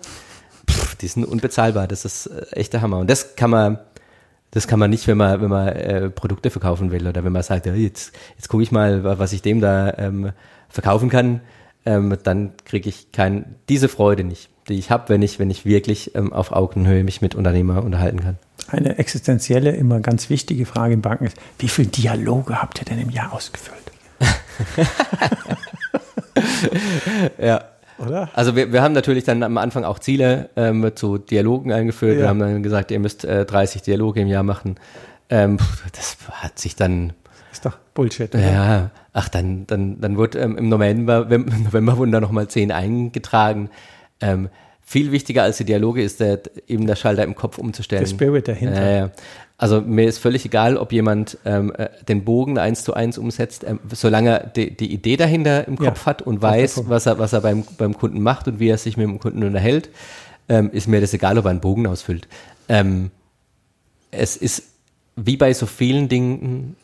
pff, 0.71 0.97
die 0.97 1.09
sind 1.09 1.25
unbezahlbar. 1.25 1.89
Das 1.89 2.05
ist 2.05 2.27
äh, 2.27 2.47
echt 2.53 2.75
der 2.75 2.83
Hammer. 2.83 2.99
Und 2.99 3.09
das 3.09 3.37
kann 3.37 3.49
man, 3.51 3.79
das 4.51 4.67
kann 4.67 4.79
man 4.79 4.91
nicht, 4.91 5.07
wenn 5.07 5.19
man, 5.19 5.41
wenn 5.41 5.51
man 5.51 5.69
äh, 5.69 6.11
Produkte 6.11 6.51
verkaufen 6.51 6.91
will 6.91 7.07
oder 7.07 7.25
wenn 7.25 7.33
man 7.33 7.43
sagt, 7.43 7.67
ja, 7.67 7.75
jetzt, 7.75 8.15
jetzt 8.37 8.49
gucke 8.49 8.63
ich 8.63 8.73
mal, 8.73 9.19
was 9.19 9.33
ich 9.33 9.43
dem 9.43 9.61
da 9.61 9.93
ähm, 9.99 10.33
verkaufen 10.69 11.11
kann, 11.11 11.41
ähm, 11.85 12.17
dann 12.23 12.53
kriege 12.65 12.89
ich 12.89 13.13
kein, 13.13 13.57
diese 13.69 13.89
Freude 13.89 14.25
nicht, 14.25 14.51
die 14.69 14.79
ich 14.79 14.91
habe, 14.91 15.11
wenn 15.11 15.23
ich, 15.23 15.39
wenn 15.39 15.51
ich 15.51 15.65
wirklich 15.65 16.15
ähm, 16.15 16.33
auf 16.33 16.53
Augenhöhe 16.53 17.05
mich 17.05 17.23
mit 17.23 17.35
Unternehmer 17.35 17.83
unterhalten 17.83 18.21
kann 18.21 18.39
eine 18.71 18.99
existenzielle, 18.99 19.71
immer 19.71 20.01
ganz 20.01 20.31
wichtige 20.31 20.67
Frage 20.67 20.95
in 20.95 21.01
Banken 21.01 21.27
ist, 21.27 21.37
wie 21.59 21.69
viele 21.69 21.89
Dialoge 21.89 22.61
habt 22.61 22.81
ihr 22.81 22.85
denn 22.85 23.01
im 23.01 23.11
Jahr 23.11 23.33
ausgefüllt? 23.33 23.79
ja. 27.39 27.65
Oder? 27.99 28.31
Also 28.35 28.55
wir, 28.57 28.73
wir 28.73 28.83
haben 28.83 28.93
natürlich 28.93 29.25
dann 29.25 29.43
am 29.43 29.59
Anfang 29.59 29.85
auch 29.85 29.99
Ziele 29.99 30.51
ähm, 30.57 30.93
zu 30.95 31.19
Dialogen 31.19 31.73
eingeführt. 31.73 32.15
Ja. 32.15 32.23
Wir 32.23 32.29
haben 32.29 32.39
dann 32.39 32.63
gesagt, 32.63 32.91
ihr 32.91 33.01
müsst 33.01 33.25
äh, 33.25 33.45
30 33.45 33.83
Dialoge 33.83 34.21
im 34.21 34.29
Jahr 34.29 34.43
machen. 34.43 34.77
Ähm, 35.31 35.59
das 35.93 36.17
hat 36.31 36.59
sich 36.59 36.77
dann. 36.77 37.13
Ist 37.53 37.65
doch 37.65 37.79
Bullshit. 37.95 38.35
Oder? 38.35 38.51
Ja, 38.51 38.91
ach, 39.13 39.29
dann, 39.29 39.67
dann, 39.67 40.01
dann 40.01 40.17
wurde 40.17 40.39
ähm, 40.39 40.57
im 40.57 40.69
November, 40.69 41.27
im 41.31 41.47
November 41.65 41.97
wurden 41.97 42.13
da 42.13 42.21
nochmal 42.21 42.49
10 42.49 42.73
eingetragen. 42.73 43.71
Ähm, 44.21 44.49
viel 44.81 45.13
wichtiger 45.13 45.43
als 45.43 45.59
die 45.59 45.65
Dialoge 45.65 46.03
ist 46.03 46.21
der, 46.21 46.41
eben 46.67 46.87
der 46.87 46.97
Schalter 46.97 47.23
im 47.25 47.35
Kopf 47.35 47.59
umzustellen. 47.59 48.05
Der 48.05 48.09
Spirit 48.09 48.49
dahinter. 48.49 49.05
Äh, 49.05 49.09
also 49.61 49.81
mir 49.81 50.07
ist 50.07 50.19
völlig 50.19 50.45
egal, 50.45 50.77
ob 50.77 50.93
jemand 50.93 51.37
ähm, 51.45 51.73
äh, 51.77 51.89
den 52.09 52.25
Bogen 52.25 52.59
eins 52.59 52.85
zu 52.85 52.95
eins 52.95 53.19
umsetzt, 53.19 53.65
ähm, 53.67 53.81
solange 53.93 54.31
er 54.31 54.47
die, 54.47 54.77
die, 54.77 54.93
Idee 54.93 55.17
dahinter 55.17 55.67
im 55.67 55.77
Kopf 55.77 56.03
ja, 56.03 56.07
hat 56.07 56.23
und 56.23 56.41
weiß, 56.41 56.89
was 56.89 57.07
er, 57.07 57.19
was 57.19 57.33
er 57.33 57.41
beim, 57.41 57.65
beim 57.77 57.99
Kunden 57.99 58.23
macht 58.23 58.47
und 58.47 58.61
wie 58.61 58.69
er 58.69 58.79
sich 58.79 58.97
mit 58.97 59.09
dem 59.09 59.19
Kunden 59.19 59.43
unterhält, 59.43 59.91
ähm, 60.49 60.71
ist 60.71 60.87
mir 60.87 61.01
das 61.01 61.13
egal, 61.13 61.39
ob 61.39 61.45
er 61.45 61.51
einen 61.51 61.61
Bogen 61.61 61.89
ausfüllt. 61.89 62.29
Ähm, 62.69 63.11
es 64.13 64.37
ist 64.37 64.63
wie 65.17 65.37
bei 65.37 65.53
so 65.53 65.67
vielen 65.67 66.09
Dingen 66.09 66.77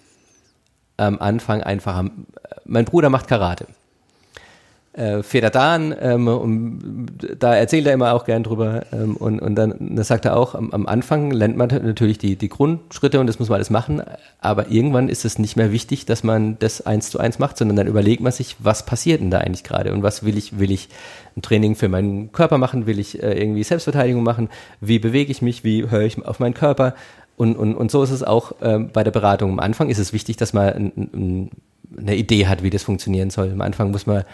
am 0.96 1.20
Anfang 1.20 1.62
einfach, 1.62 2.04
mein 2.64 2.84
Bruder 2.84 3.08
macht 3.08 3.28
Karate 3.28 3.66
äh, 4.94 5.22
Federdan 5.22 5.94
ähm, 6.00 6.28
und 6.28 7.18
da 7.38 7.54
erzählt 7.54 7.86
er 7.86 7.92
immer 7.92 8.14
auch 8.14 8.24
gern 8.24 8.42
drüber 8.42 8.84
ähm, 8.92 9.16
und, 9.16 9.40
und 9.40 9.54
dann 9.54 9.96
das 9.96 10.08
sagt 10.08 10.24
er 10.24 10.36
auch, 10.36 10.54
am, 10.54 10.70
am 10.70 10.86
Anfang 10.86 11.30
lernt 11.30 11.56
man 11.56 11.68
natürlich 11.68 12.18
die, 12.18 12.36
die 12.36 12.48
Grundschritte 12.48 13.20
und 13.20 13.26
das 13.26 13.38
muss 13.38 13.48
man 13.48 13.56
alles 13.56 13.70
machen, 13.70 14.02
aber 14.40 14.70
irgendwann 14.70 15.08
ist 15.08 15.24
es 15.24 15.38
nicht 15.38 15.56
mehr 15.56 15.72
wichtig, 15.72 16.06
dass 16.06 16.22
man 16.22 16.58
das 16.58 16.86
eins 16.86 17.10
zu 17.10 17.18
eins 17.18 17.38
macht, 17.38 17.58
sondern 17.58 17.76
dann 17.76 17.86
überlegt 17.86 18.22
man 18.22 18.32
sich, 18.32 18.56
was 18.60 18.86
passiert 18.86 19.20
denn 19.20 19.30
da 19.30 19.38
eigentlich 19.38 19.64
gerade 19.64 19.92
und 19.92 20.02
was 20.02 20.24
will 20.24 20.38
ich, 20.38 20.58
will 20.58 20.70
ich 20.70 20.88
ein 21.36 21.42
Training 21.42 21.74
für 21.74 21.88
meinen 21.88 22.30
Körper 22.32 22.58
machen, 22.58 22.86
will 22.86 22.98
ich 22.98 23.22
äh, 23.22 23.32
irgendwie 23.32 23.64
Selbstverteidigung 23.64 24.22
machen, 24.22 24.48
wie 24.80 24.98
bewege 24.98 25.32
ich 25.32 25.42
mich, 25.42 25.64
wie 25.64 25.90
höre 25.90 26.02
ich 26.02 26.24
auf 26.24 26.38
meinen 26.38 26.54
Körper 26.54 26.94
und, 27.36 27.56
und, 27.56 27.74
und 27.74 27.90
so 27.90 28.02
ist 28.02 28.10
es 28.10 28.22
auch 28.22 28.52
ähm, 28.62 28.90
bei 28.92 29.02
der 29.02 29.10
Beratung. 29.10 29.50
Am 29.50 29.58
Anfang 29.58 29.90
ist 29.90 29.98
es 29.98 30.12
wichtig, 30.12 30.36
dass 30.36 30.52
man 30.52 30.68
ein, 30.68 30.92
ein, 30.96 31.50
eine 31.98 32.16
Idee 32.16 32.46
hat, 32.46 32.62
wie 32.62 32.70
das 32.70 32.84
funktionieren 32.84 33.30
soll. 33.30 33.50
Am 33.50 33.60
Anfang 33.60 33.90
muss 33.90 34.06
man 34.06 34.24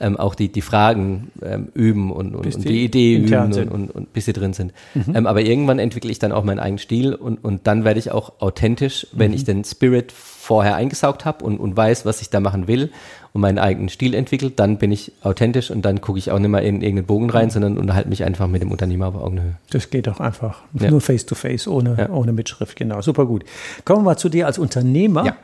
ähm, 0.00 0.16
auch 0.16 0.34
die, 0.34 0.48
die 0.50 0.60
Fragen 0.60 1.30
ähm, 1.42 1.68
üben 1.74 2.10
und, 2.12 2.34
und, 2.34 2.54
und 2.54 2.64
die, 2.64 2.68
die, 2.68 2.84
Idee 2.84 3.16
üben 3.16 3.52
und, 3.52 3.70
und, 3.70 3.90
und, 3.90 4.12
bis 4.12 4.26
sie 4.26 4.32
drin 4.32 4.52
sind. 4.52 4.72
Mhm. 4.94 5.16
Ähm, 5.16 5.26
aber 5.26 5.40
irgendwann 5.40 5.78
entwickle 5.78 6.10
ich 6.10 6.18
dann 6.18 6.32
auch 6.32 6.44
meinen 6.44 6.58
eigenen 6.58 6.78
Stil 6.78 7.14
und, 7.14 7.44
und 7.44 7.66
dann 7.66 7.84
werde 7.84 7.98
ich 7.98 8.10
auch 8.10 8.40
authentisch, 8.40 9.06
wenn 9.12 9.30
mhm. 9.30 9.36
ich 9.36 9.44
den 9.44 9.64
Spirit 9.64 10.12
vorher 10.12 10.76
eingesaugt 10.76 11.24
habe 11.24 11.44
und, 11.44 11.58
und 11.58 11.76
weiß, 11.76 12.06
was 12.06 12.22
ich 12.22 12.30
da 12.30 12.40
machen 12.40 12.68
will 12.68 12.90
und 13.32 13.40
meinen 13.40 13.58
eigenen 13.58 13.88
Stil 13.88 14.14
entwickelt, 14.14 14.58
dann 14.58 14.78
bin 14.78 14.92
ich 14.92 15.12
authentisch 15.22 15.70
und 15.70 15.82
dann 15.82 16.00
gucke 16.00 16.18
ich 16.18 16.30
auch 16.30 16.38
nicht 16.38 16.50
mehr 16.50 16.62
in 16.62 16.82
irgendeinen 16.82 17.06
Bogen 17.06 17.30
rein, 17.30 17.46
mhm. 17.46 17.50
sondern 17.50 17.78
unterhalte 17.78 18.08
mich 18.08 18.24
einfach 18.24 18.46
mit 18.46 18.62
dem 18.62 18.70
Unternehmer 18.70 19.08
auf 19.08 19.16
Augenhöhe. 19.16 19.54
Das 19.70 19.90
geht 19.90 20.08
auch 20.08 20.20
einfach. 20.20 20.62
Ja. 20.78 20.90
Nur 20.90 21.00
face 21.00 21.26
to 21.26 21.34
face, 21.34 21.68
ohne, 21.68 21.96
ja. 21.98 22.10
ohne 22.10 22.32
Mitschrift, 22.32 22.76
genau. 22.76 23.00
Super 23.02 23.26
gut. 23.26 23.44
Kommen 23.84 24.00
wir 24.00 24.10
mal 24.10 24.16
zu 24.16 24.28
dir 24.28 24.46
als 24.46 24.58
Unternehmer. 24.58 25.24
Ja. 25.24 25.36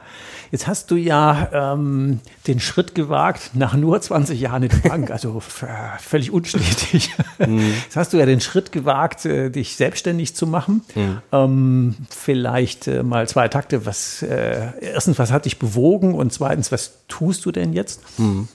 Jetzt 0.54 0.68
hast 0.68 0.92
du 0.92 0.96
ja 0.96 1.48
ähm, 1.52 2.20
den 2.46 2.60
Schritt 2.60 2.94
gewagt, 2.94 3.50
nach 3.54 3.74
nur 3.74 4.00
20 4.00 4.40
Jahren 4.40 4.62
in 4.62 4.68
der 4.68 4.88
Bank, 4.88 5.10
also 5.10 5.40
völlig 5.40 6.30
unstetig. 6.30 7.10
Mhm. 7.38 7.74
Jetzt 7.82 7.96
hast 7.96 8.12
du 8.12 8.18
ja 8.18 8.24
den 8.24 8.40
Schritt 8.40 8.70
gewagt, 8.70 9.26
äh, 9.26 9.50
dich 9.50 9.74
selbstständig 9.74 10.36
zu 10.36 10.46
machen. 10.46 10.82
Mhm. 10.94 11.22
Ähm, 11.32 11.94
vielleicht 12.08 12.86
äh, 12.86 13.02
mal 13.02 13.28
zwei 13.28 13.48
Takte. 13.48 13.84
Was, 13.84 14.22
äh, 14.22 14.68
erstens, 14.80 15.18
was 15.18 15.32
hat 15.32 15.46
dich 15.46 15.58
bewogen? 15.58 16.14
Und 16.14 16.32
zweitens, 16.32 16.70
was 16.70 16.98
tust 17.08 17.44
du 17.46 17.50
denn 17.50 17.72
jetzt? 17.74 18.18
Mhm. 18.18 18.48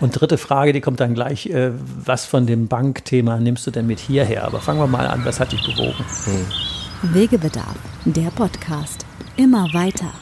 Und 0.00 0.10
dritte 0.20 0.38
Frage, 0.38 0.72
die 0.72 0.80
kommt 0.80 1.00
dann 1.00 1.14
gleich, 1.14 1.46
äh, 1.46 1.70
was 2.04 2.24
von 2.26 2.46
dem 2.46 2.66
Bankthema 2.68 3.38
nimmst 3.38 3.66
du 3.66 3.70
denn 3.70 3.86
mit 3.86 4.00
hierher? 4.00 4.44
Aber 4.44 4.60
fangen 4.60 4.80
wir 4.80 4.86
mal 4.88 5.06
an, 5.06 5.24
was 5.24 5.38
hat 5.40 5.52
dich 5.52 5.62
bewogen? 5.62 6.04
Mhm. 6.26 7.14
Wegebedarf, 7.14 7.76
der 8.04 8.30
Podcast. 8.30 9.06
Immer 9.36 9.72
weiter. 9.72 10.12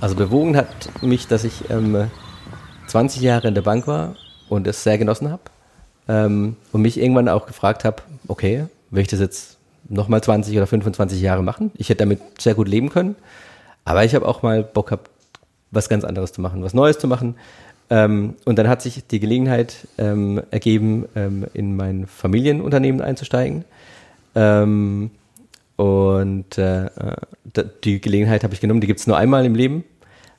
Also 0.00 0.14
bewogen 0.14 0.56
hat 0.56 0.68
mich, 1.02 1.26
dass 1.26 1.44
ich 1.44 1.68
ähm, 1.70 2.10
20 2.86 3.20
Jahre 3.22 3.48
in 3.48 3.54
der 3.54 3.62
Bank 3.62 3.86
war 3.86 4.16
und 4.48 4.66
es 4.66 4.82
sehr 4.82 4.98
genossen 4.98 5.30
habe. 5.30 5.42
ähm, 6.08 6.56
und 6.72 6.82
mich 6.82 6.98
irgendwann 6.98 7.28
auch 7.28 7.46
gefragt 7.46 7.84
habe, 7.84 8.02
okay, 8.28 8.66
will 8.90 9.02
ich 9.02 9.08
das 9.08 9.20
jetzt 9.20 9.58
nochmal 9.88 10.22
20 10.22 10.56
oder 10.56 10.66
25 10.66 11.20
Jahre 11.20 11.42
machen? 11.42 11.70
Ich 11.76 11.88
hätte 11.88 11.98
damit 11.98 12.20
sehr 12.40 12.54
gut 12.54 12.66
leben 12.68 12.88
können, 12.88 13.14
aber 13.84 14.04
ich 14.04 14.14
habe 14.14 14.26
auch 14.26 14.42
mal 14.42 14.62
Bock 14.64 14.86
gehabt, 14.86 15.10
was 15.70 15.88
ganz 15.88 16.04
anderes 16.04 16.32
zu 16.32 16.40
machen, 16.40 16.62
was 16.62 16.74
Neues 16.74 16.98
zu 16.98 17.08
machen. 17.08 17.36
Ähm, 17.90 18.34
und 18.44 18.58
dann 18.58 18.68
hat 18.68 18.82
sich 18.82 19.06
die 19.06 19.20
Gelegenheit 19.20 19.88
ähm, 19.98 20.42
ergeben, 20.50 21.06
ähm, 21.16 21.46
in 21.54 21.76
mein 21.76 22.06
Familienunternehmen 22.06 23.00
einzusteigen. 23.00 23.64
Ähm, 24.34 25.10
und 25.76 26.58
äh, 26.58 26.88
die 27.84 28.00
Gelegenheit 28.00 28.44
habe 28.44 28.54
ich 28.54 28.60
genommen, 28.60 28.80
die 28.80 28.86
gibt 28.86 29.00
es 29.00 29.06
nur 29.06 29.16
einmal 29.16 29.44
im 29.44 29.54
Leben, 29.54 29.84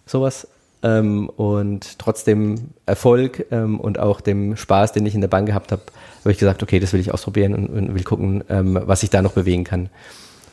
sowas. 0.05 0.47
Ähm, 0.83 1.29
und 1.29 1.99
trotzdem 1.99 2.69
Erfolg 2.85 3.45
ähm, 3.51 3.79
und 3.79 3.99
auch 3.99 4.21
dem 4.21 4.55
Spaß, 4.55 4.93
den 4.93 5.05
ich 5.05 5.13
in 5.13 5.21
der 5.21 5.27
Bank 5.27 5.47
gehabt 5.47 5.71
habe, 5.71 5.81
habe 6.21 6.31
ich 6.31 6.37
gesagt, 6.37 6.63
okay, 6.63 6.79
das 6.79 6.93
will 6.93 6.99
ich 6.99 7.13
ausprobieren 7.13 7.53
und, 7.53 7.67
und 7.67 7.93
will 7.93 8.03
gucken, 8.03 8.43
ähm, 8.49 8.79
was 8.85 9.03
ich 9.03 9.09
da 9.09 9.21
noch 9.21 9.33
bewegen 9.33 9.63
kann. 9.63 9.89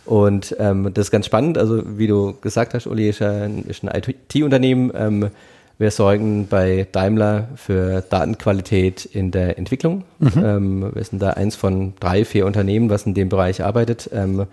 Und 0.08 0.56
ähm, 0.58 0.90
das 0.94 1.08
ist 1.08 1.10
ganz 1.10 1.26
spannend. 1.26 1.58
Also 1.58 1.82
wie 1.98 2.06
du 2.06 2.34
gesagt 2.40 2.72
hast, 2.72 2.86
Uli 2.86 3.10
ist 3.10 3.20
ein, 3.20 3.64
ist 3.68 3.84
ein 3.84 3.90
IT-Unternehmen. 3.94 4.90
Ähm, 4.94 5.28
wir 5.76 5.90
sorgen 5.90 6.46
bei 6.48 6.86
Daimler 6.90 7.48
für 7.56 8.00
Datenqualität 8.00 9.04
in 9.04 9.32
der 9.32 9.58
Entwicklung. 9.58 10.04
Mhm. 10.18 10.32
Ähm, 10.42 10.90
wir 10.94 11.04
sind 11.04 11.20
da 11.20 11.32
eins 11.32 11.56
von 11.56 11.92
drei, 12.00 12.24
vier 12.24 12.46
Unternehmen, 12.46 12.88
was 12.88 13.04
in 13.04 13.12
dem 13.12 13.28
Bereich 13.28 13.62
arbeitet. 13.62 14.08
Ähm, 14.14 14.46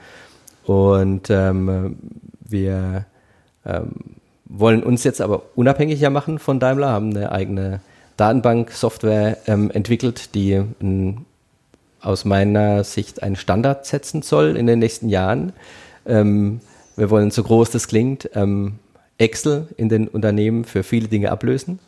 und 0.66 1.30
ähm, 1.30 1.99
wir 2.41 3.06
ähm, 3.66 3.91
wollen 4.43 4.84
uns 4.84 5.06
jetzt 5.06 5.22
aber 5.22 5.43
unabhängiger 5.56 6.10
machen 6.10 6.38
von 6.38 6.60
Daimler, 6.60 6.89
haben 6.89 7.16
eine 7.16 7.32
eigene 7.32 7.80
Datenbank-Software 8.18 9.38
ähm, 9.47 9.72
entwickelt, 9.72 10.36
die 10.36 10.56
ein, 10.82 11.26
aus 12.06 12.26
meiner 12.26 12.84
Sicht 12.84 13.24
einen 13.24 13.36
Standard 13.36 13.86
setzen 13.86 14.22
soll 14.22 14.58
in 14.58 14.68
den 14.68 14.80
nächsten 14.80 15.10
Jahren. 15.10 15.53
Ähm, 16.06 16.62
wir 16.95 17.10
wollen, 17.10 17.32
so 17.32 17.43
groß 17.43 17.72
das 17.72 17.88
klingt, 17.88 18.30
ähm, 18.34 18.80
Excel 19.18 19.68
in 19.78 19.89
den 19.89 20.08
Unternehmen 20.08 20.66
für 20.66 20.84
viele 20.84 21.08
Dinge 21.08 21.32
ablösen 21.32 21.80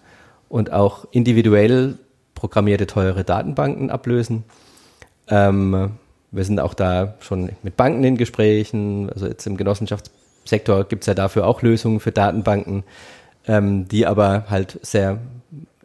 und 0.49 0.71
auch 0.71 1.05
individuell 1.11 1.97
programmierte 2.35 2.87
teure 2.87 3.23
Datenbanken 3.23 3.89
ablösen. 3.89 4.43
Ähm, 5.27 5.91
wir 6.31 6.43
sind 6.43 6.59
auch 6.59 6.73
da 6.73 7.15
schon 7.19 7.49
mit 7.63 7.77
Banken 7.77 8.03
in 8.03 8.17
Gesprächen. 8.17 9.09
Also 9.09 9.27
jetzt 9.27 9.45
im 9.47 9.57
Genossenschaftssektor 9.57 10.85
gibt 10.85 11.03
es 11.03 11.07
ja 11.07 11.13
dafür 11.13 11.47
auch 11.47 11.61
Lösungen 11.61 11.99
für 11.99 12.11
Datenbanken, 12.11 12.83
ähm, 13.47 13.87
die 13.87 14.05
aber 14.05 14.45
halt 14.49 14.79
sehr 14.81 15.19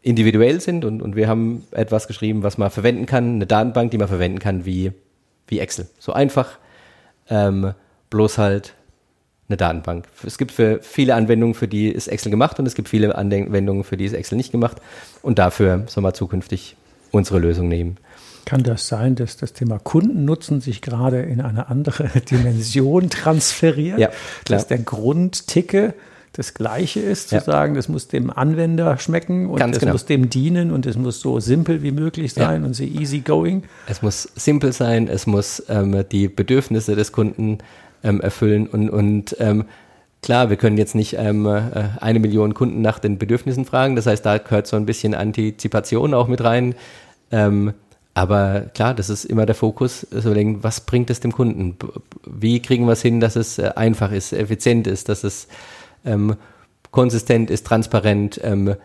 individuell 0.02 0.60
sind. 0.60 0.84
Und, 0.84 1.00
und 1.00 1.16
wir 1.16 1.28
haben 1.28 1.64
etwas 1.70 2.08
geschrieben, 2.08 2.42
was 2.42 2.58
man 2.58 2.70
verwenden 2.70 3.06
kann, 3.06 3.36
eine 3.36 3.46
Datenbank, 3.46 3.90
die 3.90 3.98
man 3.98 4.08
verwenden 4.08 4.38
kann 4.38 4.64
wie, 4.64 4.92
wie 5.46 5.60
Excel. 5.60 5.88
So 5.98 6.12
einfach, 6.12 6.58
ähm, 7.30 7.72
bloß 8.10 8.38
halt 8.38 8.74
eine 9.48 9.56
Datenbank. 9.56 10.06
Es 10.26 10.38
gibt 10.38 10.52
für 10.52 10.80
viele 10.82 11.14
Anwendungen, 11.14 11.54
für 11.54 11.68
die 11.68 11.88
ist 11.88 12.08
Excel 12.08 12.30
gemacht 12.30 12.58
und 12.58 12.66
es 12.66 12.74
gibt 12.74 12.88
viele 12.88 13.14
Anwendungen, 13.14 13.84
für 13.84 13.96
die 13.96 14.04
ist 14.04 14.12
Excel 14.12 14.36
nicht 14.36 14.52
gemacht. 14.52 14.78
Und 15.22 15.38
dafür 15.38 15.84
soll 15.86 16.02
man 16.02 16.14
zukünftig 16.14 16.76
unsere 17.10 17.38
Lösung 17.38 17.68
nehmen. 17.68 17.98
Kann 18.44 18.64
das 18.64 18.88
sein, 18.88 19.14
dass 19.14 19.36
das 19.36 19.52
Thema 19.52 19.78
Kundennutzen 19.78 20.60
sich 20.60 20.82
gerade 20.82 21.22
in 21.22 21.40
eine 21.40 21.68
andere 21.68 22.08
Dimension 22.30 23.08
transferiert? 23.08 23.98
Ja, 23.98 24.08
klar. 24.08 24.58
Dass 24.58 24.66
der 24.66 24.78
Grundticke 24.78 25.94
das 26.32 26.54
Gleiche 26.54 27.00
ist, 27.00 27.28
zu 27.28 27.36
ja. 27.36 27.40
sagen, 27.42 27.74
das 27.74 27.88
muss 27.88 28.08
dem 28.08 28.30
Anwender 28.30 28.96
schmecken 28.98 29.50
und 29.50 29.60
es 29.60 29.78
genau. 29.78 29.92
muss 29.92 30.06
dem 30.06 30.30
dienen 30.30 30.70
und 30.70 30.86
es 30.86 30.96
muss 30.96 31.20
so 31.20 31.40
simpel 31.40 31.82
wie 31.82 31.92
möglich 31.92 32.32
sein 32.32 32.62
ja. 32.62 32.66
und 32.66 32.74
so 32.74 32.84
easy 32.84 33.20
going. 33.20 33.64
Es 33.86 34.00
muss 34.00 34.22
simpel 34.34 34.72
sein, 34.72 35.08
es 35.08 35.26
muss 35.26 35.62
ähm, 35.68 36.04
die 36.10 36.28
Bedürfnisse 36.28 36.96
des 36.96 37.12
Kunden 37.12 37.58
ähm, 38.02 38.20
erfüllen 38.20 38.66
und, 38.66 38.88
und 38.90 39.36
ähm, 39.38 39.66
Klar, 40.22 40.50
wir 40.50 40.56
können 40.56 40.78
jetzt 40.78 40.94
nicht 40.94 41.16
ähm, 41.18 41.46
äh, 41.46 41.62
eine 42.00 42.20
Million 42.20 42.54
Kunden 42.54 42.80
nach 42.80 43.00
den 43.00 43.18
Bedürfnissen 43.18 43.64
fragen. 43.64 43.96
Das 43.96 44.06
heißt, 44.06 44.24
da 44.24 44.38
gehört 44.38 44.68
so 44.68 44.76
ein 44.76 44.86
bisschen 44.86 45.16
Antizipation 45.16 46.14
auch 46.14 46.28
mit 46.28 46.44
rein. 46.44 46.76
Ähm, 47.32 47.72
aber 48.14 48.66
klar, 48.72 48.94
das 48.94 49.10
ist 49.10 49.24
immer 49.24 49.46
der 49.46 49.56
Fokus, 49.56 50.06
so 50.12 50.28
überlegen, 50.28 50.62
was 50.62 50.82
bringt 50.82 51.10
es 51.10 51.18
dem 51.18 51.32
Kunden? 51.32 51.76
Wie 52.24 52.62
kriegen 52.62 52.84
wir 52.84 52.92
es 52.92 53.02
hin, 53.02 53.18
dass 53.18 53.34
es 53.34 53.58
äh, 53.58 53.72
einfach 53.74 54.12
ist, 54.12 54.32
effizient 54.32 54.86
ist, 54.86 55.08
dass 55.08 55.24
es 55.24 55.48
ähm, 56.04 56.36
konsistent 56.90 57.50
ist, 57.50 57.66
transparent, 57.66 58.40
ähm, 58.42 58.76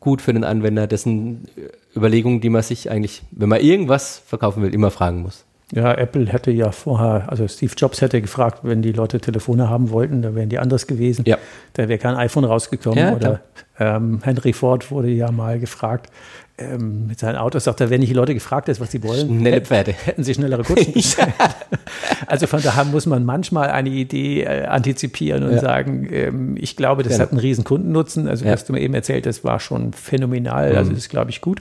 gut 0.00 0.22
für 0.22 0.32
den 0.32 0.44
Anwender? 0.44 0.86
Das 0.86 1.02
sind 1.02 1.48
Überlegungen, 1.96 2.40
die 2.40 2.50
man 2.50 2.62
sich 2.62 2.90
eigentlich, 2.90 3.22
wenn 3.30 3.48
man 3.48 3.60
irgendwas 3.60 4.22
verkaufen 4.26 4.62
will, 4.62 4.74
immer 4.74 4.90
fragen 4.90 5.22
muss. 5.22 5.44
Ja, 5.72 5.92
Apple 5.94 6.26
hätte 6.26 6.50
ja 6.50 6.70
vorher, 6.72 7.24
also 7.28 7.48
Steve 7.48 7.72
Jobs 7.76 8.00
hätte 8.00 8.20
gefragt, 8.20 8.60
wenn 8.62 8.82
die 8.82 8.92
Leute 8.92 9.20
Telefone 9.20 9.68
haben 9.68 9.90
wollten, 9.90 10.22
da 10.22 10.34
wären 10.34 10.48
die 10.48 10.58
anders 10.58 10.86
gewesen. 10.86 11.24
Ja. 11.26 11.38
Da 11.72 11.88
wäre 11.88 11.98
kein 11.98 12.14
iPhone 12.14 12.44
rausgekommen. 12.44 12.98
Ja, 12.98 13.12
Oder 13.12 13.40
ähm, 13.78 14.20
Henry 14.22 14.52
Ford 14.52 14.90
wurde 14.90 15.08
ja 15.08 15.32
mal 15.32 15.58
gefragt, 15.58 16.10
ähm, 16.56 17.08
mit 17.08 17.18
seinen 17.18 17.36
Autos 17.36 17.64
sagt 17.64 17.80
er, 17.80 17.90
wenn 17.90 17.98
nicht 17.98 18.10
die 18.10 18.14
Leute 18.14 18.32
gefragt 18.32 18.68
ist, 18.68 18.80
was 18.80 18.92
sie 18.92 19.02
wollen, 19.02 19.26
Schnelle 19.26 19.60
Pferde. 19.60 19.92
hätten 19.92 20.22
sie 20.22 20.34
schnellere 20.34 20.62
Kutschen 20.62 20.92
bestellt. 20.94 21.34
also 22.28 22.46
von 22.46 22.62
daher 22.62 22.84
muss 22.84 23.06
man 23.06 23.24
manchmal 23.24 23.70
eine 23.70 23.88
Idee 23.88 24.42
äh, 24.42 24.64
antizipieren 24.66 25.42
und 25.42 25.54
ja. 25.54 25.60
sagen, 25.60 26.08
ähm, 26.12 26.56
ich 26.56 26.76
glaube, 26.76 27.02
das 27.02 27.14
genau. 27.14 27.22
hat 27.24 27.30
einen 27.32 27.40
riesen 27.40 27.64
Kundennutzen. 27.64 28.28
Also 28.28 28.44
ja. 28.44 28.52
was 28.52 28.64
du 28.64 28.72
mir 28.72 28.80
eben 28.80 28.94
erzählt 28.94 29.26
hast, 29.26 29.42
war 29.42 29.58
schon 29.58 29.92
phänomenal. 29.92 30.70
Mhm. 30.70 30.78
Also 30.78 30.90
das 30.90 31.00
ist, 31.00 31.08
glaube 31.08 31.30
ich, 31.30 31.40
gut. 31.40 31.60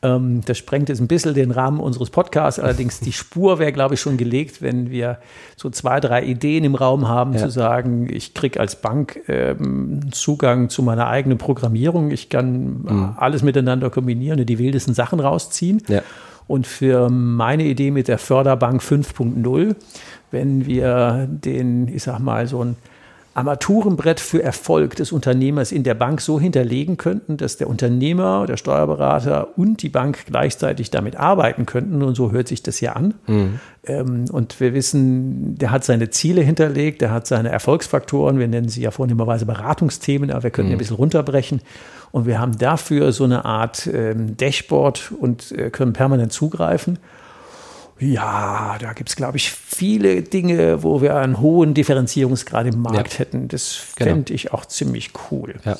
Ähm, 0.00 0.42
das 0.44 0.58
sprengt 0.58 0.90
jetzt 0.90 1.00
ein 1.00 1.08
bisschen 1.08 1.34
den 1.34 1.50
Rahmen 1.50 1.80
unseres 1.80 2.10
Podcasts. 2.10 2.60
Allerdings 2.60 3.00
die 3.00 3.12
Spur 3.12 3.58
wäre, 3.58 3.72
glaube 3.72 3.94
ich, 3.94 4.00
schon 4.00 4.16
gelegt, 4.16 4.62
wenn 4.62 4.90
wir 4.90 5.18
so 5.56 5.70
zwei, 5.70 5.98
drei 5.98 6.22
Ideen 6.22 6.64
im 6.64 6.74
Raum 6.76 7.08
haben, 7.08 7.32
ja. 7.32 7.40
zu 7.40 7.50
sagen, 7.50 8.08
ich 8.12 8.34
kriege 8.34 8.60
als 8.60 8.76
Bank 8.76 9.20
ähm, 9.26 10.12
Zugang 10.12 10.68
zu 10.68 10.82
meiner 10.82 11.08
eigenen 11.08 11.38
Programmierung. 11.38 12.12
Ich 12.12 12.28
kann 12.28 12.82
mhm. 12.82 13.14
alles 13.16 13.42
miteinander 13.42 13.90
kombinieren 13.90 14.17
und 14.18 14.46
die 14.46 14.58
wildesten 14.58 14.94
Sachen 14.94 15.20
rausziehen. 15.20 15.82
Ja. 15.88 16.02
Und 16.46 16.66
für 16.66 17.10
meine 17.10 17.64
Idee 17.64 17.90
mit 17.90 18.08
der 18.08 18.18
Förderbank 18.18 18.80
5.0, 18.82 19.76
wenn 20.30 20.66
wir 20.66 21.28
den, 21.30 21.88
ich 21.88 22.02
sag 22.02 22.20
mal, 22.20 22.46
so 22.46 22.64
ein 22.64 22.76
Armaturenbrett 23.38 24.18
für 24.18 24.42
Erfolg 24.42 24.96
des 24.96 25.12
Unternehmers 25.12 25.70
in 25.70 25.84
der 25.84 25.94
Bank 25.94 26.20
so 26.20 26.40
hinterlegen 26.40 26.96
könnten, 26.96 27.36
dass 27.36 27.56
der 27.56 27.68
Unternehmer, 27.68 28.46
der 28.48 28.56
Steuerberater 28.56 29.56
und 29.56 29.80
die 29.82 29.88
Bank 29.88 30.26
gleichzeitig 30.26 30.90
damit 30.90 31.14
arbeiten 31.14 31.64
könnten. 31.64 32.02
Und 32.02 32.16
so 32.16 32.32
hört 32.32 32.48
sich 32.48 32.64
das 32.64 32.80
ja 32.80 32.94
an. 32.94 33.14
Mhm. 33.28 33.60
Ähm, 33.86 34.24
und 34.32 34.58
wir 34.58 34.74
wissen, 34.74 35.54
der 35.56 35.70
hat 35.70 35.84
seine 35.84 36.10
Ziele 36.10 36.40
hinterlegt, 36.40 37.00
der 37.00 37.12
hat 37.12 37.28
seine 37.28 37.50
Erfolgsfaktoren. 37.50 38.40
Wir 38.40 38.48
nennen 38.48 38.68
sie 38.68 38.82
ja 38.82 38.90
vornehmerweise 38.90 39.46
Beratungsthemen, 39.46 40.32
aber 40.32 40.42
wir 40.42 40.50
können 40.50 40.68
mhm. 40.68 40.74
ein 40.74 40.78
bisschen 40.78 40.96
runterbrechen. 40.96 41.60
Und 42.10 42.26
wir 42.26 42.38
haben 42.38 42.56
dafür 42.58 43.12
so 43.12 43.24
eine 43.24 43.44
Art 43.44 43.86
ähm, 43.86 44.36
Dashboard 44.36 45.12
und 45.18 45.52
äh, 45.52 45.70
können 45.70 45.92
permanent 45.92 46.32
zugreifen. 46.32 46.98
Ja, 48.00 48.76
da 48.80 48.92
gibt 48.92 49.08
es, 49.08 49.16
glaube 49.16 49.36
ich, 49.38 49.50
viele 49.50 50.22
Dinge, 50.22 50.82
wo 50.82 51.02
wir 51.02 51.16
einen 51.16 51.40
hohen 51.40 51.74
Differenzierungsgrad 51.74 52.66
im 52.66 52.80
Markt 52.80 53.14
ja. 53.14 53.18
hätten. 53.20 53.48
Das 53.48 53.72
fände 53.72 54.24
genau. 54.24 54.34
ich 54.34 54.52
auch 54.52 54.66
ziemlich 54.66 55.10
cool. 55.30 55.56
Ja. 55.64 55.76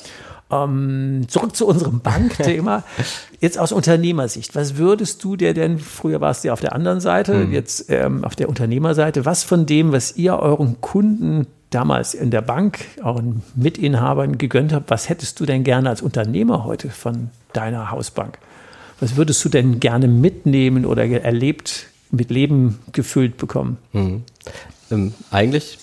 Ähm, 0.51 1.25
zurück 1.27 1.55
zu 1.55 1.67
unserem 1.67 2.01
Bankthema. 2.01 2.83
Jetzt 3.39 3.57
aus 3.57 3.71
Unternehmersicht, 3.71 4.55
was 4.55 4.77
würdest 4.77 5.23
du 5.23 5.35
dir 5.35 5.53
denn, 5.53 5.79
früher 5.79 6.19
warst 6.19 6.43
du 6.43 6.47
ja 6.47 6.53
auf 6.53 6.59
der 6.59 6.73
anderen 6.73 6.99
Seite, 6.99 7.35
mhm. 7.35 7.53
jetzt 7.53 7.89
ähm, 7.89 8.25
auf 8.25 8.35
der 8.35 8.49
Unternehmerseite, 8.49 9.23
was 9.23 9.45
von 9.45 9.65
dem, 9.65 9.93
was 9.93 10.17
ihr 10.17 10.37
euren 10.37 10.81
Kunden 10.81 11.47
damals 11.69 12.13
in 12.13 12.31
der 12.31 12.41
Bank, 12.41 12.79
euren 13.03 13.43
Mitinhabern 13.55 14.37
gegönnt 14.37 14.73
habt, 14.73 14.89
was 14.89 15.09
hättest 15.09 15.39
du 15.39 15.45
denn 15.45 15.63
gerne 15.63 15.89
als 15.89 16.01
Unternehmer 16.01 16.65
heute 16.65 16.89
von 16.89 17.29
deiner 17.53 17.91
Hausbank? 17.91 18.37
Was 18.99 19.15
würdest 19.15 19.43
du 19.45 19.49
denn 19.49 19.79
gerne 19.79 20.07
mitnehmen 20.07 20.85
oder 20.85 21.05
erlebt 21.05 21.87
mit 22.11 22.29
Leben 22.29 22.79
gefüllt 22.91 23.37
bekommen. 23.37 23.77
Mhm. 23.93 24.23
Ähm, 24.91 25.13
eigentlich 25.31 25.79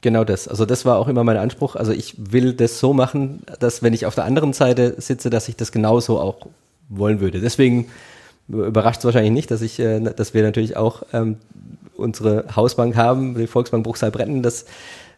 genau 0.00 0.24
das. 0.24 0.48
Also 0.48 0.66
das 0.66 0.84
war 0.84 0.98
auch 0.98 1.08
immer 1.08 1.24
mein 1.24 1.36
Anspruch. 1.36 1.76
Also 1.76 1.92
ich 1.92 2.14
will 2.18 2.52
das 2.52 2.78
so 2.78 2.92
machen, 2.92 3.42
dass 3.60 3.82
wenn 3.82 3.94
ich 3.94 4.06
auf 4.06 4.14
der 4.14 4.24
anderen 4.24 4.52
Seite 4.52 4.94
sitze, 4.98 5.30
dass 5.30 5.48
ich 5.48 5.56
das 5.56 5.72
genauso 5.72 6.20
auch 6.20 6.46
wollen 6.88 7.20
würde. 7.20 7.40
Deswegen 7.40 7.86
überrascht 8.48 8.98
es 8.98 9.04
wahrscheinlich 9.06 9.32
nicht, 9.32 9.50
dass 9.50 9.62
ich, 9.62 9.78
äh, 9.78 10.00
dass 10.00 10.34
wir 10.34 10.42
natürlich 10.42 10.76
auch 10.76 11.02
ähm, 11.12 11.38
unsere 11.96 12.44
Hausbank 12.54 12.96
haben, 12.96 13.34
die 13.38 13.46
Volksbank 13.46 13.84
Bruchsal-Bretten, 13.84 14.42
dass 14.42 14.66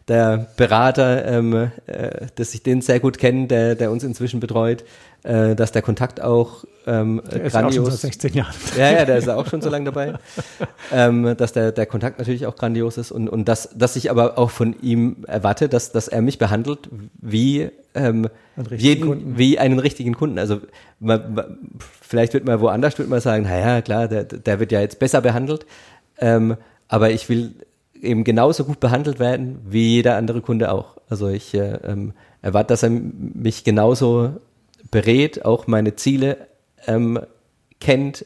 der 0.07 0.47
Berater, 0.55 1.25
ähm, 1.25 1.71
äh, 1.85 2.27
dass 2.35 2.53
ich 2.53 2.63
den 2.63 2.81
sehr 2.81 2.99
gut 2.99 3.17
kenne, 3.17 3.47
der, 3.47 3.75
der 3.75 3.91
uns 3.91 4.03
inzwischen 4.03 4.39
betreut, 4.39 4.85
äh, 5.23 5.55
dass 5.55 5.71
der 5.73 5.81
Kontakt 5.81 6.21
auch 6.21 6.63
ähm, 6.85 7.21
der 7.29 7.43
ist 7.43 7.51
grandios. 7.51 7.75
Ist 7.75 7.79
auch 7.79 7.91
schon 7.91 7.91
seit 7.91 8.13
16 8.13 8.33
Jahren. 8.33 8.55
Ja, 8.77 8.91
ja, 8.91 9.05
der 9.05 9.17
ist 9.17 9.27
auch 9.27 9.45
schon 9.47 9.61
so 9.61 9.69
lange 9.69 9.85
dabei. 9.85 10.13
ähm, 10.93 11.35
dass 11.35 11.51
der, 11.51 11.73
der 11.73 11.85
Kontakt 11.85 12.19
natürlich 12.19 12.45
auch 12.45 12.55
grandios 12.55 12.97
ist 12.97 13.11
und, 13.11 13.27
und 13.27 13.49
dass, 13.49 13.69
dass 13.75 13.97
ich 13.97 14.09
aber 14.09 14.37
auch 14.37 14.49
von 14.49 14.75
ihm 14.81 15.25
erwarte, 15.27 15.67
dass, 15.67 15.91
dass 15.91 16.07
er 16.07 16.21
mich 16.21 16.37
behandelt 16.37 16.87
wie 17.19 17.69
ähm, 17.93 18.29
jeden, 18.71 19.07
Kunden. 19.07 19.37
wie 19.37 19.59
einen 19.59 19.79
richtigen 19.79 20.13
Kunden. 20.15 20.39
Also 20.39 20.61
man, 21.01 21.33
man, 21.33 21.57
vielleicht 22.01 22.33
wird 22.33 22.45
man 22.45 22.61
woanders 22.61 22.97
wird 22.97 23.09
man 23.09 23.19
sagen, 23.19 23.43
naja, 23.43 23.81
klar, 23.81 24.07
der, 24.07 24.23
der 24.23 24.59
wird 24.61 24.71
ja 24.71 24.79
jetzt 24.79 24.99
besser 24.99 25.19
behandelt. 25.19 25.65
Ähm, 26.19 26.55
aber 26.87 27.11
ich 27.11 27.27
will 27.27 27.53
eben 28.01 28.23
genauso 28.23 28.63
gut 28.63 28.79
behandelt 28.79 29.19
werden 29.19 29.59
wie 29.67 29.95
jeder 29.95 30.15
andere 30.17 30.41
Kunde 30.41 30.71
auch. 30.71 30.97
Also 31.09 31.27
ich 31.27 31.53
äh, 31.53 31.75
ähm, 31.83 32.13
erwarte, 32.41 32.69
dass 32.69 32.83
er 32.83 32.89
mich 32.89 33.63
genauso 33.63 34.37
berät, 34.91 35.45
auch 35.45 35.67
meine 35.67 35.95
Ziele 35.95 36.37
ähm, 36.85 37.19
kennt, 37.79 38.25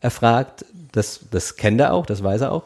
erfragt. 0.00 0.64
Das, 0.92 1.20
das 1.30 1.56
kennt 1.56 1.80
er 1.80 1.92
auch, 1.92 2.06
das 2.06 2.22
weiß 2.22 2.42
er 2.42 2.52
auch. 2.52 2.64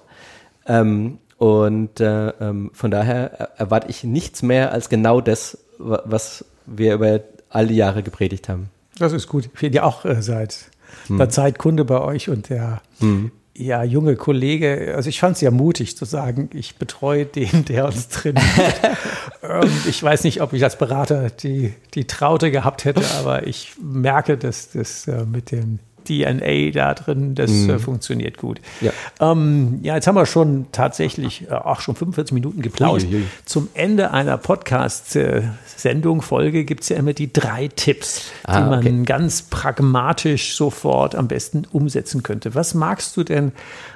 Ähm, 0.66 1.18
und 1.36 2.00
äh, 2.00 2.28
ähm, 2.40 2.70
von 2.74 2.90
daher 2.90 3.50
erwarte 3.56 3.88
ich 3.88 4.04
nichts 4.04 4.42
mehr 4.42 4.72
als 4.72 4.88
genau 4.88 5.20
das, 5.20 5.58
was 5.78 6.44
wir 6.66 6.94
über 6.94 7.20
all 7.48 7.68
die 7.68 7.76
Jahre 7.76 8.02
gepredigt 8.02 8.48
haben. 8.48 8.70
Das 8.98 9.12
ist 9.12 9.28
gut. 9.28 9.46
Ich 9.46 9.52
bin 9.52 9.72
ja 9.72 9.84
auch 9.84 10.04
äh, 10.04 10.20
seit 10.20 10.70
hm. 11.06 11.20
einer 11.20 11.30
Zeit 11.30 11.58
Kunde 11.58 11.84
bei 11.84 12.00
euch 12.00 12.28
und 12.28 12.48
der 12.48 12.82
hm 12.98 13.30
ja, 13.58 13.82
junge 13.82 14.14
Kollege, 14.14 14.94
also 14.94 15.08
ich 15.08 15.18
fand 15.18 15.34
es 15.34 15.40
ja 15.40 15.50
mutig 15.50 15.96
zu 15.96 16.04
sagen, 16.04 16.48
ich 16.54 16.76
betreue 16.76 17.26
den, 17.26 17.64
der 17.64 17.86
uns 17.86 18.08
trainiert. 18.08 18.46
ähm, 19.42 19.68
ich 19.88 20.00
weiß 20.00 20.22
nicht, 20.24 20.40
ob 20.40 20.52
ich 20.52 20.62
als 20.62 20.78
Berater 20.78 21.30
die, 21.30 21.74
die 21.94 22.06
Traute 22.06 22.52
gehabt 22.52 22.84
hätte, 22.84 23.02
aber 23.18 23.48
ich 23.48 23.72
merke, 23.82 24.38
dass 24.38 24.70
das 24.70 25.08
äh, 25.08 25.24
mit 25.24 25.50
dem 25.50 25.80
DNA 26.08 26.70
da 26.72 26.94
drin, 26.94 27.34
das 27.34 27.50
mhm. 27.50 27.70
äh, 27.70 27.78
funktioniert 27.78 28.38
gut. 28.38 28.60
Ja. 28.80 28.92
Ähm, 29.20 29.78
ja, 29.82 29.94
jetzt 29.94 30.06
haben 30.06 30.16
wir 30.16 30.26
schon 30.26 30.66
tatsächlich 30.72 31.50
äh, 31.50 31.54
auch 31.54 31.80
schon 31.80 31.94
45 31.94 32.32
Minuten 32.32 32.62
geplaudert. 32.62 33.06
Zum 33.44 33.68
Ende 33.74 34.10
einer 34.10 34.38
Podcast-Sendung, 34.38 36.22
Folge 36.22 36.64
gibt 36.64 36.82
es 36.82 36.88
ja 36.88 36.96
immer 36.96 37.12
die 37.12 37.32
drei 37.32 37.68
Tipps, 37.68 38.30
ah, 38.44 38.58
die 38.60 38.68
man 38.68 38.78
okay. 38.80 39.02
ganz 39.04 39.42
pragmatisch 39.42 40.56
sofort 40.56 41.14
am 41.14 41.28
besten 41.28 41.66
umsetzen 41.70 42.22
könnte. 42.22 42.54
Was 42.54 42.74
magst 42.74 43.16
du 43.16 43.24
denn 43.24 43.52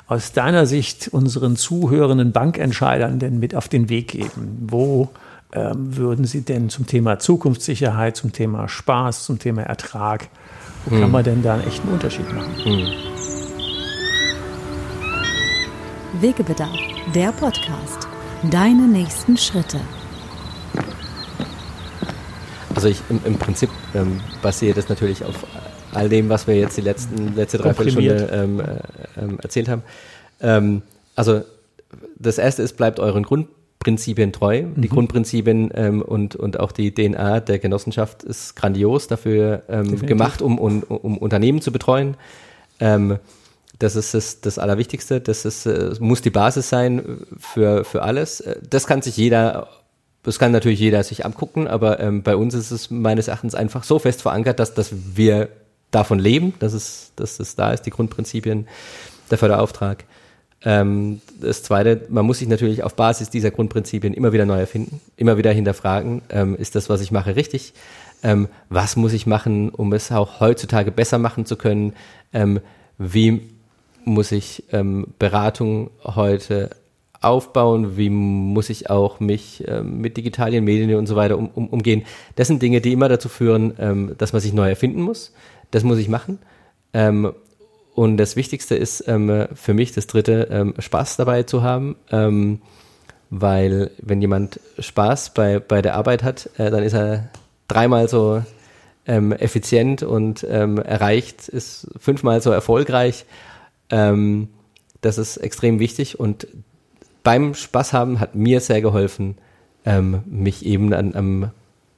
aus 0.07 0.33
deiner 0.33 0.67
Sicht 0.67 1.09
unseren 1.09 1.57
zuhörenden 1.57 2.33
Bankentscheidern 2.33 3.19
denn 3.19 3.39
mit 3.39 3.55
auf 3.55 3.69
den 3.69 3.89
Weg 3.89 4.09
geben? 4.09 4.67
Wo 4.69 5.11
ähm, 5.55 5.97
würden 5.97 6.25
sie 6.25 6.41
denn 6.43 6.71
zum 6.71 6.87
Thema 6.87 7.19
Zukunftssicherheit, 7.19 8.17
zum 8.17 8.33
Thema 8.33 8.69
Spaß, 8.69 9.25
zum 9.25 9.39
Thema 9.39 9.63
Ertrag 9.63 10.29
wo 10.85 10.91
hm. 10.95 11.01
kann 11.01 11.11
man 11.11 11.25
denn 11.25 11.43
da 11.43 11.55
einen 11.55 11.67
echten 11.67 11.89
Unterschied 11.89 12.33
machen? 12.33 12.55
Hm. 12.65 12.87
Wegebedarf, 16.21 16.77
der 17.15 17.33
Podcast. 17.33 18.09
Deine 18.51 18.89
nächsten 18.89 19.37
Schritte. 19.37 19.81
Also 22.75 22.89
ich 22.89 23.01
im, 23.09 23.21
im 23.25 23.39
Prinzip 23.39 23.71
ähm, 23.95 24.21
basiert 24.43 24.77
das 24.77 24.89
natürlich 24.89 25.25
auf 25.25 25.47
all 25.93 26.09
dem, 26.09 26.29
was 26.29 26.47
wir 26.47 26.57
jetzt 26.57 26.77
die 26.77 26.81
letzten 26.81 27.35
letzte 27.37 27.59
Dreiviertelstunde 27.59 28.31
ähm, 28.33 28.61
äh, 28.61 29.21
ähm, 29.21 29.39
erzählt 29.41 29.69
haben. 29.69 29.83
Ähm, 30.41 30.83
also 31.15 31.43
das 32.19 32.39
erste 32.39 32.63
ist, 32.63 32.77
bleibt 32.77 32.99
euren 32.99 33.23
Grund 33.23 33.49
Prinzipien 33.83 34.33
treu. 34.33 34.63
Mhm. 34.63 34.81
Die 34.81 34.89
Grundprinzipien 34.89 35.71
ähm, 35.75 36.03
und, 36.03 36.37
und 36.37 36.61
auch 36.61 36.71
die 36.71 36.95
DNA 36.95 37.41
der 37.41 37.59
Genossenschaft 37.59 38.23
ist 38.23 38.55
grandios 38.55 39.09
dafür 39.09 39.65
ähm, 39.69 40.07
gemacht, 40.07 40.41
um, 40.41 40.59
um, 40.59 40.83
um 40.85 41.19
Unternehmen 41.19 41.61
zu 41.61 41.73
betreuen. 41.73 42.17
Ähm, 42.79 43.19
das 43.81 43.97
ist 43.97 44.15
das, 44.15 44.41
das 44.41 44.59
Allerwichtigste. 44.59 45.21
Das 45.21 45.45
ist, 45.45 45.67
äh, 45.67 45.95
muss 45.99 46.23
die 46.23 46.31
Basis 46.31 46.69
sein 46.69 47.27
für, 47.39 47.85
für 47.85 48.03
alles. 48.03 48.41
Äh, 48.41 48.61
das 48.69 48.87
kann 48.87 49.03
sich 49.03 49.17
jeder, 49.17 49.69
das 50.23 50.39
kann 50.39 50.53
natürlich 50.53 50.79
jeder 50.79 51.03
sich 51.03 51.27
angucken, 51.27 51.67
aber 51.67 51.99
ähm, 51.99 52.23
bei 52.23 52.37
uns 52.37 52.55
ist 52.55 52.71
es 52.71 52.89
meines 52.91 53.27
Erachtens 53.27 53.57
einfach 53.57 53.83
so 53.83 53.99
fest 53.99 54.23
verankert, 54.23 54.61
dass, 54.61 54.75
dass 54.75 54.93
wir 55.17 55.49
davon 55.91 56.21
leben, 56.21 56.55
dass 56.61 56.73
es, 56.73 57.11
dass 57.17 57.41
es 57.41 57.57
da 57.57 57.73
ist, 57.73 57.83
die 57.83 57.91
Grundprinzipien, 57.91 58.69
der 59.31 59.39
Förderauftrag. 59.39 60.05
Ähm, 60.65 61.21
das 61.41 61.63
Zweite, 61.63 62.07
man 62.09 62.25
muss 62.25 62.39
sich 62.39 62.49
natürlich 62.49 62.83
auf 62.83 62.95
Basis 62.95 63.31
dieser 63.31 63.51
Grundprinzipien 63.51 64.15
immer 64.15 64.33
wieder 64.33 64.47
neu 64.47 64.61
erfinden, 64.61 65.01
immer 65.17 65.37
wieder 65.37 65.51
hinterfragen, 65.51 66.23
ähm, 66.31 66.57
ist 66.57 66.75
das, 66.75 66.89
was 66.89 67.01
ich 67.01 67.11
mache, 67.11 67.37
richtig? 67.37 67.75
Ähm, 68.23 68.49
was 68.69 68.97
muss 68.97 69.13
ich 69.13 69.27
machen, 69.27 69.71
um 69.71 69.93
es 69.93 70.13
auch 70.13 70.41
heutzutage 70.41 70.93
besser 70.93 71.19
machen 71.19 71.47
zu 71.47 71.57
können? 71.57 71.93
Wie 72.97 73.41
muss 74.05 74.33
ich 74.33 74.65
Beratung 75.19 75.91
heute 76.03 76.71
aufbauen? 77.21 77.99
Wie 77.99 78.09
muss 78.09 78.71
ich 78.71 78.89
auch 78.89 79.21
mich 79.21 79.63
mit 79.83 80.17
digitalen 80.17 80.65
Medien 80.65 80.95
und 80.95 81.07
so 81.07 81.17
weiter 81.17 81.37
um, 81.37 81.49
um, 81.49 81.69
umgehen? 81.69 82.05
Das 82.37 82.49
sind 82.49 82.63
Dinge, 82.63 82.81
die 82.81 82.93
immer 82.93 83.11
dazu 83.11 83.29
führen, 83.29 84.15
dass 84.17 84.33
man 84.33 84.41
sich 84.41 84.55
neu 84.55 84.71
erfinden 84.71 85.03
muss. 85.03 85.35
Das 85.73 85.83
muss 85.83 85.99
ich 85.99 86.09
machen. 86.09 86.39
Ähm, 86.95 87.33
und 87.95 88.17
das 88.17 88.37
Wichtigste 88.37 88.75
ist 88.75 89.05
ähm, 89.07 89.47
für 89.55 89.75
mich 89.75 89.93
das 89.93 90.07
dritte, 90.07 90.49
ähm, 90.51 90.75
Spaß 90.79 91.17
dabei 91.17 91.43
zu 91.43 91.63
haben. 91.63 91.97
Ähm, 92.11 92.61
weil 93.29 93.91
wenn 93.99 94.21
jemand 94.21 94.61
Spaß 94.79 95.35
bei, 95.35 95.59
bei 95.59 95.83
der 95.83 95.95
Arbeit 95.95 96.23
hat, 96.23 96.51
äh, 96.59 96.71
dann 96.71 96.83
ist 96.83 96.95
er 96.95 97.31
dreimal 97.69 98.09
so 98.09 98.43
ähm, 99.07 99.33
effizient 99.33 100.03
und 100.03 100.47
ähm, 100.49 100.79
erreicht, 100.79 101.49
ist 101.49 101.89
fünfmal 101.99 102.41
so 102.41 102.51
erfolgreich. 102.51 103.25
Ähm, 103.91 104.49
das 105.01 105.19
ist 105.19 105.39
extrem 105.39 105.79
wichtig 105.79 106.21
und 106.21 106.47
beim 107.25 107.55
Spaß 107.55 107.93
haben 107.93 108.21
hat 108.21 108.35
mir 108.35 108.61
sehr 108.61 108.81
geholfen, 108.81 109.37
mich 110.27 110.65
eben 110.65 110.93
an, 110.93 111.15
am 111.15 111.51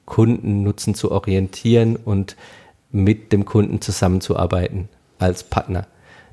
Kundennutzen 0.05 0.95
zu 0.95 1.11
orientieren 1.11 1.95
und 1.95 2.35
mit 2.91 3.31
dem 3.31 3.45
Kunden 3.45 3.79
zusammenzuarbeiten 3.81 4.89
als 5.19 5.43
Partner. 5.43 5.87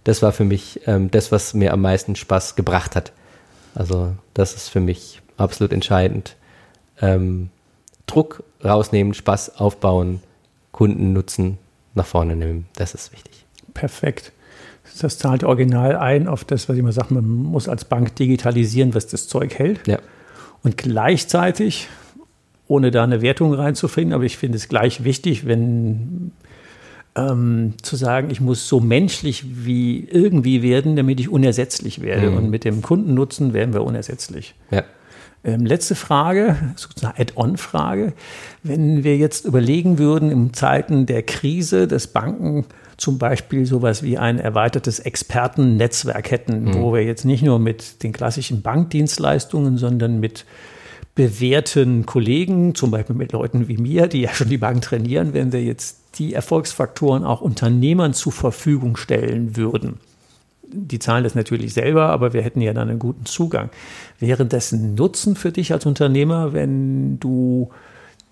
Das 0.04 0.22
war 0.22 0.32
für 0.32 0.44
mich 0.44 0.80
ähm, 0.86 1.10
das, 1.10 1.32
was 1.32 1.54
mir 1.54 1.72
am 1.72 1.80
meisten 1.80 2.16
Spaß 2.16 2.56
gebracht 2.56 2.96
hat. 2.96 3.12
Also 3.74 4.14
das 4.34 4.54
ist 4.54 4.68
für 4.68 4.80
mich 4.80 5.22
absolut 5.36 5.72
entscheidend. 5.72 6.36
Ähm, 7.00 7.50
Druck 8.06 8.42
rausnehmen, 8.64 9.14
Spaß 9.14 9.56
aufbauen, 9.58 10.20
Kunden 10.72 11.12
nutzen, 11.12 11.58
nach 11.94 12.06
vorne 12.06 12.36
nehmen. 12.36 12.66
Das 12.74 12.94
ist 12.94 13.12
wichtig. 13.12 13.44
Perfekt. 13.74 14.32
Das 15.00 15.18
zahlt 15.18 15.44
original 15.44 15.96
ein 15.96 16.28
auf 16.28 16.44
das, 16.44 16.68
was 16.68 16.74
ich 16.74 16.80
immer 16.80 16.92
sage, 16.92 17.14
man 17.14 17.26
muss 17.26 17.68
als 17.68 17.84
Bank 17.84 18.14
digitalisieren, 18.16 18.94
was 18.94 19.06
das 19.06 19.28
Zeug 19.28 19.58
hält. 19.58 19.86
Ja. 19.86 19.98
Und 20.62 20.76
gleichzeitig, 20.76 21.88
ohne 22.66 22.90
da 22.90 23.02
eine 23.04 23.22
Wertung 23.22 23.54
reinzufinden, 23.54 24.12
aber 24.12 24.24
ich 24.24 24.36
finde 24.36 24.56
es 24.56 24.68
gleich 24.68 25.04
wichtig, 25.04 25.46
wenn 25.46 26.32
ähm, 27.14 27.74
zu 27.82 27.96
sagen, 27.96 28.30
ich 28.30 28.40
muss 28.40 28.68
so 28.68 28.80
menschlich 28.80 29.44
wie 29.64 30.06
irgendwie 30.10 30.62
werden, 30.62 30.96
damit 30.96 31.20
ich 31.20 31.28
unersetzlich 31.28 32.00
werde. 32.00 32.30
Mhm. 32.30 32.36
Und 32.36 32.50
mit 32.50 32.64
dem 32.64 32.82
Kundennutzen 32.82 33.52
werden 33.52 33.74
wir 33.74 33.84
unersetzlich. 33.84 34.54
Ja. 34.70 34.84
Ähm, 35.44 35.66
letzte 35.66 35.94
Frage, 35.94 36.56
sozusagen 36.76 37.20
Add-on-Frage. 37.20 38.12
Wenn 38.62 39.02
wir 39.02 39.16
jetzt 39.16 39.44
überlegen 39.44 39.98
würden, 39.98 40.30
in 40.30 40.54
Zeiten 40.54 41.04
der 41.06 41.22
Krise, 41.22 41.88
dass 41.88 42.06
Banken 42.06 42.64
zum 42.96 43.18
Beispiel 43.18 43.66
sowas 43.66 44.04
wie 44.04 44.16
ein 44.16 44.38
erweitertes 44.38 45.00
Expertennetzwerk 45.00 46.30
hätten, 46.30 46.64
mhm. 46.64 46.74
wo 46.74 46.94
wir 46.94 47.02
jetzt 47.02 47.24
nicht 47.24 47.42
nur 47.42 47.58
mit 47.58 48.04
den 48.04 48.12
klassischen 48.12 48.62
Bankdienstleistungen, 48.62 49.76
sondern 49.76 50.20
mit 50.20 50.44
bewährten 51.14 52.06
Kollegen, 52.06 52.74
zum 52.74 52.90
Beispiel 52.90 53.16
mit 53.16 53.32
Leuten 53.32 53.68
wie 53.68 53.76
mir, 53.76 54.06
die 54.06 54.22
ja 54.22 54.32
schon 54.32 54.48
die 54.48 54.58
Bank 54.58 54.82
trainieren, 54.82 55.34
wenn 55.34 55.52
wir 55.52 55.62
jetzt 55.62 55.98
die 56.18 56.32
Erfolgsfaktoren 56.32 57.24
auch 57.24 57.40
Unternehmern 57.40 58.14
zur 58.14 58.32
Verfügung 58.32 58.96
stellen 58.96 59.56
würden. 59.56 59.98
Die 60.74 60.98
zahlen 60.98 61.24
das 61.24 61.34
natürlich 61.34 61.74
selber, 61.74 62.08
aber 62.08 62.32
wir 62.32 62.42
hätten 62.42 62.62
ja 62.62 62.72
dann 62.72 62.88
einen 62.88 62.98
guten 62.98 63.26
Zugang. 63.26 63.68
Wäre 64.18 64.46
das 64.46 64.72
ein 64.72 64.94
Nutzen 64.94 65.36
für 65.36 65.52
dich 65.52 65.72
als 65.72 65.84
Unternehmer, 65.84 66.54
wenn 66.54 67.20
du 67.20 67.70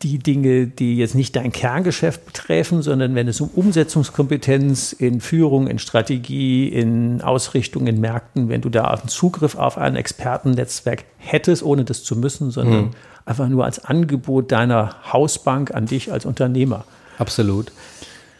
die 0.02 0.18
Dinge, 0.18 0.66
die 0.66 0.96
jetzt 0.96 1.14
nicht 1.14 1.36
dein 1.36 1.52
Kerngeschäft 1.52 2.24
betreffen, 2.24 2.80
sondern 2.80 3.14
wenn 3.14 3.28
es 3.28 3.40
um 3.40 3.50
Umsetzungskompetenz 3.50 4.92
in 4.92 5.20
Führung, 5.20 5.66
in 5.66 5.78
Strategie, 5.78 6.68
in 6.68 7.20
Ausrichtung, 7.20 7.86
in 7.86 8.00
Märkten, 8.00 8.48
wenn 8.48 8.62
du 8.62 8.70
da 8.70 8.84
einen 8.84 9.08
Zugriff 9.08 9.56
auf 9.56 9.76
ein 9.76 9.96
Expertennetzwerk 9.96 11.04
hättest, 11.18 11.62
ohne 11.62 11.84
das 11.84 12.02
zu 12.02 12.16
müssen, 12.16 12.50
sondern 12.50 12.80
mhm. 12.80 12.90
einfach 13.26 13.48
nur 13.48 13.64
als 13.66 13.84
Angebot 13.84 14.50
deiner 14.52 14.96
Hausbank 15.12 15.74
an 15.74 15.84
dich 15.84 16.10
als 16.10 16.24
Unternehmer. 16.24 16.84
Absolut. 17.18 17.70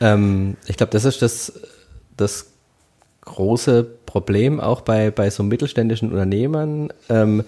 Ähm, 0.01 0.57
ich 0.67 0.79
glaube, 0.79 0.93
das 0.93 1.05
ist 1.05 1.21
das, 1.21 1.53
das 2.17 2.47
große 3.21 3.85
Problem 4.07 4.61
auch 4.61 4.81
bei, 4.81 5.11
bei 5.11 5.29
so 5.29 5.43
mittelständischen 5.43 6.11
Unternehmern, 6.11 6.91
ähm, 7.11 7.45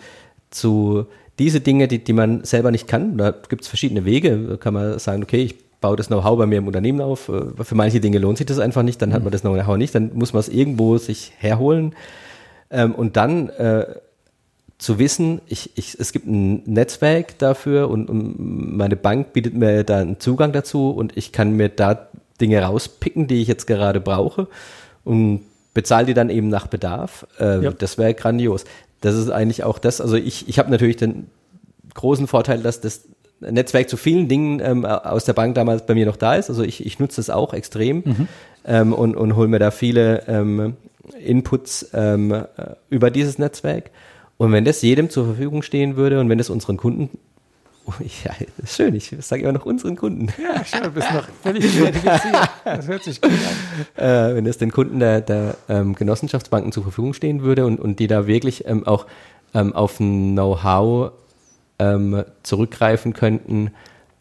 zu 0.50 1.06
diese 1.38 1.60
Dinge, 1.60 1.88
die, 1.88 2.02
die 2.02 2.12
man 2.12 2.44
selber 2.44 2.70
nicht 2.70 2.86
kann, 2.86 3.16
da 3.16 3.30
gibt 3.30 3.62
es 3.62 3.68
verschiedene 3.68 4.04
Wege, 4.04 4.36
da 4.38 4.56
kann 4.56 4.74
man 4.74 4.98
sagen, 4.98 5.22
okay, 5.22 5.42
ich 5.42 5.56
baue 5.80 5.96
das 5.96 6.08
Know-how 6.08 6.38
bei 6.38 6.46
mir 6.46 6.58
im 6.58 6.66
Unternehmen 6.66 7.00
auf, 7.00 7.28
äh, 7.28 7.64
für 7.64 7.74
manche 7.74 8.00
Dinge 8.00 8.18
lohnt 8.18 8.38
sich 8.38 8.46
das 8.46 8.58
einfach 8.58 8.82
nicht, 8.82 9.00
dann 9.02 9.12
hat 9.12 9.22
man 9.22 9.32
das 9.32 9.42
Know-how 9.42 9.76
nicht, 9.76 9.94
dann 9.94 10.12
muss 10.14 10.32
man 10.32 10.40
es 10.40 10.48
irgendwo 10.48 10.98
sich 10.98 11.32
herholen 11.38 11.94
ähm, 12.70 12.94
und 12.94 13.16
dann 13.16 13.48
äh, 13.50 13.86
zu 14.78 14.98
wissen, 14.98 15.40
ich, 15.46 15.70
ich, 15.76 15.98
es 15.98 16.12
gibt 16.12 16.26
ein 16.26 16.62
Netzwerk 16.64 17.38
dafür 17.38 17.88
und, 17.88 18.10
und 18.10 18.34
meine 18.76 18.96
Bank 18.96 19.32
bietet 19.32 19.54
mir 19.54 19.84
da 19.84 19.98
einen 19.98 20.18
Zugang 20.18 20.52
dazu 20.52 20.90
und 20.90 21.16
ich 21.16 21.30
kann 21.30 21.52
mir 21.52 21.68
da 21.68 22.08
Dinge 22.40 22.60
rauspicken, 22.60 23.28
die 23.28 23.40
ich 23.40 23.48
jetzt 23.48 23.66
gerade 23.66 24.00
brauche 24.00 24.48
und 25.04 25.42
bezahle 25.74 26.06
die 26.06 26.14
dann 26.14 26.30
eben 26.30 26.48
nach 26.48 26.66
Bedarf. 26.66 27.26
Äh, 27.38 27.64
ja. 27.64 27.70
Das 27.70 27.96
wäre 27.96 28.14
grandios. 28.14 28.64
Das 29.02 29.14
ist 29.14 29.28
eigentlich 29.30 29.64
auch 29.64 29.78
das. 29.78 30.00
Also 30.00 30.16
ich, 30.16 30.48
ich 30.48 30.58
habe 30.58 30.70
natürlich 30.70 30.96
den 30.96 31.26
großen 31.94 32.26
Vorteil, 32.26 32.62
dass 32.62 32.80
das 32.80 33.02
Netzwerk 33.40 33.88
zu 33.88 33.96
vielen 33.96 34.28
Dingen 34.28 34.60
ähm, 34.60 34.86
aus 34.86 35.24
der 35.24 35.32
Bank 35.34 35.54
damals 35.54 35.84
bei 35.84 35.94
mir 35.94 36.06
noch 36.06 36.16
da 36.16 36.36
ist. 36.36 36.48
Also 36.48 36.62
ich, 36.62 36.86
ich 36.86 36.98
nutze 36.98 37.16
das 37.16 37.28
auch 37.28 37.52
extrem 37.52 38.02
mhm. 38.04 38.28
ähm, 38.64 38.92
und, 38.92 39.16
und 39.16 39.36
hole 39.36 39.48
mir 39.48 39.58
da 39.58 39.70
viele 39.70 40.22
ähm, 40.28 40.76
Inputs 41.18 41.90
ähm, 41.92 42.32
äh, 42.32 42.44
über 42.88 43.10
dieses 43.10 43.38
Netzwerk. 43.38 43.90
Und 44.38 44.52
wenn 44.52 44.64
das 44.64 44.82
jedem 44.82 45.10
zur 45.10 45.26
Verfügung 45.26 45.62
stehen 45.62 45.96
würde 45.96 46.20
und 46.20 46.28
wenn 46.28 46.38
es 46.38 46.50
unseren 46.50 46.76
Kunden 46.76 47.10
ja, 48.24 48.32
das 48.58 48.70
ist 48.70 48.76
schön. 48.76 48.94
Ich 48.94 49.14
sage 49.20 49.42
immer 49.42 49.52
noch 49.52 49.66
unseren 49.66 49.96
Kunden. 49.96 50.28
Ja, 50.40 50.64
schön, 50.64 50.82
du 50.82 50.90
bist 50.90 51.12
noch 51.12 51.26
völlig. 51.42 51.64
Das 52.64 52.86
hört 52.86 53.02
sich 53.02 53.20
gut 53.20 53.30
an. 53.32 54.04
Äh, 54.04 54.34
wenn 54.36 54.46
es 54.46 54.58
den 54.58 54.70
Kunden 54.70 55.00
der, 55.00 55.20
der 55.20 55.56
ähm, 55.68 55.94
Genossenschaftsbanken 55.94 56.72
zur 56.72 56.84
Verfügung 56.84 57.12
stehen 57.14 57.42
würde 57.42 57.66
und, 57.66 57.80
und 57.80 57.98
die 57.98 58.06
da 58.06 58.26
wirklich 58.26 58.66
ähm, 58.66 58.86
auch 58.86 59.06
ähm, 59.54 59.72
auf 59.72 59.98
Know-how 59.98 61.12
ähm, 61.78 62.24
zurückgreifen 62.42 63.12
könnten, 63.12 63.72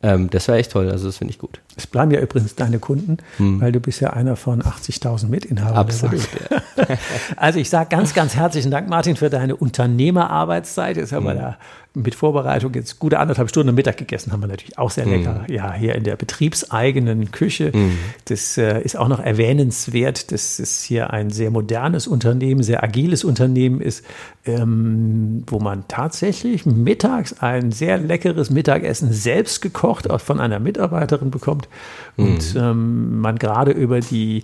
ähm, 0.03 0.29
das 0.31 0.47
wäre 0.47 0.57
echt 0.57 0.71
toll, 0.71 0.89
also 0.89 1.05
das 1.05 1.17
finde 1.17 1.31
ich 1.31 1.37
gut. 1.37 1.61
Es 1.75 1.85
bleiben 1.85 2.11
ja 2.11 2.19
übrigens 2.19 2.55
deine 2.55 2.79
Kunden, 2.79 3.17
hm. 3.37 3.61
weil 3.61 3.71
du 3.71 3.79
bist 3.79 4.01
ja 4.01 4.11
einer 4.11 4.35
von 4.35 4.61
80.000 4.63 5.27
Mitinhabern. 5.27 5.77
Absolut. 5.77 6.27
Ja. 6.49 6.97
also 7.37 7.59
ich 7.59 7.69
sage 7.69 7.89
ganz, 7.89 8.13
ganz 8.15 8.35
herzlichen 8.35 8.71
Dank, 8.71 8.89
Martin, 8.89 9.15
für 9.15 9.29
deine 9.29 9.55
Unternehmerarbeitszeit. 9.55 10.97
Jetzt 10.97 11.11
haben 11.11 11.27
hm. 11.27 11.35
wir 11.35 11.41
da 11.41 11.57
mit 11.93 12.15
Vorbereitung 12.15 12.73
jetzt 12.73 12.99
gute 12.99 13.19
anderthalb 13.19 13.49
Stunden 13.49 13.75
Mittag 13.75 13.97
gegessen, 13.97 14.31
haben 14.31 14.41
wir 14.41 14.47
natürlich 14.47 14.77
auch 14.77 14.91
sehr 14.91 15.05
lecker. 15.05 15.45
Mm. 15.47 15.51
Ja, 15.51 15.73
hier 15.73 15.95
in 15.95 16.05
der 16.05 16.15
betriebseigenen 16.15 17.31
Küche. 17.31 17.71
Mm. 17.75 17.97
Das 18.25 18.57
äh, 18.57 18.81
ist 18.81 18.97
auch 18.97 19.09
noch 19.09 19.19
erwähnenswert, 19.19 20.31
dass 20.31 20.59
es 20.59 20.83
hier 20.83 21.11
ein 21.11 21.31
sehr 21.31 21.51
modernes 21.51 22.07
Unternehmen, 22.07 22.63
sehr 22.63 22.81
agiles 22.81 23.25
Unternehmen 23.25 23.81
ist, 23.81 24.05
ähm, 24.45 25.43
wo 25.47 25.59
man 25.59 25.83
tatsächlich 25.89 26.65
mittags 26.65 27.41
ein 27.41 27.73
sehr 27.73 27.97
leckeres 27.97 28.49
Mittagessen 28.49 29.11
selbst 29.11 29.61
gekocht 29.61 30.09
auch 30.09 30.21
von 30.21 30.39
einer 30.39 30.59
Mitarbeiterin 30.59 31.29
bekommt 31.29 31.67
und 32.15 32.55
mm. 32.55 32.57
ähm, 32.57 33.19
man 33.19 33.37
gerade 33.37 33.71
über 33.71 33.99
die 33.99 34.43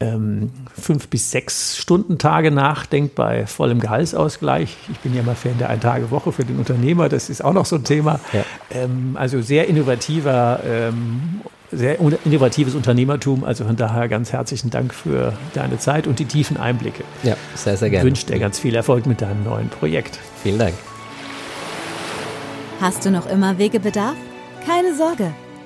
ähm, 0.00 0.50
fünf 0.80 1.08
bis 1.08 1.30
sechs 1.30 1.76
Stunden 1.76 2.18
Tage 2.18 2.50
nachdenkt 2.50 3.14
bei 3.14 3.46
vollem 3.46 3.80
Gehaltsausgleich. 3.80 4.76
Ich 4.90 4.98
bin 5.00 5.14
ja 5.14 5.22
mal 5.22 5.34
Fan 5.34 5.58
der 5.58 5.68
Ein-Tage-Woche 5.68 6.32
für 6.32 6.44
den 6.44 6.58
Unternehmer, 6.58 7.08
das 7.08 7.28
ist 7.28 7.44
auch 7.44 7.52
noch 7.52 7.66
so 7.66 7.76
ein 7.76 7.84
Thema. 7.84 8.18
Ja. 8.32 8.44
Ähm, 8.70 9.16
also 9.18 9.42
sehr 9.42 9.68
innovativer, 9.68 10.60
ähm, 10.64 11.42
sehr 11.70 11.98
innovatives 12.24 12.74
Unternehmertum. 12.74 13.44
Also 13.44 13.64
von 13.64 13.76
daher 13.76 14.08
ganz 14.08 14.32
herzlichen 14.32 14.70
Dank 14.70 14.94
für 14.94 15.34
deine 15.54 15.78
Zeit 15.78 16.06
und 16.06 16.18
die 16.18 16.24
tiefen 16.24 16.56
Einblicke. 16.56 17.04
Ja, 17.22 17.36
sehr, 17.54 17.76
sehr 17.76 17.90
gerne. 17.90 18.02
Ich 18.02 18.06
wünsche 18.06 18.26
dir 18.26 18.38
ganz 18.38 18.58
viel 18.58 18.74
Erfolg 18.74 19.06
mit 19.06 19.20
deinem 19.20 19.44
neuen 19.44 19.68
Projekt. 19.68 20.18
Vielen 20.42 20.58
Dank. 20.58 20.74
Hast 22.80 23.04
du 23.04 23.10
noch 23.10 23.28
immer 23.28 23.58
Wegebedarf? 23.58 24.16
Keine 24.66 24.94
Sorge. 24.96 25.32